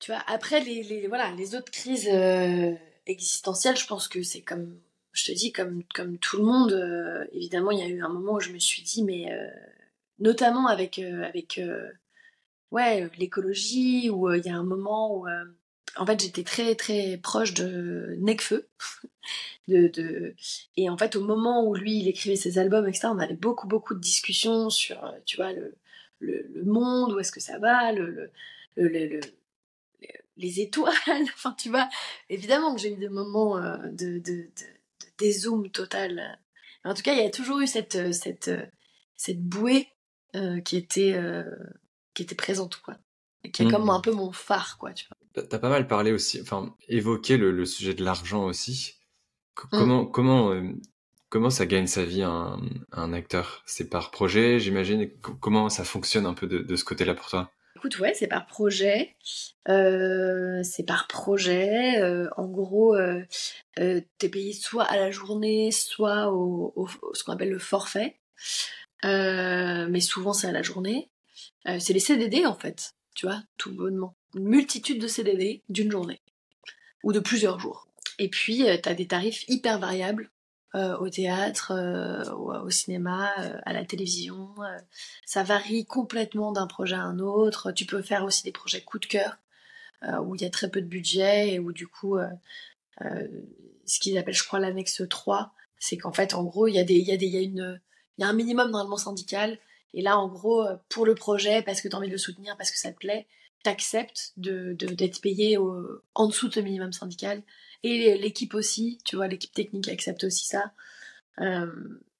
Tu 0.00 0.10
vois, 0.10 0.22
après 0.26 0.60
les, 0.60 0.82
les, 0.82 1.06
voilà, 1.06 1.30
les 1.32 1.54
autres 1.54 1.70
crises 1.70 2.08
existentielle, 3.10 3.76
je 3.76 3.86
pense 3.86 4.08
que 4.08 4.22
c'est 4.22 4.40
comme, 4.40 4.78
je 5.12 5.24
te 5.24 5.32
dis, 5.32 5.52
comme, 5.52 5.82
comme 5.94 6.18
tout 6.18 6.38
le 6.38 6.44
monde, 6.44 6.72
euh, 6.72 7.24
évidemment, 7.32 7.70
il 7.70 7.78
y 7.78 7.82
a 7.82 7.88
eu 7.88 8.02
un 8.02 8.08
moment 8.08 8.34
où 8.34 8.40
je 8.40 8.52
me 8.52 8.58
suis 8.58 8.82
dit, 8.82 9.02
mais 9.02 9.32
euh, 9.32 9.48
notamment 10.18 10.66
avec, 10.68 10.98
euh, 10.98 11.24
avec 11.24 11.60
ouais, 12.70 13.08
l'écologie, 13.18 14.10
où 14.10 14.32
il 14.32 14.44
y 14.44 14.48
a 14.48 14.56
un 14.56 14.64
moment 14.64 15.16
où, 15.16 15.26
en 15.96 16.06
fait, 16.06 16.20
j'étais 16.20 16.44
très, 16.44 16.74
très 16.74 17.18
proche 17.18 17.54
de 17.54 18.16
Necfeu. 18.20 18.68
de, 19.68 19.88
de... 19.88 20.34
Et 20.76 20.88
en 20.88 20.96
fait, 20.96 21.16
au 21.16 21.24
moment 21.24 21.66
où 21.66 21.74
lui, 21.74 21.98
il 21.98 22.08
écrivait 22.08 22.36
ses 22.36 22.58
albums, 22.58 22.88
etc., 22.88 23.08
on 23.12 23.18
avait 23.18 23.34
beaucoup, 23.34 23.66
beaucoup 23.68 23.94
de 23.94 24.00
discussions 24.00 24.70
sur, 24.70 25.14
tu 25.26 25.36
vois, 25.36 25.52
le, 25.52 25.76
le, 26.20 26.64
monde, 26.64 27.12
où 27.12 27.18
est-ce 27.18 27.32
que 27.32 27.40
ça 27.40 27.58
va, 27.58 27.92
le, 27.92 28.30
le, 28.76 28.88
le 28.88 29.20
les 30.40 30.60
étoiles. 30.60 30.94
enfin, 31.34 31.54
tu 31.56 31.68
vois, 31.68 31.88
évidemment 32.28 32.74
que 32.74 32.80
j'ai 32.80 32.92
eu 32.92 32.96
des 32.96 33.08
moments 33.08 33.58
euh, 33.58 33.76
de, 33.92 34.18
de, 34.18 34.42
de, 34.42 34.66
dézoom 35.18 35.70
total. 35.70 36.38
en 36.84 36.94
tout 36.94 37.02
cas, 37.02 37.12
il 37.12 37.22
y 37.22 37.26
a 37.26 37.30
toujours 37.30 37.60
eu 37.60 37.66
cette, 37.66 37.96
euh, 37.96 38.12
cette, 38.12 38.48
euh, 38.48 38.66
cette 39.16 39.42
bouée 39.42 39.88
qui, 40.64 40.76
était, 40.76 41.20
qui 42.14 42.22
était 42.22 42.36
présente, 42.36 42.76
quoi. 42.76 42.94
Et 43.42 43.50
qui 43.50 43.62
est 43.64 43.70
comme 43.70 43.86
mmh. 43.86 43.90
un 43.90 44.00
peu 44.00 44.12
mon 44.12 44.30
phare, 44.30 44.78
quoi, 44.78 44.92
tu 44.92 45.06
vois. 45.08 45.42
T'as 45.44 45.58
pas 45.58 45.68
mal 45.68 45.88
parlé 45.88 46.12
aussi, 46.12 46.40
enfin, 46.40 46.76
évoqué 46.88 47.36
le, 47.36 47.64
sujet 47.64 47.94
de 47.94 48.04
l'argent 48.04 48.44
aussi. 48.44 48.94
Mmh. 49.72 50.10
comment, 50.12 51.50
ça 51.50 51.66
gagne 51.66 51.88
sa 51.88 52.04
vie 52.04 52.22
un, 52.22 52.60
un 52.92 53.12
acteur? 53.12 53.64
C'est 53.66 53.90
par 53.90 54.12
projet, 54.12 54.60
j'imagine? 54.60 55.10
Comment 55.40 55.68
ça 55.68 55.82
fonctionne 55.82 56.26
un 56.26 56.34
peu 56.34 56.46
de, 56.46 56.60
de 56.60 56.76
ce 56.76 56.84
côté-là 56.84 57.14
pour 57.14 57.26
toi? 57.26 57.50
Écoute, 57.76 57.98
ouais, 57.98 58.14
c'est 58.14 58.26
par 58.26 58.46
projet. 58.46 59.16
Euh, 59.68 60.62
c'est 60.62 60.82
par 60.82 61.06
projet. 61.06 62.00
Euh, 62.00 62.28
en 62.36 62.46
gros, 62.46 62.94
euh, 62.96 63.24
t'es 63.76 64.28
payé 64.28 64.52
soit 64.52 64.84
à 64.84 64.96
la 64.96 65.10
journée, 65.10 65.70
soit 65.70 66.32
au, 66.32 66.88
ce 67.14 67.24
qu'on 67.24 67.32
appelle 67.32 67.50
le 67.50 67.58
forfait. 67.58 68.16
mais 69.04 70.00
souvent, 70.00 70.32
c'est 70.32 70.48
à 70.48 70.52
la 70.52 70.62
journée. 70.62 71.10
c'est 71.78 71.92
les 71.92 72.00
CDD, 72.00 72.44
en 72.44 72.54
fait. 72.54 72.94
Tu 73.14 73.26
vois, 73.26 73.42
tout 73.56 73.72
bonnement. 73.72 74.14
Une 74.34 74.48
multitude 74.48 75.00
de 75.00 75.08
CDD 75.08 75.62
d'une 75.68 75.90
journée. 75.90 76.20
Ou 77.02 77.12
de 77.12 77.20
plusieurs 77.20 77.58
jours. 77.60 77.86
Et 78.18 78.28
puis, 78.28 78.64
t'as 78.82 78.94
des 78.94 79.06
tarifs 79.06 79.44
hyper 79.48 79.78
variables 79.78 80.30
euh, 80.76 80.96
au 80.98 81.10
théâtre, 81.10 81.72
euh, 81.72 82.22
au, 82.32 82.70
cinéma, 82.70 83.32
euh, 83.40 83.58
à 83.66 83.72
la 83.72 83.84
télévision. 83.84 84.54
ça 85.26 85.42
varie 85.42 85.84
complètement 85.84 86.52
d'un 86.52 86.68
projet 86.68 86.94
à 86.94 87.02
un 87.02 87.18
autre. 87.18 87.72
Tu 87.72 87.86
peux 87.86 88.02
faire 88.02 88.24
aussi 88.24 88.44
des 88.44 88.52
projets 88.52 88.80
coup 88.80 89.00
de 89.00 89.06
cœur, 89.06 89.38
où 90.22 90.36
il 90.36 90.42
y 90.42 90.44
a 90.44 90.50
très 90.50 90.70
peu 90.70 90.80
de 90.80 90.86
budget 90.86 91.54
et 91.54 91.58
où 91.58 91.72
du 91.72 91.88
coup, 91.88 92.18
ce 93.00 94.00
qu'ils 94.00 94.16
appellent, 94.16 94.34
je 94.34 94.44
crois, 94.44 94.60
l'annexe 94.60 95.02
3, 95.08 95.52
c'est 95.78 95.96
qu'en 95.96 96.12
fait, 96.12 96.34
en 96.34 96.44
gros, 96.44 96.68
il 96.68 96.74
y 96.74 96.78
a 96.78 96.82
y 96.82 97.74
y 98.18 98.24
un 98.24 98.32
minimum 98.32 98.70
normalement 98.70 98.96
syndical. 98.96 99.58
Et 99.92 100.02
là, 100.02 100.18
en 100.18 100.28
gros, 100.28 100.64
pour 100.88 101.04
le 101.04 101.16
projet, 101.16 101.62
parce 101.62 101.80
que 101.80 101.88
tu 101.88 101.96
as 101.96 101.98
envie 101.98 102.06
de 102.06 102.12
le 102.12 102.18
soutenir, 102.18 102.56
parce 102.56 102.70
que 102.70 102.78
ça 102.78 102.92
te 102.92 102.98
plaît, 102.98 103.26
t'acceptes 103.64 104.32
de, 104.36 104.72
d'être 104.72 105.20
payé 105.20 105.58
en 105.58 106.26
dessous 106.28 106.48
de 106.48 106.54
ce 106.54 106.60
minimum 106.60 106.92
syndical 106.92 107.42
et 107.82 108.18
l'équipe 108.18 108.54
aussi, 108.54 108.98
tu 109.04 109.16
vois, 109.16 109.28
l'équipe 109.28 109.52
technique 109.52 109.88
accepte 109.88 110.24
aussi 110.24 110.46
ça. 110.46 110.72
Euh, 111.40 111.66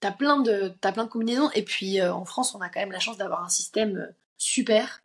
t'as 0.00 0.12
plein 0.12 0.40
de 0.40 0.72
t'as 0.80 0.92
plein 0.92 1.04
de 1.04 1.10
combinaisons 1.10 1.50
et 1.50 1.62
puis 1.62 2.00
euh, 2.00 2.12
en 2.12 2.24
France 2.24 2.54
on 2.54 2.60
a 2.60 2.68
quand 2.68 2.80
même 2.80 2.92
la 2.92 3.00
chance 3.00 3.18
d'avoir 3.18 3.44
un 3.44 3.48
système 3.48 3.96
euh, 3.98 4.12
super 4.38 5.02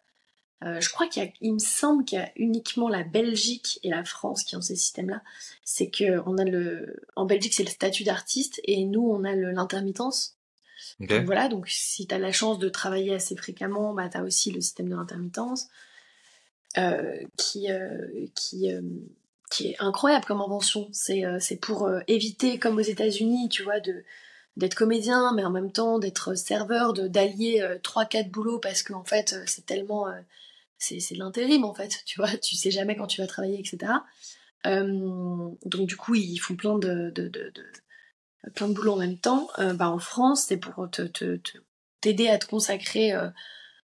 Euh, 0.63 0.79
je 0.79 0.89
crois 0.89 1.07
qu'il 1.07 1.53
me 1.53 1.59
semble 1.59 2.05
qu'il 2.05 2.17
y 2.17 2.21
a 2.21 2.31
uniquement 2.37 2.87
la 2.87 3.03
Belgique 3.03 3.77
et 3.83 3.89
la 3.89 4.05
France 4.05 4.45
qui 4.45 4.55
ont 4.55 4.61
ces 4.61 4.77
systèmes-là. 4.77 5.21
C'est 5.65 5.89
que 5.89 6.21
on 6.25 6.37
a 6.37 6.45
le, 6.45 6.95
en 7.17 7.25
Belgique 7.25 7.53
c'est 7.53 7.65
le 7.65 7.69
statut 7.69 8.05
d'artiste 8.05 8.61
et 8.63 8.85
nous 8.85 9.05
on 9.05 9.25
a 9.25 9.35
l'intermittence. 9.35 10.37
Donc 11.01 11.25
voilà, 11.25 11.49
donc 11.49 11.67
si 11.67 12.07
tu 12.07 12.15
as 12.15 12.19
la 12.19 12.31
chance 12.31 12.57
de 12.57 12.69
travailler 12.69 13.13
assez 13.13 13.35
fréquemment, 13.35 13.93
bah, 13.93 14.07
tu 14.09 14.17
as 14.17 14.23
aussi 14.23 14.49
le 14.51 14.61
système 14.61 14.87
de 14.89 14.95
l'intermittence 14.95 15.67
qui, 17.37 17.67
qui, 18.33 18.71
qui 19.51 19.69
est 19.69 19.75
incroyable 19.79 20.25
comme 20.25 20.41
invention. 20.41 20.89
C'est 20.91 21.59
pour 21.61 21.89
éviter, 22.07 22.57
comme 22.59 22.77
aux 22.77 22.81
États-Unis, 22.81 23.49
tu 23.49 23.63
vois, 23.63 23.79
d'être 24.57 24.75
comédien, 24.75 25.33
mais 25.33 25.43
en 25.43 25.51
même 25.51 25.71
temps 25.71 25.99
d'être 25.99 26.35
serveur, 26.35 26.93
d'allier 26.93 27.65
trois 27.83 28.05
quatre 28.05 28.29
boulots 28.29 28.59
parce 28.59 28.83
qu'en 28.83 29.03
fait 29.03 29.35
c'est 29.45 29.65
tellement 29.65 30.07
c'est 30.77 31.13
de 31.13 31.19
l'intérim 31.19 31.63
en 31.63 31.73
fait, 31.73 32.01
tu 32.05 32.19
vois, 32.19 32.35
tu 32.37 32.55
sais 32.55 32.71
jamais 32.71 32.95
quand 32.95 33.07
tu 33.07 33.21
vas 33.21 33.27
travailler, 33.27 33.59
etc. 33.59 33.91
Euh, 34.65 35.49
donc 35.65 35.87
du 35.87 35.95
coup, 35.95 36.15
ils 36.15 36.37
font 36.37 36.55
plein 36.55 36.77
de, 36.77 37.11
de, 37.11 37.27
de, 37.27 37.53
plein 38.55 38.67
de 38.67 38.73
boulot 38.73 38.93
en 38.93 38.97
même 38.97 39.17
temps. 39.17 39.47
Euh, 39.59 39.73
bah, 39.73 39.89
en 39.89 39.99
France, 39.99 40.45
c'est 40.47 40.57
pour 40.57 40.89
te, 40.89 41.39
t'aider 42.01 42.27
à 42.29 42.37
te 42.37 42.47
consacrer 42.47 43.13
euh, 43.13 43.29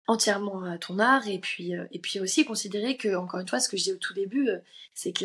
entièrement 0.07 0.65
à 0.65 0.79
ton 0.79 0.99
art 0.99 1.27
et 1.29 1.39
puis 1.39 1.73
et 1.91 1.99
puis 1.99 2.21
aussi 2.21 2.45
considérer 2.45 2.97
que 2.97 3.17
encore 3.17 3.41
une 3.41 3.49
fois 3.49 3.61
ce 3.61 3.69
que 3.69 3.77
je 3.77 3.85
dis 3.85 3.93
au 3.93 3.97
tout 3.97 4.15
début 4.15 4.49
c'est 4.95 5.13
que 5.13 5.25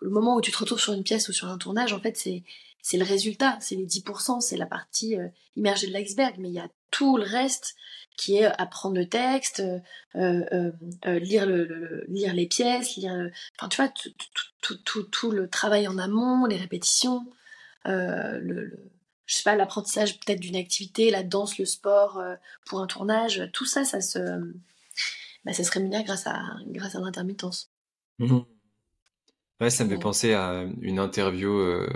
le 0.00 0.10
moment 0.10 0.36
où 0.36 0.40
tu 0.40 0.50
te 0.50 0.58
retrouves 0.58 0.80
sur 0.80 0.94
une 0.94 1.02
pièce 1.02 1.28
ou 1.28 1.32
sur 1.32 1.48
un 1.48 1.58
tournage 1.58 1.92
en 1.92 2.00
fait 2.00 2.16
c'est 2.16 2.42
c'est 2.80 2.96
le 2.96 3.04
résultat 3.04 3.58
c'est 3.60 3.74
les 3.74 3.86
10% 3.86 4.40
c'est 4.40 4.56
la 4.56 4.66
partie 4.66 5.16
immergée 5.56 5.88
de 5.88 5.92
l'iceberg. 5.92 6.36
Mais 6.38 6.48
il 6.48 6.54
y 6.54 6.60
a 6.60 6.68
tout 6.90 7.16
le 7.16 7.24
reste 7.24 7.74
qui 8.16 8.36
est 8.36 8.44
apprendre 8.44 8.96
le 8.96 9.08
texte, 9.08 9.60
euh, 9.60 9.80
euh, 10.14 10.72
euh, 11.06 11.18
lire, 11.18 11.44
le, 11.44 12.04
lire 12.08 12.32
les 12.32 12.46
pièces, 12.46 12.96
lire, 12.96 13.30
enfin 13.58 13.68
tu 13.68 13.76
vois, 13.76 13.90
tout, 13.90 14.10
tout, 14.62 14.76
tout, 14.84 15.02
tout, 15.02 15.30
le 15.30 15.48
travail 15.48 15.86
en 15.86 15.98
amont, 15.98 16.46
les 16.46 16.56
répétitions, 16.56 17.26
le, 17.84 18.72
je 19.26 19.36
sais 19.36 19.42
pas, 19.42 19.56
l'apprentissage 19.56 20.18
peut-être 20.20 20.40
d'une 20.40 20.56
activité, 20.56 21.10
la 21.10 21.22
danse, 21.22 21.58
le 21.58 21.64
sport 21.64 22.22
pour 22.66 22.80
un 22.80 22.86
tournage, 22.86 23.48
tout 23.52 23.66
ça, 23.66 23.84
ça 23.84 24.00
se, 24.00 24.18
bah, 25.44 25.52
ça 25.52 25.64
se 25.64 25.70
rémunère 25.72 26.04
grâce 26.04 26.26
à, 26.26 26.42
grâce 26.68 26.94
à 26.94 27.00
l'intermittence. 27.00 27.70
Mmh 28.18 28.38
ouais, 29.60 29.70
ça 29.70 29.84
me 29.84 29.90
fait 29.90 29.98
penser 29.98 30.32
à 30.34 30.64
une 30.80 30.98
interview. 30.98 31.86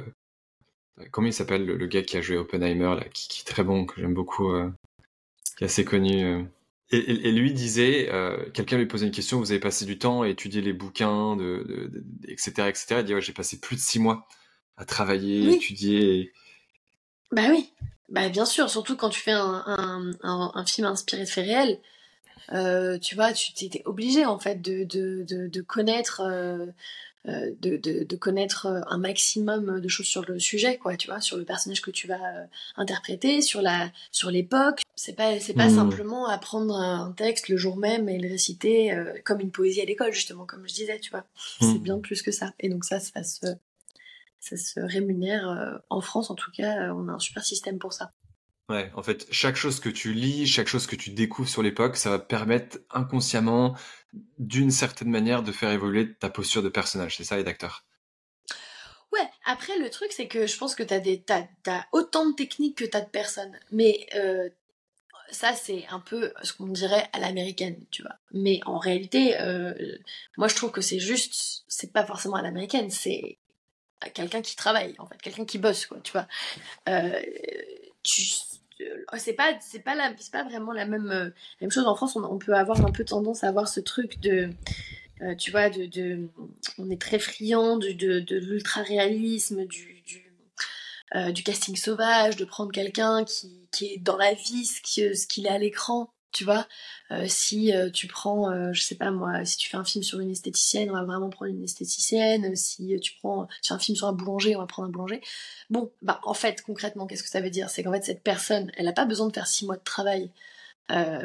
comment 1.10 1.28
il 1.28 1.32
s'appelle 1.32 1.64
le, 1.64 1.86
gars 1.86 2.02
qui 2.02 2.16
a 2.16 2.20
joué 2.20 2.36
Oppenheimer 2.36 2.94
là, 2.96 3.04
qui, 3.12 3.28
qui 3.28 3.40
est 3.42 3.44
très 3.44 3.64
bon, 3.64 3.86
que 3.86 4.00
j'aime 4.00 4.14
beaucoup 4.14 4.52
qui 5.60 5.64
est 5.64 5.66
assez 5.66 5.84
connu. 5.84 6.24
Euh. 6.24 6.42
Et, 6.92 7.30
lui 7.30 7.52
disait, 7.52 8.08
euh, 8.10 8.50
quelqu'un 8.50 8.76
lui 8.76 8.86
posait 8.86 9.06
une 9.06 9.12
question, 9.12 9.38
vous 9.38 9.52
avez 9.52 9.60
passé 9.60 9.84
du 9.84 9.96
temps 9.96 10.22
à 10.22 10.28
étudier 10.28 10.60
les 10.60 10.72
bouquins, 10.72 11.36
de, 11.36 12.02
etc., 12.26 12.68
etc. 12.68 12.96
Il 12.98 13.04
dit, 13.04 13.14
ouais, 13.14 13.20
j'ai 13.20 13.32
passé 13.32 13.60
plus 13.60 13.76
de 13.76 13.80
six 13.80 14.00
mois 14.00 14.26
à 14.76 14.84
travailler, 14.84 15.54
étudier. 15.54 16.32
Bah 17.32 17.42
oui, 17.50 17.72
bah 18.08 18.28
bien 18.28 18.44
sûr, 18.44 18.68
surtout 18.68 18.96
quand 18.96 19.10
tu 19.10 19.20
fais 19.20 19.32
un, 19.32 20.12
un, 20.22 20.66
film 20.66 20.86
inspiré 20.86 21.22
de 21.22 21.28
faits 21.28 21.46
réels. 21.46 21.78
Euh, 22.52 22.98
tu 22.98 23.14
vois, 23.14 23.32
tu 23.32 23.52
étais 23.64 23.82
obligé 23.84 24.24
en 24.24 24.38
fait 24.38 24.60
de, 24.60 24.82
de, 24.84 25.24
de 25.24 25.60
connaître 25.60 26.22
euh, 27.28 27.50
de, 27.60 27.76
de, 27.76 28.16
connaître 28.16 28.64
euh, 28.64 28.80
un 28.88 28.96
maximum 28.96 29.78
de 29.78 29.88
choses 29.88 30.06
sur 30.06 30.24
le 30.26 30.38
sujet, 30.38 30.78
quoi, 30.78 30.96
tu 30.96 31.08
vois, 31.08 31.20
sur 31.20 31.36
le 31.36 31.44
personnage 31.44 31.82
que 31.82 31.90
tu 31.90 32.06
vas 32.06 32.14
euh, 32.14 32.46
interpréter, 32.76 33.42
sur 33.42 33.60
la, 33.60 33.92
sur 34.10 34.30
l'époque. 34.30 34.80
C'est 34.96 35.12
pas, 35.12 35.38
c'est 35.38 35.52
pas 35.52 35.68
hmm. 35.68 35.74
simplement 35.74 36.26
apprendre 36.28 36.74
un 36.74 37.12
texte 37.12 37.50
le 37.50 37.58
jour 37.58 37.76
même 37.76 38.08
et 38.08 38.18
le 38.18 38.26
réciter 38.26 38.96
comme 39.24 39.40
une 39.40 39.50
poésie 39.50 39.82
à 39.82 39.84
l'école, 39.84 40.14
justement, 40.14 40.46
comme 40.46 40.66
je 40.66 40.72
disais, 40.72 40.98
tu 40.98 41.10
vois. 41.10 41.26
C'est 41.60 41.66
hmm. 41.66 41.78
bien 41.78 41.98
plus 41.98 42.22
que 42.22 42.32
ça. 42.32 42.54
Et 42.58 42.70
donc 42.70 42.86
ça, 42.86 43.00
ça 43.00 43.22
se, 43.22 43.46
ça 44.40 44.56
se 44.56 44.80
rémunère 44.80 45.80
en 45.90 46.00
France, 46.00 46.30
en 46.30 46.34
tout 46.34 46.50
cas, 46.50 46.92
on 46.94 47.08
a 47.08 47.12
un 47.12 47.18
super 47.18 47.44
système 47.44 47.78
pour 47.78 47.92
ça. 47.92 48.12
Ouais, 48.70 48.88
en 48.94 49.02
fait, 49.02 49.26
chaque 49.32 49.56
chose 49.56 49.80
que 49.80 49.88
tu 49.88 50.12
lis, 50.12 50.46
chaque 50.46 50.68
chose 50.68 50.86
que 50.86 50.94
tu 50.94 51.10
découvres 51.10 51.48
sur 51.48 51.60
l'époque, 51.60 51.96
ça 51.96 52.08
va 52.08 52.20
permettre 52.20 52.78
inconsciemment, 52.90 53.76
d'une 54.38 54.70
certaine 54.70 55.10
manière, 55.10 55.42
de 55.42 55.50
faire 55.50 55.72
évoluer 55.72 56.14
ta 56.14 56.30
posture 56.30 56.62
de 56.62 56.68
personnage, 56.68 57.16
c'est 57.16 57.24
ça, 57.24 57.40
et 57.40 57.42
d'acteur. 57.42 57.84
Ouais, 59.12 59.28
après, 59.44 59.76
le 59.76 59.90
truc, 59.90 60.12
c'est 60.12 60.28
que 60.28 60.46
je 60.46 60.56
pense 60.56 60.76
que 60.76 60.84
t'as, 60.84 61.00
des, 61.00 61.20
autant 61.90 62.30
de 62.30 62.34
techniques 62.36 62.78
que 62.78 62.84
t'as 62.84 63.00
de 63.00 63.10
personnes. 63.10 63.58
Mais 63.72 64.06
euh, 64.14 64.48
ça, 65.32 65.52
c'est 65.54 65.84
un 65.90 65.98
peu 65.98 66.32
ce 66.44 66.52
qu'on 66.52 66.68
dirait 66.68 67.08
à 67.12 67.18
l'américaine, 67.18 67.84
tu 67.90 68.02
vois. 68.02 68.14
Mais 68.32 68.60
en 68.66 68.78
réalité, 68.78 69.40
euh, 69.40 69.74
moi, 70.36 70.46
je 70.46 70.54
trouve 70.54 70.70
que 70.70 70.80
c'est 70.80 71.00
juste, 71.00 71.64
c'est 71.66 71.92
pas 71.92 72.06
forcément 72.06 72.36
à 72.36 72.42
l'américaine, 72.42 72.88
c'est 72.88 73.38
quelqu'un 74.08 74.40
qui 74.40 74.56
travaille, 74.56 74.94
en 74.98 75.06
fait, 75.06 75.20
quelqu'un 75.20 75.44
qui 75.44 75.58
bosse, 75.58 75.86
quoi, 75.86 75.98
tu 76.02 76.12
vois. 76.12 76.26
Euh, 76.88 77.20
euh, 78.80 79.04
c'est 79.18 79.32
pas 79.34 79.52
c'est 79.60 79.80
pas 79.80 79.94
pas 80.32 80.44
vraiment 80.44 80.72
la 80.72 80.86
même 80.86 81.10
euh, 81.10 81.70
chose 81.70 81.86
en 81.86 81.94
France 81.94 82.16
on, 82.16 82.38
peut 82.38 82.54
avoir 82.54 82.84
un 82.84 82.90
peu 82.90 83.04
tendance 83.04 83.44
à 83.44 83.48
avoir 83.48 83.68
ce 83.68 83.80
truc 83.80 84.20
de 84.20 84.50
euh, 85.22 85.34
tu 85.34 85.50
vois 85.50 85.68
de, 85.68 86.28
on 86.78 86.90
est 86.90 87.00
très 87.00 87.18
friand 87.18 87.76
de, 87.76 87.92
de, 87.92 88.36
l'ultra 88.36 88.82
réalisme 88.82 89.66
du 89.66 90.02
du, 90.06 90.32
du, 91.32 91.42
casting 91.42 91.76
sauvage 91.76 92.36
de 92.36 92.44
prendre 92.44 92.72
quelqu'un 92.72 93.24
qui, 93.24 93.68
qui 93.70 93.94
est 93.94 93.98
dans 93.98 94.16
la 94.16 94.32
vie 94.32 94.64
ce 94.64 95.26
qu'il 95.26 95.46
est 95.46 95.50
à 95.50 95.58
l'écran 95.58 96.10
tu 96.32 96.44
vois, 96.44 96.66
euh, 97.10 97.24
si 97.26 97.74
euh, 97.74 97.90
tu 97.90 98.06
prends, 98.06 98.50
euh, 98.50 98.72
je 98.72 98.82
sais 98.82 98.94
pas 98.94 99.10
moi, 99.10 99.44
si 99.44 99.56
tu 99.56 99.68
fais 99.68 99.76
un 99.76 99.84
film 99.84 100.04
sur 100.04 100.20
une 100.20 100.30
esthéticienne, 100.30 100.90
on 100.90 100.94
va 100.94 101.04
vraiment 101.04 101.28
prendre 101.28 101.50
une 101.50 101.64
esthéticienne. 101.64 102.54
Si 102.54 102.98
tu 103.00 103.14
prends, 103.20 103.48
tu 103.62 103.72
un 103.72 103.78
film 103.78 103.96
sur 103.96 104.06
un 104.06 104.12
boulanger, 104.12 104.54
on 104.54 104.60
va 104.60 104.66
prendre 104.66 104.88
un 104.88 104.92
boulanger. 104.92 105.20
Bon, 105.70 105.90
bah 106.02 106.20
en 106.22 106.34
fait, 106.34 106.62
concrètement, 106.62 107.06
qu'est-ce 107.06 107.22
que 107.22 107.28
ça 107.28 107.40
veut 107.40 107.50
dire? 107.50 107.68
C'est 107.68 107.82
qu'en 107.82 107.92
fait, 107.92 108.04
cette 108.04 108.22
personne, 108.22 108.70
elle 108.76 108.86
n'a 108.86 108.92
pas 108.92 109.06
besoin 109.06 109.26
de 109.26 109.32
faire 109.32 109.46
six 109.46 109.66
mois 109.66 109.76
de 109.76 109.84
travail 109.84 110.30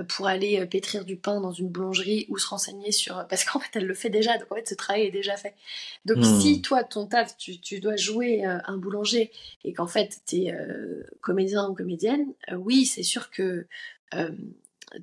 pour 0.09 0.27
aller 0.27 0.63
pétrir 0.67 1.05
du 1.05 1.15
pain 1.17 1.41
dans 1.41 1.51
une 1.51 1.69
boulangerie 1.69 2.27
ou 2.29 2.37
se 2.37 2.47
renseigner 2.47 2.91
sur... 2.91 3.25
Parce 3.27 3.43
qu'en 3.43 3.59
fait, 3.59 3.69
elle 3.73 3.87
le 3.87 3.95
fait 3.95 4.11
déjà, 4.11 4.37
donc 4.37 4.51
en 4.51 4.55
fait, 4.55 4.69
ce 4.69 4.75
travail 4.75 5.07
est 5.07 5.11
déjà 5.11 5.37
fait. 5.37 5.55
Donc 6.05 6.17
hmm. 6.17 6.39
si 6.39 6.61
toi, 6.61 6.83
ton 6.83 7.07
taf, 7.07 7.35
tu, 7.35 7.59
tu 7.59 7.79
dois 7.79 7.95
jouer 7.95 8.43
un 8.43 8.77
boulanger 8.77 9.31
et 9.63 9.73
qu'en 9.73 9.87
fait, 9.87 10.21
tu 10.27 10.35
es 10.43 10.55
comédien 11.21 11.67
ou 11.67 11.73
comédienne, 11.73 12.27
oui, 12.55 12.85
c'est 12.85 13.01
sûr 13.01 13.31
que 13.31 13.65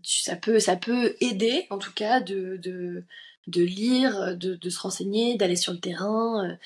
ça 0.03 0.37
peut, 0.37 0.59
ça 0.59 0.77
peut 0.77 1.17
aider, 1.21 1.67
en 1.71 1.79
tout 1.79 1.93
cas, 1.93 2.21
de, 2.21 2.57
de, 2.57 3.05
de 3.47 3.63
lire, 3.63 4.37
de, 4.37 4.55
de, 4.55 4.71
se 4.71 4.81
renseigner, 4.81 5.37
d'aller 5.37 5.57
sur 5.57 5.73
le 5.73 5.81
terrain. 5.81 6.49
Euh, 6.49 6.57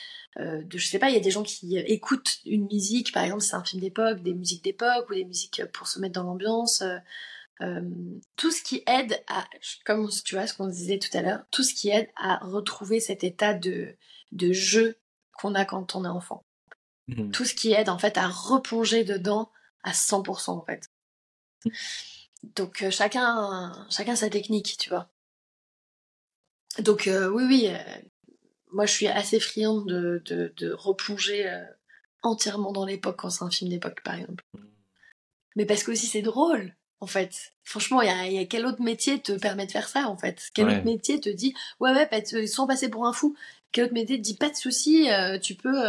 euh, 0.41 0.63
de, 0.63 0.79
je 0.79 0.87
sais 0.87 0.99
pas, 0.99 1.11
il 1.11 1.15
y 1.15 1.19
a 1.19 1.21
des 1.21 1.31
gens 1.31 1.43
qui 1.43 1.77
écoutent 1.79 2.39
une 2.45 2.67
musique, 2.67 3.13
par 3.13 3.25
exemple, 3.25 3.43
c'est 3.43 3.55
un 3.55 3.65
film 3.65 3.83
d'époque, 3.83 4.23
des 4.23 4.35
musiques 4.35 4.65
d'époque 4.65 5.09
ou 5.11 5.15
des 5.15 5.25
musiques 5.25 5.65
pour 5.73 5.89
se 5.89 5.99
mettre 5.99 6.15
dans 6.15 6.25
l'ambiance. 6.25 6.83
Euh, 7.63 7.81
tout 8.37 8.51
ce 8.51 8.63
qui 8.63 8.83
aide 8.87 9.23
à, 9.29 9.47
comme 9.87 10.11
tu 10.25 10.35
vois 10.35 10.47
ce 10.47 10.55
qu'on 10.55 10.67
disait 10.67 10.99
tout 10.99 11.17
à 11.17 11.23
l'heure, 11.23 11.41
tout 11.51 11.63
ce 11.63 11.73
qui 11.73 11.89
aide 11.89 12.09
à 12.17 12.39
retrouver 12.45 13.01
cet 13.01 13.25
état 13.25 13.55
de, 13.55 13.95
de 14.33 14.53
jeu 14.53 14.99
qu'on 15.39 15.55
a 15.55 15.65
quand 15.65 15.95
on 15.95 16.05
est 16.05 16.09
enfant. 16.09 16.45
Mmh. 17.09 17.31
Tout 17.31 17.45
ce 17.45 17.55
qui 17.55 17.73
aide 17.73 17.89
en 17.89 17.99
fait 17.99 18.19
à 18.19 18.29
replonger 18.29 19.05
dedans 19.05 19.51
à 19.85 19.93
100% 19.93 20.51
en 20.51 20.65
fait. 20.65 20.91
Donc 22.43 22.83
euh, 22.83 22.91
chacun, 22.91 23.73
chacun 23.91 24.17
sa 24.17 24.31
technique, 24.31 24.77
tu 24.79 24.91
vois. 24.91 25.09
Donc 26.79 27.07
euh, 27.07 27.29
oui, 27.29 27.45
oui, 27.45 27.69
euh, 27.69 27.79
moi 28.73 28.87
je 28.87 28.93
suis 28.93 29.09
assez 29.09 29.41
friande 29.41 29.87
de, 29.89 30.23
de, 30.25 30.53
de 30.57 30.73
replonger 30.73 31.51
entièrement 32.23 32.73
dans 32.73 32.85
l'époque 32.85 33.17
quand 33.19 33.31
c'est 33.31 33.45
un 33.45 33.51
film 33.51 33.71
d'époque, 33.71 34.03
par 34.03 34.15
exemple. 34.15 34.45
Mais 35.57 35.65
parce 35.65 35.83
que 35.83 35.93
aussi 35.93 36.07
c'est 36.07 36.23
drôle, 36.23 36.75
en 37.01 37.07
fait. 37.07 37.53
Franchement, 37.65 38.03
il 38.03 38.09
y 38.09 38.11
a, 38.11 38.27
y 38.29 38.39
a, 38.39 38.45
quel 38.45 38.67
autre 38.67 38.83
métier 38.83 39.21
te 39.21 39.33
permet 39.33 39.67
de 39.67 39.73
faire 39.73 39.89
ça, 39.89 40.09
en 40.09 40.17
fait? 40.17 40.51
Quel 40.55 40.69
autre 40.69 40.85
métier 40.85 41.21
te 41.21 41.31
dit, 41.31 41.55
ouais, 41.81 41.93
ouais, 41.93 42.47
sans 42.47 42.67
passer 42.67 42.89
pour 42.91 43.07
un 43.07 43.13
fou, 43.13 43.37
métier 43.93 44.17
te 44.17 44.23
dit, 44.23 44.37
pas 44.37 44.51
de 44.51 44.57
souci, 44.57 45.09
tu 45.43 45.55
peux 45.55 45.83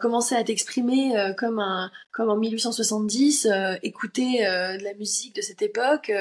commencer 0.00 0.34
à 0.34 0.44
t'exprimer 0.44 1.14
comme, 1.36 1.58
un, 1.58 1.90
comme 2.12 2.30
en 2.30 2.36
1870, 2.36 3.48
écouter 3.82 4.38
de 4.40 4.82
la 4.82 4.94
musique 4.94 5.36
de 5.36 5.42
cette 5.42 5.62
époque, 5.62 6.12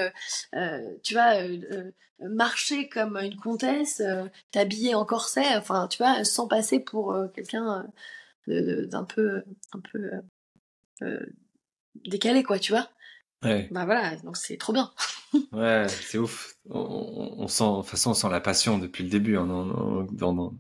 tu 1.04 1.14
vois, 1.14 1.34
marcher 2.20 2.88
comme 2.90 3.18
une 3.18 3.38
comtesse, 3.38 4.02
t'habiller 4.52 4.96
en 4.96 5.06
corset, 5.06 5.56
enfin, 5.56 5.88
tu 5.88 5.98
vois, 5.98 6.24
sans 6.24 6.48
passer 6.48 6.80
pour 6.80 7.16
quelqu'un 7.34 7.88
d'un 8.48 9.04
peu, 9.04 9.44
un 9.74 9.80
peu 9.92 10.12
décalé, 12.06 12.44
quoi, 12.44 12.60
tu 12.60 12.72
vois 12.72 12.90
Ouais. 13.44 13.68
Bah 13.72 13.86
voilà, 13.86 14.16
donc 14.18 14.38
c'est 14.38 14.58
trop 14.58 14.72
bien. 14.72 14.92
ouais, 15.52 15.88
c'est 15.88 16.20
ouf. 16.20 16.56
On, 16.70 17.48
sent, 17.48 17.64
de 17.64 17.76
toute 17.78 17.90
façon, 17.90 18.12
on 18.12 18.14
sent 18.14 18.30
la 18.30 18.42
passion 18.42 18.78
depuis 18.78 19.04
le 19.04 19.10
début 19.10 19.36
hein, 19.38 19.48
dans, 19.48 20.04
dans, 20.04 20.54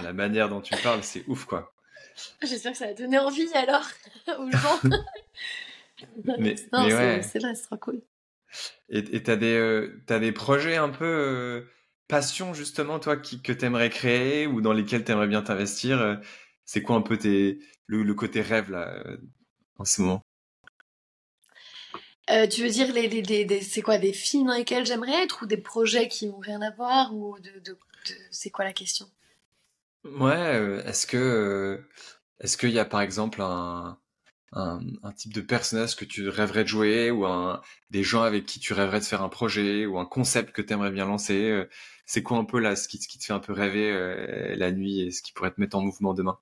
la 0.00 0.12
manière 0.12 0.48
dont 0.48 0.60
tu 0.60 0.74
parles, 0.82 1.02
c'est 1.02 1.24
ouf 1.26 1.44
quoi. 1.44 1.74
J'espère 2.42 2.72
que 2.72 2.78
ça 2.78 2.86
va 2.86 2.94
donner 2.94 3.18
envie 3.18 3.48
alors 3.54 3.84
aux 4.38 4.50
gens. 4.50 4.80
mais, 6.38 6.54
non, 6.72 6.88
c'est 7.22 7.40
là, 7.40 7.54
c'est 7.54 7.66
trop 7.66 7.76
cool. 7.78 8.00
Et 8.88 9.22
t'as 9.22 9.34
des, 9.34 9.56
euh, 9.56 10.00
des 10.08 10.30
projets 10.30 10.76
un 10.76 10.90
peu 10.90 11.04
euh, 11.04 11.62
passion 12.06 12.54
justement, 12.54 13.00
toi, 13.00 13.16
qui, 13.16 13.42
que 13.42 13.52
t'aimerais 13.52 13.90
créer 13.90 14.46
ou 14.46 14.60
dans 14.60 14.72
lesquels 14.72 15.02
t'aimerais 15.02 15.26
bien 15.26 15.42
t'investir 15.42 16.00
euh, 16.00 16.16
C'est 16.64 16.82
quoi 16.82 16.94
un 16.94 17.02
peu 17.02 17.16
tes, 17.16 17.58
le, 17.86 18.14
côté 18.14 18.40
rêve 18.40 18.70
là 18.70 19.02
en 19.78 19.84
ce 19.84 20.02
moment? 20.02 20.24
Tu 22.50 22.62
veux 22.62 22.70
dire 22.70 22.92
les, 22.92 23.08
les, 23.08 23.60
c'est 23.60 23.82
quoi 23.82 23.98
des 23.98 24.12
films 24.12 24.48
dans 24.48 24.54
lesquels 24.54 24.86
j'aimerais 24.86 25.24
être 25.24 25.42
ou 25.42 25.46
des 25.46 25.56
projets 25.56 26.08
qui 26.08 26.26
n'ont 26.26 26.38
rien 26.38 26.62
à 26.62 26.70
voir 26.70 27.14
ou 27.14 27.38
de, 27.38 27.78
c'est 28.30 28.50
quoi 28.50 28.64
la 28.64 28.72
question? 28.72 29.06
Ouais, 30.04 30.82
est-ce 30.84 31.06
que 31.06 31.82
est-ce 32.40 32.56
qu'il 32.56 32.70
y 32.70 32.78
a 32.78 32.84
par 32.84 33.00
exemple 33.00 33.40
un, 33.40 33.98
un, 34.54 35.12
type 35.16 35.32
de 35.32 35.40
personnage 35.40 35.96
que 35.96 36.04
tu 36.04 36.28
rêverais 36.28 36.64
de 36.64 36.68
jouer 36.68 37.10
ou 37.10 37.26
un, 37.26 37.60
des 37.90 38.02
gens 38.02 38.22
avec 38.22 38.46
qui 38.46 38.60
tu 38.60 38.72
rêverais 38.72 39.00
de 39.00 39.04
faire 39.04 39.22
un 39.22 39.28
projet 39.28 39.86
ou 39.86 39.98
un 39.98 40.06
concept 40.06 40.52
que 40.52 40.62
tu 40.62 40.72
aimerais 40.72 40.90
bien 40.90 41.06
lancer 41.06 41.50
euh, 41.50 41.68
C'est 42.06 42.22
quoi 42.22 42.38
un 42.38 42.44
peu 42.44 42.60
là 42.60 42.76
ce 42.76 42.88
qui, 42.88 42.98
ce 42.98 43.08
qui 43.08 43.18
te 43.18 43.24
fait 43.24 43.32
un 43.32 43.40
peu 43.40 43.52
rêver 43.52 43.90
euh, 43.90 44.54
la 44.56 44.70
nuit 44.72 45.00
et 45.00 45.10
ce 45.10 45.22
qui 45.22 45.32
pourrait 45.32 45.50
te 45.52 45.60
mettre 45.60 45.76
en 45.76 45.82
mouvement 45.82 46.14
demain? 46.14 46.38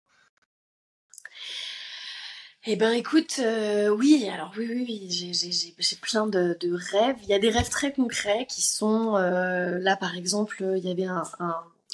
Eh 2.64 2.76
ben 2.76 2.92
écoute, 2.92 3.40
euh, 3.40 3.88
oui, 3.88 4.28
alors 4.32 4.52
oui, 4.56 4.66
oui, 4.68 4.86
oui 4.88 5.74
j'ai 5.78 5.96
plein 5.96 6.26
de, 6.26 6.56
de, 6.60 6.72
rêves. 6.72 7.16
Il 7.22 7.28
y 7.28 7.34
a 7.34 7.38
des 7.38 7.50
rêves 7.50 7.68
très 7.68 7.92
concrets 7.92 8.46
qui 8.48 8.62
sont, 8.62 9.12
là 9.14 9.96
par 9.96 10.16
exemple, 10.16 10.64
il 10.76 10.84
y 10.84 10.90
avait 10.90 11.04
un, 11.04 11.24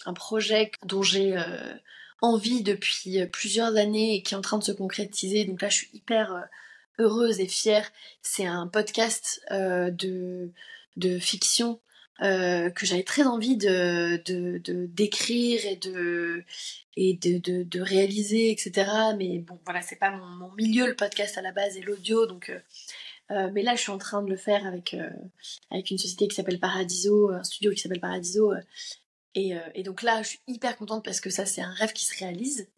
un, 0.06 0.12
projet 0.12 0.70
dont 0.84 1.02
j'ai 1.02 1.36
envie 2.20 2.62
depuis 2.62 3.20
euh, 3.20 3.26
plusieurs 3.26 3.76
années 3.76 4.16
et 4.16 4.22
qui 4.22 4.34
est 4.34 4.36
en 4.36 4.42
train 4.42 4.58
de 4.58 4.64
se 4.64 4.72
concrétiser. 4.72 5.44
Donc 5.44 5.62
là, 5.62 5.68
je 5.68 5.76
suis 5.76 5.90
hyper 5.92 6.32
euh, 6.32 6.40
heureuse 6.98 7.40
et 7.40 7.46
fière. 7.46 7.90
C'est 8.22 8.46
un 8.46 8.66
podcast 8.66 9.42
euh, 9.50 9.90
de, 9.90 10.50
de 10.96 11.18
fiction 11.18 11.80
euh, 12.22 12.70
que 12.70 12.86
j'avais 12.86 13.02
très 13.02 13.24
envie 13.24 13.56
de, 13.56 14.16
d'écrire 14.86 15.64
et 15.66 15.76
de 15.76 16.44
et 16.96 17.14
de, 17.14 17.38
de, 17.38 17.62
de, 17.62 17.80
réaliser 17.80 18.50
etc 18.50 18.90
mais 19.16 19.38
bon 19.38 19.58
voilà 19.64 19.82
c'est 19.82 19.96
pas 19.96 20.10
mon, 20.10 20.26
mon, 20.26 20.52
milieu 20.54 20.86
le 20.86 20.96
podcast 20.96 21.38
à 21.38 21.42
la 21.42 21.52
base 21.52 21.76
et 21.76 21.80
l'audio 21.80 22.26
donc 22.26 22.50
euh, 23.30 23.50
mais 23.52 23.62
là 23.62 23.76
je 23.76 23.82
suis 23.82 23.92
en 23.92 23.98
train 23.98 24.22
de 24.22 24.30
le 24.30 24.36
faire 24.36 24.66
avec 24.66 24.96
avec 25.70 25.90
une 25.92 25.98
société 25.98 26.26
qui 26.26 26.34
s'appelle 26.34 26.58
Paradiso 26.58 27.30
un 27.30 27.44
studio 27.44 27.70
qui 27.70 27.78
s'appelle 27.78 28.00
Paradiso 28.00 28.52
euh, 29.36 29.60
et, 29.74 29.82
donc 29.82 30.02
là, 30.02 30.22
je 30.22 30.28
suis 30.28 30.40
hyper 30.46 30.76
contente 30.76 31.04
parce 31.04 31.20
que 31.20 31.30
ça, 31.30 31.46
c'est 31.46 31.60
un 31.60 31.72
rêve 31.72 31.92
qui 31.92 32.04
se 32.04 32.18
réalise. 32.18 32.68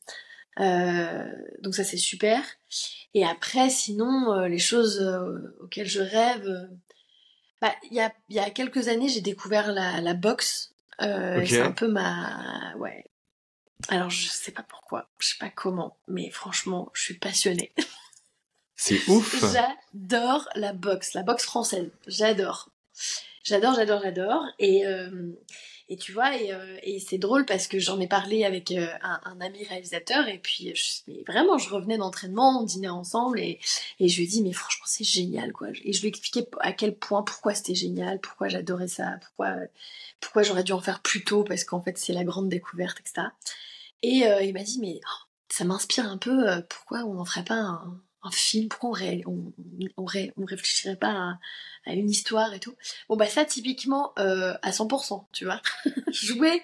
Euh, 0.58 1.24
donc 1.60 1.74
ça, 1.74 1.84
c'est 1.84 1.96
super. 1.96 2.42
Et 3.14 3.24
après, 3.24 3.70
sinon, 3.70 4.32
euh, 4.32 4.48
les 4.48 4.58
choses 4.58 5.00
auxquelles 5.60 5.88
je 5.88 6.00
rêve, 6.00 6.68
bah, 7.60 7.74
il 7.90 7.94
y, 7.94 8.00
a, 8.00 8.12
y 8.28 8.38
a 8.38 8.50
quelques 8.50 8.88
années, 8.88 9.08
j'ai 9.08 9.20
découvert 9.20 9.72
la, 9.72 10.00
la 10.00 10.14
boxe. 10.14 10.72
C'est 10.98 11.60
un 11.60 11.72
peu 11.72 11.88
ma... 11.88 12.74
Ouais. 12.76 13.04
Alors, 13.88 14.10
je 14.10 14.28
sais 14.28 14.52
pas 14.52 14.62
pourquoi, 14.62 15.08
je 15.18 15.28
sais 15.28 15.38
pas 15.38 15.48
comment, 15.48 15.96
mais 16.06 16.30
franchement, 16.30 16.90
je 16.92 17.02
suis 17.02 17.14
passionnée. 17.14 17.72
C'est 18.76 19.00
ouf 19.08 19.40
J'adore 19.40 20.48
la 20.54 20.72
boxe, 20.72 21.14
la 21.14 21.22
boxe 21.22 21.44
française. 21.44 21.90
J'adore. 22.06 22.70
J'adore, 23.42 23.74
j'adore, 23.74 24.00
j'adore. 24.02 24.44
Et, 24.58 24.84
et 25.90 25.96
tu 25.96 26.12
vois, 26.12 26.30
euh, 26.32 26.78
et, 26.84 27.00
c'est 27.00 27.18
drôle 27.18 27.44
parce 27.44 27.66
que 27.66 27.80
j'en 27.80 27.98
ai 27.98 28.06
parlé 28.06 28.44
avec 28.44 28.70
euh, 28.70 28.86
un, 29.02 29.40
ami 29.40 29.64
réalisateur, 29.64 30.28
et 30.28 30.38
puis 30.38 30.72
vraiment, 31.26 31.58
je 31.58 31.68
revenais 31.68 31.98
d'entraînement, 31.98 32.60
on 32.60 32.64
dînait 32.64 32.88
ensemble, 32.88 33.40
et, 33.40 33.58
je 33.98 34.16
lui 34.16 34.22
ai 34.22 34.26
dit, 34.28 34.42
mais 34.42 34.52
franchement, 34.52 34.86
c'est 34.86 35.04
génial, 35.04 35.52
quoi. 35.52 35.68
Et 35.82 35.92
je 35.92 36.00
lui 36.00 36.06
ai 36.06 36.10
expliqué 36.10 36.46
à 36.60 36.72
quel 36.72 36.96
point, 36.96 37.24
pourquoi 37.24 37.54
c'était 37.54 37.74
génial, 37.74 38.20
pourquoi 38.20 38.48
j'adorais 38.48 38.86
ça, 38.86 39.18
pourquoi, 39.20 39.56
pourquoi 40.20 40.44
j'aurais 40.44 40.62
dû 40.62 40.72
en 40.72 40.80
faire 40.80 41.02
plus 41.02 41.24
tôt, 41.24 41.42
parce 41.42 41.64
qu'en 41.64 41.82
fait, 41.82 41.98
c'est 41.98 42.12
la 42.12 42.22
grande 42.22 42.48
découverte, 42.48 43.00
etc. 43.00 43.26
Et 44.02 44.28
euh, 44.28 44.42
il 44.42 44.52
m'a 44.54 44.62
dit, 44.62 44.78
mais 44.80 45.00
oh, 45.04 45.24
ça 45.48 45.64
m'inspire 45.64 46.06
un 46.06 46.18
peu, 46.18 46.62
pourquoi 46.68 47.00
on 47.00 47.14
n'en 47.14 47.24
ferait 47.24 47.44
pas 47.44 47.58
un, 47.58 48.00
un 48.22 48.30
film, 48.30 48.68
pourquoi 48.68 48.98
on, 49.26 49.52
on, 49.96 50.04
on, 50.36 50.44
réfléchirait 50.44 50.96
pas 50.96 51.38
à, 51.86 51.92
une 51.92 52.10
histoire 52.10 52.52
et 52.52 52.60
tout. 52.60 52.74
Bon 53.08 53.16
bah 53.16 53.26
ça 53.26 53.44
typiquement 53.44 54.12
euh, 54.18 54.54
à 54.62 54.70
100%, 54.70 55.24
tu 55.32 55.46
vois. 55.46 55.62
Jouer 56.12 56.62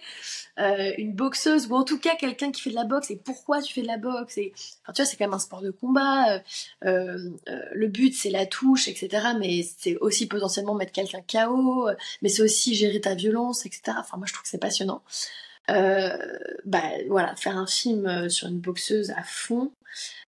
euh, 0.58 0.92
une 0.98 1.14
boxeuse 1.14 1.68
ou 1.68 1.74
en 1.74 1.84
tout 1.84 1.98
cas 1.98 2.14
quelqu'un 2.16 2.52
qui 2.52 2.60
fait 2.60 2.70
de 2.70 2.74
la 2.74 2.84
boxe 2.84 3.10
et 3.10 3.16
pourquoi 3.16 3.62
tu 3.62 3.72
fais 3.72 3.82
de 3.82 3.86
la 3.86 3.96
boxe 3.96 4.36
et 4.36 4.52
enfin 4.82 4.92
tu 4.92 5.02
vois 5.02 5.06
c'est 5.06 5.16
quand 5.16 5.24
même 5.24 5.34
un 5.34 5.38
sport 5.38 5.62
de 5.62 5.70
combat. 5.70 6.34
Euh, 6.34 6.38
euh, 6.84 7.30
euh 7.48 7.62
le 7.72 7.88
but 7.88 8.14
c'est 8.14 8.30
la 8.30 8.44
touche 8.44 8.88
etc. 8.88 9.28
Mais 9.38 9.66
c'est 9.78 9.96
aussi 9.96 10.26
potentiellement 10.26 10.74
mettre 10.74 10.92
quelqu'un 10.92 11.22
KO. 11.22 11.88
Mais 12.20 12.28
c'est 12.28 12.42
aussi 12.42 12.74
gérer 12.74 13.00
ta 13.00 13.14
violence 13.14 13.64
etc. 13.64 13.96
Enfin 13.98 14.18
moi 14.18 14.26
je 14.26 14.34
trouve 14.34 14.42
que 14.42 14.50
c'est 14.50 14.58
passionnant. 14.58 15.02
Euh, 15.70 16.16
bah 16.64 16.82
voilà, 17.08 17.34
faire 17.34 17.56
un 17.56 17.66
film 17.66 18.06
euh, 18.06 18.28
sur 18.28 18.48
une 18.48 18.60
boxeuse 18.60 19.10
à 19.10 19.22
fond. 19.24 19.72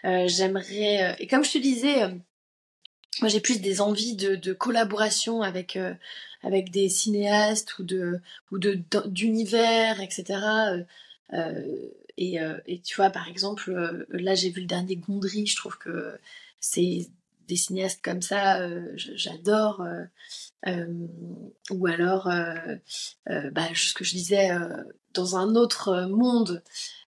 Euh, 0.05 0.28
j'aimerais, 0.28 1.16
et 1.20 1.28
comme 1.28 1.43
je 1.43 1.53
te 1.53 1.58
disais, 1.58 2.08
moi 3.22 3.30
j'ai 3.30 3.39
plus 3.39 3.62
des 3.62 3.82
envies 3.82 4.16
de, 4.16 4.53
collaboration 4.53 5.41
avec 5.41 5.78
avec 6.43 6.70
des 6.72 6.89
cinéastes 6.89 7.80
ou 7.80 7.84
de 7.84 8.20
ou 8.51 8.60
de 8.60 8.80
d'univers, 9.05 10.01
etc. 10.01 10.39
et, 12.18 12.38
et 12.66 12.80
tu 12.82 12.95
vois, 12.95 13.10
par 13.10 13.28
exemple, 13.28 14.05
là 14.10 14.36
j'ai 14.36 14.49
vu 14.49 14.62
le 14.62 14.68
dernier 14.68 14.95
Gondry, 14.97 15.45
je 15.45 15.55
trouve 15.55 15.78
que 15.78 16.18
c'est 16.60 17.10
des 17.47 17.55
cinéastes 17.55 18.01
comme 18.03 18.22
ça, 18.22 18.60
j'adore. 18.95 19.84
ou 21.72 21.88
alors, 21.88 22.30
bah, 23.26 23.68
ce 23.74 23.93
que 23.93 24.03
je 24.03 24.12
disais, 24.12 24.51
dans 25.18 25.36
un 25.36 25.55
autre 25.55 26.08
monde. 26.10 26.64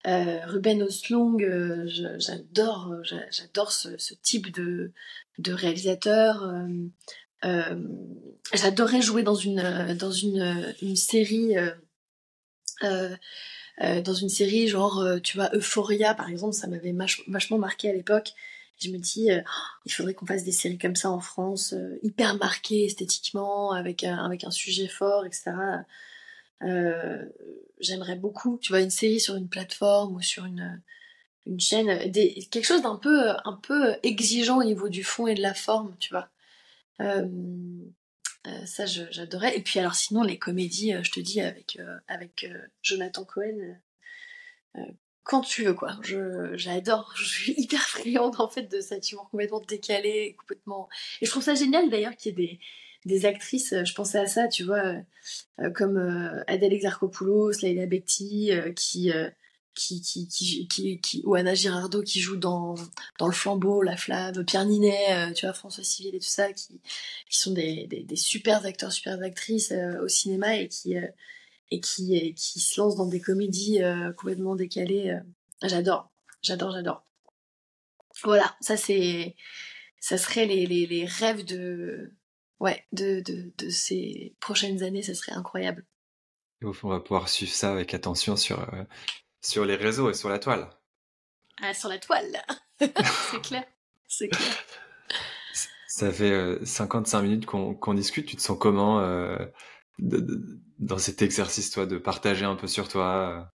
Euh, 0.07 0.47
Ruben 0.47 0.83
Oslung, 0.83 1.43
euh, 1.43 1.85
j'adore, 2.19 2.95
j'adore 3.31 3.73
ce, 3.73 4.15
type 4.23 4.53
de, 4.53 4.93
réalisateur. 5.49 6.49
Euh, 7.45 7.89
j'adorais 8.53 9.03
jouer 9.03 9.23
dans 9.23 9.35
une 9.35 9.97
dans 9.99 10.13
une, 10.13 10.97
série. 10.97 11.55
dans 12.83 14.15
une 14.15 14.29
série 14.29 14.69
genre 14.69 15.05
tu 15.23 15.37
vois 15.37 15.51
Euphoria 15.55 16.15
par 16.15 16.31
exemple 16.31 16.55
ça 16.55 16.67
m'avait 16.67 16.95
vachement 17.29 17.59
marqué 17.59 17.91
à 17.91 17.93
l'époque 17.93 18.33
je 18.79 18.91
me 18.91 18.99
dis 18.99 19.29
oh, 19.31 19.51
il 19.85 19.93
faudrait 19.93 20.15
qu'on 20.15 20.27
fasse 20.27 20.45
des 20.45 20.53
séries 20.53 20.79
comme 20.79 20.97
ça 20.97 21.11
en 21.11 21.21
France 21.21 21.75
hyper 22.03 22.37
marquées 22.37 22.85
esthétiquement 22.87 23.73
avec 23.73 24.03
un, 24.03 24.17
avec 24.17 24.45
un 24.45 24.51
sujet 24.51 24.89
fort 24.89 25.27
etc 25.27 25.53
euh, 25.53 25.79
j'aimerais 26.61 28.17
beaucoup, 28.17 28.59
tu 28.61 28.73
vois, 28.73 28.81
une 28.81 28.91
série 28.91 29.21
sur 29.21 29.37
une 29.37 29.49
plateforme 29.49 30.17
ou 30.17 30.23
sur 30.23 30.45
une, 30.45 30.83
une 31.47 31.61
chaîne, 31.61 32.11
quelque 32.13 32.65
chose 32.65 32.83
d'un 32.83 32.97
peu, 32.97 33.31
un 33.45 33.59
peu 33.63 33.97
exigeant 34.03 34.59
au 34.59 34.65
niveau 34.65 34.89
du 34.89 35.05
fond 35.05 35.27
et 35.27 35.35
de 35.35 35.43
la 35.43 35.55
forme, 35.55 35.97
tu 35.99 36.11
vois. 36.11 36.29
Euh, 37.01 37.27
euh, 38.47 38.67
ça, 38.67 38.87
j'adorais. 38.87 39.57
Et 39.57 39.63
puis 39.63 39.79
alors 39.79 39.95
sinon, 39.95 40.23
les 40.23 40.39
comédies, 40.39 40.95
je 41.03 41.11
te 41.11 41.21
dis, 41.21 41.41
avec, 41.41 41.79
avec 42.09 42.47
Jonathan 42.83 43.25
Cohen, 43.25 43.79
quand 45.27 45.41
tu 45.41 45.65
veux, 45.65 45.75
quoi. 45.75 45.99
J'adore. 46.55 47.13
Je, 47.17 47.25
suis 47.25 47.55
hyper 47.59 47.83
friande, 47.83 48.41
en 48.41 48.49
fait, 48.49 48.63
de 48.63 48.81
cet 48.81 49.11
humour 49.11 49.29
complètement 49.29 49.61
décalé, 49.61 50.37
complètement... 50.39 50.89
Et 51.21 51.27
je 51.27 51.31
trouve 51.31 51.43
ça 51.43 51.55
génial, 51.55 51.91
d'ailleurs, 51.91 52.17
qu'il 52.17 52.31
y 52.31 52.43
ait 52.43 52.47
des 52.47 52.61
des 53.07 53.25
actrices, 53.25 53.73
euh, 53.73 53.85
je 53.85 53.95
pensais 53.95 54.19
à 54.19 54.27
ça, 54.27 54.49
tu 54.49 54.65
vois, 54.65 54.85
euh, 54.85 55.01
euh, 55.61 55.71
comme 55.71 55.97
Adèle 56.49 56.73
Exarchopoulos, 56.73 57.53
Leila 57.63 57.87
Bekti, 57.87 58.51
qui, 58.75 59.13
qui, 59.75 60.29
qui, 60.29 61.01
qui, 61.01 61.23
ou 61.25 61.35
Anna 61.35 61.55
Girardot 61.55 62.03
qui 62.03 62.21
joue 62.21 62.37
dans, 62.37 62.75
dans 63.19 63.27
Le 63.27 63.33
Flambeau, 63.33 63.83
La 63.83 63.97
Flamme, 63.97 64.45
Pierre 64.45 64.65
Ninet, 64.65 65.33
tu 65.35 65.47
vois, 65.47 65.55
François 65.55 65.85
Civil 65.85 66.15
et 66.15 66.19
tout 66.19 66.27
ça, 66.27 66.53
qui, 66.53 66.81
qui 67.31 67.39
sont 67.39 67.53
des, 67.53 67.87
des, 67.87 68.03
des 68.03 68.17
super 68.17 68.65
acteurs, 68.67 68.93
super 68.93 69.23
actrices 69.23 69.73
au 70.03 70.09
cinéma 70.09 70.57
et 70.57 70.69
qui, 70.69 70.95
et 71.71 71.81
qui, 71.81 72.35
qui 72.35 72.61
se 72.61 72.81
lancent 72.81 72.97
dans 72.97 73.07
des 73.07 73.21
comédies 73.21 73.81
complètement 74.17 74.57
décalées. 74.57 75.19
j'adore, 75.63 76.11
j'adore, 76.43 76.73
j'adore. 76.73 77.05
Voilà, 78.25 78.57
ça 78.61 78.77
c'est, 78.77 79.37
ça 80.01 80.17
serait 80.17 80.47
les, 80.47 80.67
les 80.67 81.05
rêves 81.05 81.45
de, 81.45 82.15
ouais, 82.61 82.85
de, 82.93 83.21
de, 83.21 83.53
de, 83.59 83.71
ces 83.71 84.35
prochaines 84.41 84.83
années, 84.83 85.03
ça 85.03 85.15
serait 85.15 85.33
incroyable. 85.33 85.85
Et 86.63 86.67
on 86.67 86.89
va 86.89 87.01
pouvoir 87.01 87.29
suivre 87.29 87.53
ça 87.53 87.73
avec 87.73 87.95
attention 87.95 88.37
sur, 88.37 88.61
euh, 88.75 88.85
sur 89.43 89.65
les 89.65 89.77
réseaux 89.77 90.11
et 90.11 90.15
sur 90.15 90.29
la 90.29 90.39
toile. 90.39 90.71
Ah, 91.63 91.75
sur 91.75 91.89
la 91.89 91.99
toile 91.99 92.45
C'est 92.81 93.43
clair, 93.43 93.65
c'est 94.09 94.29
clair. 94.29 94.49
Ça 95.89 96.13
fait 96.13 96.63
55 96.63 97.19
euh, 97.19 97.23
minutes 97.23 97.47
qu'on 97.47 97.95
discute. 97.95 98.27
Tu 98.27 98.37
te 98.37 98.43
sens 98.43 98.59
comment 98.61 99.01
euh, 99.01 99.39
dans 99.99 100.99
cet 100.99 101.23
exercice, 101.23 101.71
toi, 101.71 101.87
de 101.87 101.97
partager 101.97 102.45
un 102.45 102.55
peu 102.55 102.67
sur 102.67 102.87
toi 102.87 103.51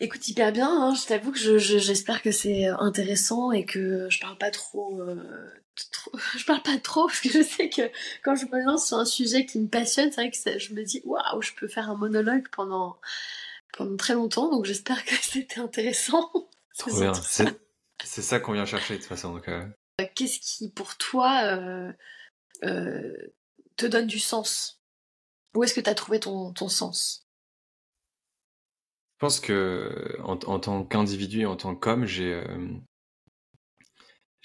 Écoute, 0.00 0.28
hyper 0.28 0.52
bien, 0.52 0.68
hein. 0.70 0.94
je 0.94 1.06
t'avoue 1.06 1.32
que 1.32 1.58
j'espère 1.58 2.22
que 2.22 2.30
c'est 2.30 2.66
intéressant 2.66 3.50
et 3.50 3.64
que 3.64 4.08
je 4.10 4.20
parle 4.20 4.38
pas 4.38 4.52
trop, 4.52 5.00
euh, 5.02 5.50
Je 6.36 6.44
parle 6.44 6.62
pas 6.62 6.78
trop 6.78 7.06
parce 7.06 7.20
que 7.20 7.30
je 7.30 7.42
sais 7.42 7.68
que 7.68 7.90
quand 8.22 8.34
je 8.34 8.46
me 8.46 8.64
lance 8.64 8.88
sur 8.88 8.98
un 8.98 9.04
sujet 9.04 9.46
qui 9.46 9.58
me 9.58 9.68
passionne, 9.68 10.10
c'est 10.10 10.22
vrai 10.22 10.30
que 10.30 10.58
je 10.58 10.74
me 10.74 10.82
dis 10.82 11.02
waouh, 11.04 11.42
je 11.42 11.52
peux 11.54 11.68
faire 11.68 11.90
un 11.90 11.96
monologue 11.96 12.48
pendant, 12.50 12.98
pendant 13.72 13.96
très 13.96 14.14
longtemps, 14.14 14.50
donc 14.50 14.64
j'espère 14.64 15.04
que 15.04 15.14
c'était 15.22 15.60
intéressant. 15.60 16.30
Trop 16.78 17.00
bien, 17.00 17.12
c'est 17.12 18.22
ça 18.22 18.40
qu'on 18.40 18.52
vient 18.52 18.64
chercher 18.64 18.94
de 18.94 18.98
toute 18.98 19.08
façon. 19.08 19.40
Euh. 19.48 19.66
Qu'est-ce 20.14 20.38
qui 20.40 20.70
pour 20.70 20.96
toi 20.96 21.42
euh, 21.44 23.12
te 23.76 23.86
donne 23.86 24.06
du 24.06 24.20
sens? 24.20 24.80
Où 25.54 25.64
est-ce 25.64 25.74
que 25.74 25.80
tu 25.80 25.90
as 25.90 25.94
trouvé 25.94 26.20
ton, 26.20 26.52
ton 26.52 26.68
sens? 26.68 27.28
Je 29.18 29.26
pense 29.26 29.40
que 29.40 30.16
en, 30.22 30.36
tant 30.36 30.84
qu'individu 30.84 31.40
et 31.40 31.46
en 31.46 31.56
tant 31.56 31.74
qu'homme, 31.74 32.06
j'ai 32.06 32.34
euh, 32.34 32.68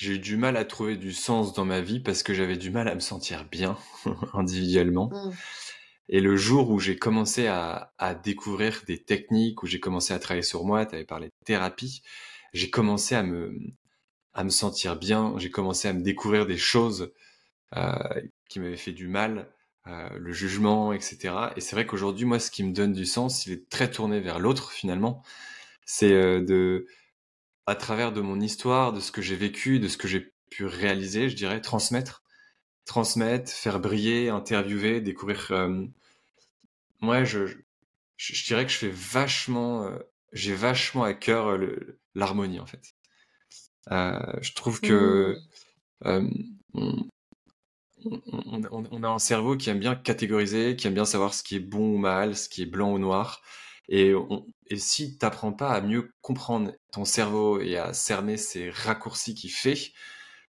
j'ai 0.03 0.15
eu 0.15 0.19
du 0.19 0.35
mal 0.35 0.57
à 0.57 0.65
trouver 0.65 0.97
du 0.97 1.13
sens 1.13 1.53
dans 1.53 1.63
ma 1.63 1.79
vie 1.79 2.01
parce 2.01 2.23
que 2.23 2.33
j'avais 2.33 2.57
du 2.57 2.71
mal 2.71 2.89
à 2.89 2.95
me 2.95 2.99
sentir 2.99 3.45
bien 3.45 3.77
individuellement. 4.33 5.09
Mmh. 5.09 5.31
Et 6.09 6.19
le 6.19 6.35
jour 6.35 6.69
où 6.69 6.79
j'ai 6.79 6.97
commencé 6.97 7.47
à, 7.47 7.93
à, 7.97 8.13
découvrir 8.13 8.81
des 8.85 9.01
techniques, 9.01 9.63
où 9.63 9.67
j'ai 9.67 9.79
commencé 9.79 10.13
à 10.13 10.19
travailler 10.19 10.43
sur 10.43 10.65
moi, 10.65 10.85
tu 10.85 10.95
avais 10.95 11.05
parlé 11.05 11.27
de 11.27 11.45
thérapie, 11.45 12.03
j'ai 12.51 12.69
commencé 12.69 13.15
à 13.15 13.23
me, 13.23 13.57
à 14.33 14.43
me 14.43 14.49
sentir 14.49 14.97
bien, 14.97 15.33
j'ai 15.37 15.49
commencé 15.49 15.87
à 15.87 15.93
me 15.93 16.01
découvrir 16.01 16.45
des 16.45 16.57
choses 16.57 17.13
euh, 17.77 17.93
qui 18.49 18.59
m'avaient 18.59 18.75
fait 18.75 18.91
du 18.91 19.07
mal, 19.07 19.49
euh, 19.87 20.09
le 20.17 20.33
jugement, 20.33 20.91
etc. 20.91 21.33
Et 21.55 21.61
c'est 21.61 21.77
vrai 21.77 21.85
qu'aujourd'hui, 21.85 22.25
moi, 22.25 22.39
ce 22.39 22.51
qui 22.51 22.63
me 22.63 22.73
donne 22.73 22.91
du 22.91 23.05
sens, 23.05 23.45
il 23.45 23.53
est 23.53 23.69
très 23.69 23.89
tourné 23.89 24.19
vers 24.19 24.39
l'autre 24.39 24.71
finalement. 24.71 25.23
C'est 25.85 26.11
euh, 26.11 26.41
de, 26.41 26.87
à 27.65 27.75
travers 27.75 28.11
de 28.11 28.21
mon 28.21 28.39
histoire, 28.39 28.93
de 28.93 28.99
ce 28.99 29.11
que 29.11 29.21
j'ai 29.21 29.35
vécu, 29.35 29.79
de 29.79 29.87
ce 29.87 29.97
que 29.97 30.07
j'ai 30.07 30.33
pu 30.49 30.65
réaliser, 30.65 31.29
je 31.29 31.35
dirais, 31.35 31.61
transmettre, 31.61 32.23
transmettre, 32.85 33.51
faire 33.51 33.79
briller, 33.79 34.29
interviewer, 34.29 35.01
découvrir. 35.01 35.47
Euh... 35.51 35.85
Moi, 37.01 37.23
je, 37.23 37.45
je, 38.17 38.45
dirais 38.45 38.65
que 38.65 38.71
je 38.71 38.77
fais 38.77 38.91
vachement, 38.91 39.85
euh, 39.85 39.97
j'ai 40.31 40.55
vachement 40.55 41.03
à 41.03 41.13
cœur 41.13 41.57
l'harmonie 42.15 42.59
en 42.59 42.65
fait. 42.65 42.95
je 43.89 44.53
trouve 44.53 44.79
que 44.81 45.37
mmh 46.73 47.03
on, 48.05 49.03
a 49.03 49.07
un 49.07 49.19
cerveau 49.19 49.57
qui 49.57 49.69
aime 49.69 49.79
bien 49.79 49.95
catégoriser, 49.95 50.75
qui 50.75 50.87
aime 50.87 50.93
bien 50.93 51.05
savoir 51.05 51.33
ce 51.33 51.43
qui 51.43 51.55
est 51.55 51.59
bon 51.59 51.95
ou 51.95 51.97
mal, 51.97 52.35
ce 52.35 52.49
qui 52.49 52.61
est 52.61 52.67
blanc 52.67 52.91
ou 52.91 52.99
noir. 52.99 53.41
Et, 53.89 54.13
et 54.67 54.77
si 54.77 55.17
tu 55.17 55.25
n'apprends 55.25 55.53
pas 55.53 55.71
à 55.71 55.81
mieux 55.81 56.13
comprendre 56.21 56.71
ton 56.91 57.05
cerveau 57.05 57.59
et 57.59 57.77
à 57.77 57.93
cerner 57.93 58.37
ces 58.37 58.69
raccourcis 58.69 59.35
qu'il 59.35 59.51
fait, 59.51 59.91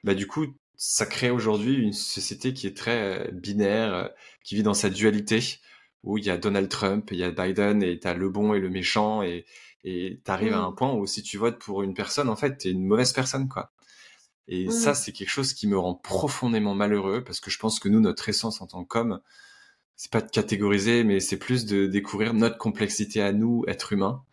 bah 0.03 0.13
du 0.13 0.27
coup, 0.27 0.47
ça 0.75 1.05
crée 1.05 1.29
aujourd'hui 1.29 1.75
une 1.75 1.93
société 1.93 2.53
qui 2.53 2.67
est 2.67 2.75
très 2.75 3.19
euh, 3.19 3.31
binaire, 3.31 3.93
euh, 3.93 4.07
qui 4.43 4.55
vit 4.55 4.63
dans 4.63 4.73
sa 4.73 4.89
dualité, 4.89 5.59
où 6.03 6.17
il 6.17 6.25
y 6.25 6.31
a 6.31 6.37
Donald 6.37 6.69
Trump, 6.69 7.09
il 7.11 7.19
y 7.19 7.23
a 7.23 7.31
Biden, 7.31 7.83
et 7.83 7.99
tu 7.99 8.07
as 8.07 8.15
le 8.15 8.29
bon 8.29 8.55
et 8.55 8.59
le 8.59 8.69
méchant, 8.69 9.21
et 9.21 9.45
tu 9.83 10.19
arrives 10.25 10.53
à 10.53 10.61
mmh. 10.61 10.65
un 10.65 10.71
point 10.71 10.93
où 10.93 11.05
si 11.05 11.21
tu 11.21 11.37
votes 11.37 11.59
pour 11.59 11.83
une 11.83 11.93
personne, 11.93 12.29
en 12.29 12.35
fait, 12.35 12.57
tu 12.57 12.67
es 12.69 12.71
une 12.71 12.85
mauvaise 12.85 13.13
personne, 13.13 13.47
quoi. 13.47 13.71
Et 14.47 14.67
mmh. 14.67 14.71
ça, 14.71 14.95
c'est 14.95 15.11
quelque 15.11 15.29
chose 15.29 15.53
qui 15.53 15.67
me 15.67 15.77
rend 15.77 15.93
profondément 15.93 16.73
malheureux 16.73 17.23
parce 17.23 17.39
que 17.39 17.51
je 17.51 17.59
pense 17.59 17.79
que 17.79 17.87
nous, 17.87 17.99
notre 17.99 18.27
essence 18.27 18.61
en 18.61 18.67
tant 18.67 18.83
qu'homme, 18.83 19.21
c'est 20.01 20.09
pas 20.11 20.21
de 20.21 20.31
catégoriser, 20.31 21.03
mais 21.03 21.19
c'est 21.19 21.37
plus 21.37 21.65
de 21.65 21.85
découvrir 21.85 22.33
notre 22.33 22.57
complexité 22.57 23.21
à 23.21 23.33
nous, 23.33 23.63
être 23.67 23.93
humains. 23.93 24.23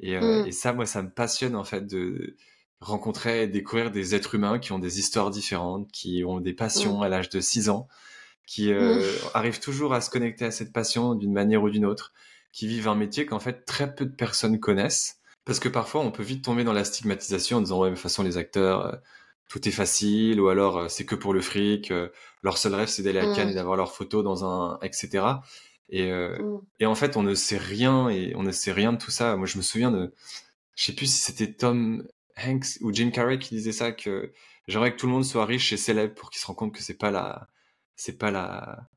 Et, 0.00 0.16
euh, 0.16 0.44
mmh. 0.44 0.46
et, 0.46 0.52
ça, 0.52 0.72
moi, 0.72 0.86
ça 0.86 1.02
me 1.02 1.10
passionne 1.10 1.56
en 1.56 1.62
fait 1.62 1.86
de 1.86 2.38
rencontrer 2.80 3.42
et 3.42 3.46
découvrir 3.46 3.90
des 3.90 4.14
êtres 4.14 4.34
humains 4.34 4.58
qui 4.58 4.72
ont 4.72 4.78
des 4.78 4.98
histoires 4.98 5.30
différentes, 5.30 5.92
qui 5.92 6.24
ont 6.24 6.40
des 6.40 6.54
passions 6.54 7.00
mmh. 7.00 7.02
à 7.02 7.08
l'âge 7.10 7.28
de 7.28 7.38
6 7.38 7.68
ans, 7.68 7.86
qui 8.46 8.72
euh, 8.72 9.06
arrivent 9.34 9.60
toujours 9.60 9.92
à 9.92 10.00
se 10.00 10.08
connecter 10.08 10.46
à 10.46 10.50
cette 10.50 10.72
passion 10.72 11.14
d'une 11.14 11.34
manière 11.34 11.62
ou 11.62 11.68
d'une 11.68 11.84
autre, 11.84 12.14
qui 12.50 12.66
vivent 12.66 12.88
un 12.88 12.94
métier 12.94 13.26
qu'en 13.26 13.40
fait 13.40 13.66
très 13.66 13.94
peu 13.94 14.06
de 14.06 14.14
personnes 14.14 14.58
connaissent. 14.58 15.18
Parce 15.44 15.60
que 15.60 15.68
parfois, 15.68 16.00
on 16.00 16.12
peut 16.12 16.22
vite 16.22 16.42
tomber 16.42 16.64
dans 16.64 16.72
la 16.72 16.84
stigmatisation 16.84 17.58
en 17.58 17.60
disant, 17.60 17.78
ouais, 17.78 17.90
de 17.90 17.94
toute 17.94 18.02
façon, 18.02 18.22
les 18.22 18.38
acteurs, 18.38 18.86
euh, 18.86 18.96
tout 19.48 19.68
est 19.68 19.72
facile 19.72 20.40
ou 20.40 20.48
alors 20.48 20.78
euh, 20.78 20.88
c'est 20.88 21.04
que 21.04 21.14
pour 21.14 21.32
le 21.34 21.40
fric. 21.40 21.90
Euh, 21.90 22.08
leur 22.42 22.58
seul 22.58 22.74
rêve 22.74 22.88
c'est 22.88 23.02
d'aller 23.02 23.20
à 23.20 23.34
Cannes 23.34 23.48
et 23.48 23.52
mmh. 23.52 23.54
d'avoir 23.54 23.76
leur 23.76 23.92
photo 23.92 24.22
dans 24.22 24.44
un 24.44 24.78
etc. 24.82 25.24
Et, 25.88 26.10
euh, 26.10 26.38
mmh. 26.38 26.60
et 26.80 26.86
en 26.86 26.94
fait 26.94 27.16
on 27.16 27.22
ne 27.22 27.34
sait 27.34 27.56
rien 27.58 28.08
et 28.08 28.34
on 28.36 28.42
ne 28.42 28.52
sait 28.52 28.72
rien 28.72 28.92
de 28.92 28.98
tout 28.98 29.10
ça. 29.10 29.36
Moi 29.36 29.46
je 29.46 29.56
me 29.56 29.62
souviens 29.62 29.90
de, 29.90 30.12
je 30.76 30.84
sais 30.84 30.92
plus 30.94 31.06
si 31.06 31.18
c'était 31.18 31.52
Tom 31.52 32.06
Hanks 32.36 32.78
ou 32.80 32.92
Jim 32.92 33.10
Carrey 33.10 33.38
qui 33.38 33.54
disait 33.54 33.72
ça 33.72 33.92
que 33.92 34.32
j'aimerais 34.68 34.92
que 34.92 34.98
tout 34.98 35.06
le 35.06 35.12
monde 35.12 35.24
soit 35.24 35.46
riche 35.46 35.72
et 35.72 35.76
célèbre 35.76 36.14
pour 36.14 36.30
qu'ils 36.30 36.40
se 36.40 36.46
rendent 36.46 36.56
compte 36.56 36.74
que 36.74 36.82
c'est 36.82 36.98
pas 36.98 37.10
la, 37.10 37.48
c'est 37.96 38.18
pas 38.18 38.30
la, 38.30 38.88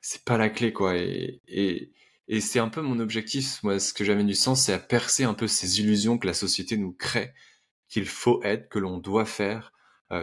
c'est 0.00 0.24
pas 0.24 0.36
la 0.38 0.50
clé 0.50 0.72
quoi. 0.72 0.96
Et, 0.96 1.40
et, 1.48 1.92
et 2.28 2.40
c'est 2.40 2.58
un 2.58 2.68
peu 2.68 2.82
mon 2.82 3.00
objectif. 3.00 3.62
Moi 3.62 3.78
ce 3.80 3.92
que 3.92 4.04
j'avais 4.04 4.24
du 4.24 4.34
sens 4.34 4.66
c'est 4.66 4.72
à 4.72 4.78
percer 4.78 5.24
un 5.24 5.34
peu 5.34 5.48
ces 5.48 5.80
illusions 5.80 6.18
que 6.18 6.26
la 6.26 6.34
société 6.34 6.76
nous 6.76 6.92
crée 6.92 7.32
qu'il 7.88 8.06
faut 8.06 8.42
être, 8.42 8.68
que 8.68 8.78
l'on 8.78 8.98
doit 8.98 9.24
faire, 9.24 9.72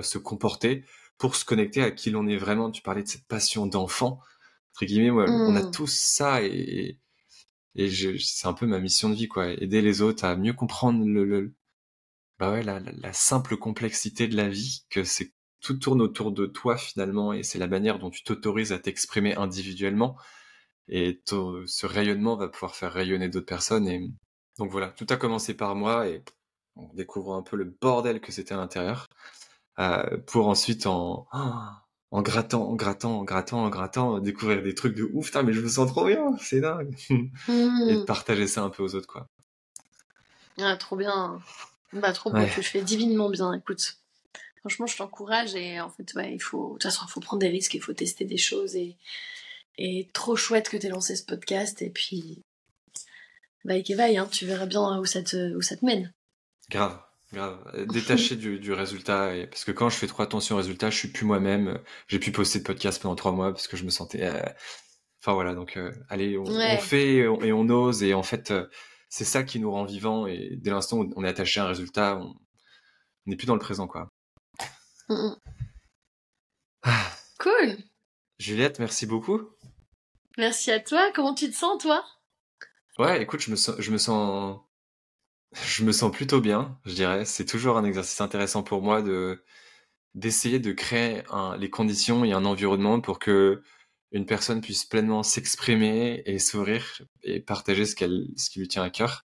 se 0.02 0.18
comporter 0.18 0.86
pour 1.18 1.36
se 1.36 1.46
connecter 1.46 1.84
à 1.84 1.92
qui 1.92 2.10
l'on 2.10 2.28
est 2.28 2.38
vraiment. 2.38 2.72
Tu 2.72 2.82
parlais 2.82 3.04
de 3.04 3.08
cette 3.08 3.28
passion 3.28 3.68
d'enfant, 3.68 4.20
entre 4.74 4.86
guillemets, 4.86 5.12
on 5.12 5.56
a 5.56 5.64
mmh. 5.64 5.72
tous 5.72 5.92
ça 5.92 6.44
et, 6.44 7.00
et 7.76 7.90
c'est 8.20 8.48
un 8.48 8.54
peu 8.54 8.66
ma 8.66 8.80
mission 8.80 9.10
de 9.10 9.16
vie, 9.16 9.28
quoi. 9.28 9.50
Aider 9.50 9.82
les 9.82 10.02
autres 10.02 10.26
à 10.26 10.36
mieux 10.36 10.54
comprendre 10.54 11.06
le, 11.06 11.54
bah 12.40 12.52
ouais, 12.52 12.64
la, 12.64 13.14
simple 13.14 13.58
complexité 13.58 14.28
de 14.28 14.36
la 14.36 14.50
vie, 14.50 14.84
que 14.90 15.04
c'est 15.04 15.34
tout 15.62 15.76
tourne 15.76 16.02
autour 16.02 16.32
de 16.32 16.48
toi 16.48 16.76
finalement, 16.78 17.34
et 17.34 17.44
c'est 17.44 17.60
la 17.60 17.68
manière 17.68 18.00
dont 18.00 18.10
tu 18.10 18.24
t'autorises 18.24 18.74
à 18.74 18.80
t'exprimer 18.80 19.36
individuellement, 19.36 20.18
et 20.88 21.22
ce 21.28 21.86
rayonnement 21.86 22.36
va 22.36 22.50
pouvoir 22.50 22.76
faire 22.76 22.92
rayonner 22.94 23.30
d'autres 23.30 23.46
personnes. 23.46 23.88
Et 23.88 24.10
donc 24.58 24.72
voilà, 24.72 24.90
tout 24.90 25.06
a 25.10 25.18
commencé 25.18 25.54
par 25.54 25.76
moi, 25.76 26.08
et 26.08 26.24
on 26.76 26.94
découvre 26.94 27.36
un 27.36 27.44
peu 27.44 27.58
le 27.58 27.66
bordel 27.66 28.20
que 28.22 28.32
c'était 28.32 28.54
à 28.54 28.58
l'intérieur. 28.58 29.08
Euh, 29.80 30.18
pour 30.28 30.48
ensuite 30.48 30.86
en, 30.86 31.28
en 32.12 32.22
grattant, 32.22 32.68
en 32.68 32.76
grattant, 32.76 33.20
en 33.20 33.24
grattant, 33.24 33.64
en 33.64 33.70
grattant, 33.70 34.20
découvrir 34.20 34.62
des 34.62 34.76
trucs 34.76 34.96
de 34.96 35.10
ouf, 35.14 35.28
putain, 35.28 35.44
mais 35.44 35.54
je 35.54 35.62
me 35.62 35.70
sens 35.70 35.88
trop 35.88 36.06
bien, 36.06 36.38
c'est 36.40 36.60
dingue. 36.60 36.94
Mmh. 37.10 37.90
Et 37.90 37.96
de 37.96 38.04
partager 38.04 38.48
ça 38.48 38.62
un 38.64 38.70
peu 38.70 38.84
aux 38.84 38.96
autres, 38.96 39.08
quoi. 39.08 39.28
Ah, 40.60 40.76
trop 40.76 40.96
bien. 40.96 41.40
Bah, 41.94 42.12
trop 42.14 42.32
bien, 42.32 42.48
tu 42.48 42.64
fais 42.64 42.82
divinement 42.82 43.30
bien, 43.30 43.54
écoute. 43.54 43.98
Franchement, 44.60 44.86
je 44.86 44.96
t'encourage 44.96 45.56
et 45.56 45.82
en 45.82 45.90
fait, 45.90 46.14
ouais, 46.14 46.36
il 46.36 46.40
faut, 46.40 46.68
de 46.68 46.74
toute 46.74 46.84
façon, 46.84 47.06
il 47.08 47.12
faut 47.12 47.20
prendre 47.20 47.40
des 47.40 47.50
risques, 47.50 47.74
il 47.74 47.82
faut 47.82 47.94
tester 47.94 48.26
des 48.26 48.38
choses 48.38 48.76
et, 48.76 48.96
et 49.78 50.08
trop 50.14 50.36
chouette 50.36 50.70
que 50.70 50.78
tu 50.78 50.86
aies 50.86 50.90
lancé 50.90 51.16
ce 51.16 51.26
podcast 51.26 51.82
et 51.82 51.90
puis, 51.90 52.44
bah, 53.66 53.76
et 53.76 54.18
hein, 54.18 54.28
tu 54.32 54.46
verras 54.46 54.68
bien 54.68 55.00
où 55.00 55.06
ça 55.06 55.24
te, 55.24 55.56
où 55.56 55.62
ça 55.62 55.78
te 55.78 55.86
mène. 55.86 56.14
Grave. 56.70 57.02
Grave. 57.34 57.88
Détaché 57.88 58.36
du, 58.36 58.60
du, 58.60 58.74
résultat. 58.74 59.36
Et, 59.36 59.48
parce 59.48 59.64
que 59.64 59.72
quand 59.72 59.90
je 59.90 59.96
fais 59.96 60.08
trop 60.08 60.24
attention 60.24 60.56
au 60.56 60.58
résultat, 60.58 60.90
je 60.90 60.98
suis 60.98 61.08
plus 61.08 61.26
moi-même. 61.26 61.80
J'ai 62.08 62.20
pu 62.20 62.32
poster 62.32 62.60
de 62.60 62.64
podcast 62.64 63.02
pendant 63.02 63.16
trois 63.16 63.32
mois 63.32 63.52
parce 63.52 63.68
que 63.68 63.78
je 63.78 63.86
me 63.86 63.90
sentais. 63.90 64.24
Euh, 64.24 64.42
enfin 65.22 65.34
voilà, 65.34 65.56
donc 65.56 65.78
euh, 65.78 65.92
allez, 66.10 66.38
on, 66.38 66.46
fait 66.78 67.16
et 67.18 67.28
on, 67.28 67.70
ose. 67.70 68.04
Et 68.04 68.14
en 68.14 68.24
fait, 68.24 68.52
euh, 68.52 68.68
c'est 69.08 69.24
ça 69.24 69.44
qui 69.44 69.60
nous 69.60 69.72
rend 69.72 69.86
vivants. 69.86 70.28
Et 70.28 70.58
dès 70.58 70.72
l'instant 70.72 70.98
où 70.98 71.10
on 71.16 71.24
est 71.24 71.30
attaché 71.30 71.62
à 71.62 71.66
un 71.66 71.68
résultat, 71.68 72.18
on 72.18 72.36
n'est 73.26 73.38
plus 73.38 73.48
dans 73.48 73.56
le 73.56 73.62
présent, 73.62 73.88
quoi. 73.88 74.10
Ah. 76.84 77.12
Cool. 77.40 77.78
Juliette, 78.40 78.80
merci 78.80 79.06
beaucoup. 79.06 79.42
Merci 80.38 80.72
à 80.72 80.80
toi. 80.80 81.12
Comment 81.14 81.34
tu 81.34 81.50
te 81.50 81.56
sens, 81.56 81.82
toi? 81.82 82.04
Ouais, 82.98 83.22
écoute, 83.22 83.40
je 83.40 83.52
me 83.52 83.56
sens, 83.56 83.76
je 83.80 83.92
me 83.92 83.98
sens 83.98 84.60
je 85.68 85.84
me 85.84 85.92
sens 85.92 86.12
plutôt 86.12 86.42
bien, 86.42 86.80
je 86.86 86.94
dirais. 86.94 87.26
C'est 87.26 87.46
toujours 87.46 87.78
un 87.78 87.84
exercice 87.84 88.22
intéressant 88.22 88.64
pour 88.64 88.82
moi 88.82 89.02
de 89.02 89.44
d'essayer 90.14 90.60
de 90.60 90.74
créer 90.74 91.24
les 91.58 91.70
conditions 91.70 92.26
et 92.26 92.34
un 92.34 92.44
environnement 92.44 93.00
pour 93.00 93.18
que 93.18 93.64
une 94.12 94.26
personne 94.26 94.60
puisse 94.60 94.84
pleinement 94.84 95.24
s'exprimer 95.24 96.22
et 96.26 96.38
sourire 96.38 97.02
et 97.24 97.40
partager 97.40 97.86
ce 97.86 97.96
qu'elle 97.96 98.28
ce 98.36 98.50
qui 98.50 98.60
lui 98.60 98.68
tient 98.68 98.84
à 98.84 98.90
cœur. 98.90 99.26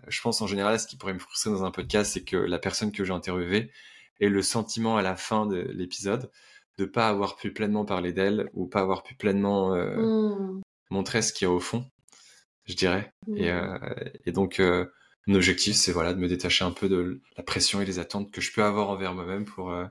Euh, 0.00 0.06
je 0.08 0.20
pense 0.20 0.40
en 0.40 0.46
général 0.46 0.78
ce 0.78 0.86
qui 0.86 0.96
pourrait 0.96 1.14
me 1.14 1.18
frustrer 1.18 1.50
dans 1.50 1.64
un 1.64 1.72
podcast, 1.72 2.12
c'est 2.12 2.24
que 2.24 2.36
la 2.36 2.58
personne 2.58 2.92
que 2.92 3.04
j'ai 3.04 3.12
interviewée 3.12 3.72
ait 4.20 4.28
le 4.28 4.42
sentiment 4.42 4.96
à 4.96 5.02
la 5.02 5.16
fin 5.16 5.46
de 5.46 5.56
l'épisode 5.56 6.30
de 6.78 6.84
pas 6.84 7.08
avoir 7.08 7.36
pu 7.36 7.52
pleinement 7.52 7.84
parler 7.84 8.12
d'elle 8.12 8.48
ou 8.52 8.66
pas 8.66 8.80
avoir 8.80 9.02
pu 9.02 9.16
pleinement 9.16 9.74
euh, 9.74 9.96
mmh. 9.96 10.62
montrer 10.90 11.22
ce 11.22 11.32
qu'il 11.32 11.46
y 11.46 11.50
a 11.50 11.52
au 11.52 11.58
fond, 11.58 11.84
je 12.66 12.74
dirais. 12.74 13.12
Et, 13.34 13.50
mmh. 13.50 13.56
euh, 13.56 13.94
et, 14.24 14.32
donc 14.32 14.62
mon 15.28 15.36
objectif, 15.36 15.76
c'est 15.76 15.92
voilà 15.92 16.14
de 16.14 16.18
me 16.18 16.26
détacher 16.26 16.64
un 16.64 16.72
peu 16.72 16.88
de 16.88 17.20
la 17.36 17.42
pression 17.42 17.80
et 17.80 17.84
les 17.84 17.98
attentes 17.98 18.32
que 18.32 18.40
je 18.40 18.52
peux 18.52 18.64
avoir 18.64 18.90
envers 18.90 19.14
moi-même 19.14 19.44
pour 19.44 19.70
euh, 19.70 19.84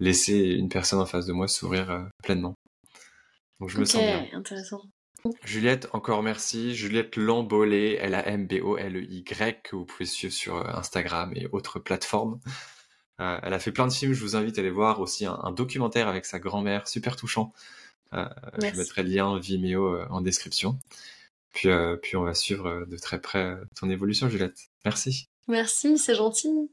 laisser 0.00 0.38
une 0.38 0.68
personne 0.68 0.98
en 0.98 1.06
face 1.06 1.26
de 1.26 1.32
moi 1.32 1.46
sourire 1.46 1.90
euh, 1.90 2.02
pleinement. 2.22 2.54
Donc 3.60 3.68
je 3.68 3.78
me 3.78 3.84
sens 3.84 4.02
bien. 4.02 4.26
intéressant. 4.32 4.82
Juliette, 5.44 5.88
encore 5.92 6.22
merci. 6.22 6.74
Juliette 6.74 7.16
Lambolé, 7.16 7.98
L-A-M-B-O-L-E-Y, 8.00 9.62
que 9.62 9.76
vous 9.76 9.84
pouvez 9.84 10.06
suivre 10.06 10.32
sur 10.32 10.56
euh, 10.56 10.64
Instagram 10.74 11.32
et 11.36 11.46
autres 11.52 11.78
plateformes. 11.78 12.40
Euh, 13.20 13.38
elle 13.42 13.52
a 13.52 13.58
fait 13.58 13.72
plein 13.72 13.86
de 13.86 13.92
films, 13.92 14.14
je 14.14 14.22
vous 14.22 14.34
invite 14.34 14.58
à 14.58 14.62
aller 14.62 14.70
voir 14.70 14.98
aussi 15.00 15.26
un, 15.26 15.52
documentaire 15.52 16.08
avec 16.08 16.24
sa 16.24 16.40
grand-mère, 16.40 16.88
super 16.88 17.14
touchant. 17.14 17.52
Je 18.12 18.76
mettrai 18.76 19.02
le 19.04 19.10
lien 19.10 19.38
Vimeo 19.38 20.02
en 20.10 20.20
description. 20.20 20.78
Puis, 21.52 21.68
puis 22.02 22.16
on 22.16 22.24
va 22.24 22.34
suivre 22.34 22.86
de 22.86 22.96
très 22.96 23.20
près 23.20 23.56
ton 23.76 23.90
évolution, 23.90 24.28
Juliette. 24.28 24.58
Merci. 24.84 25.28
Merci, 25.48 25.98
c'est 25.98 26.14
gentil. 26.14 26.70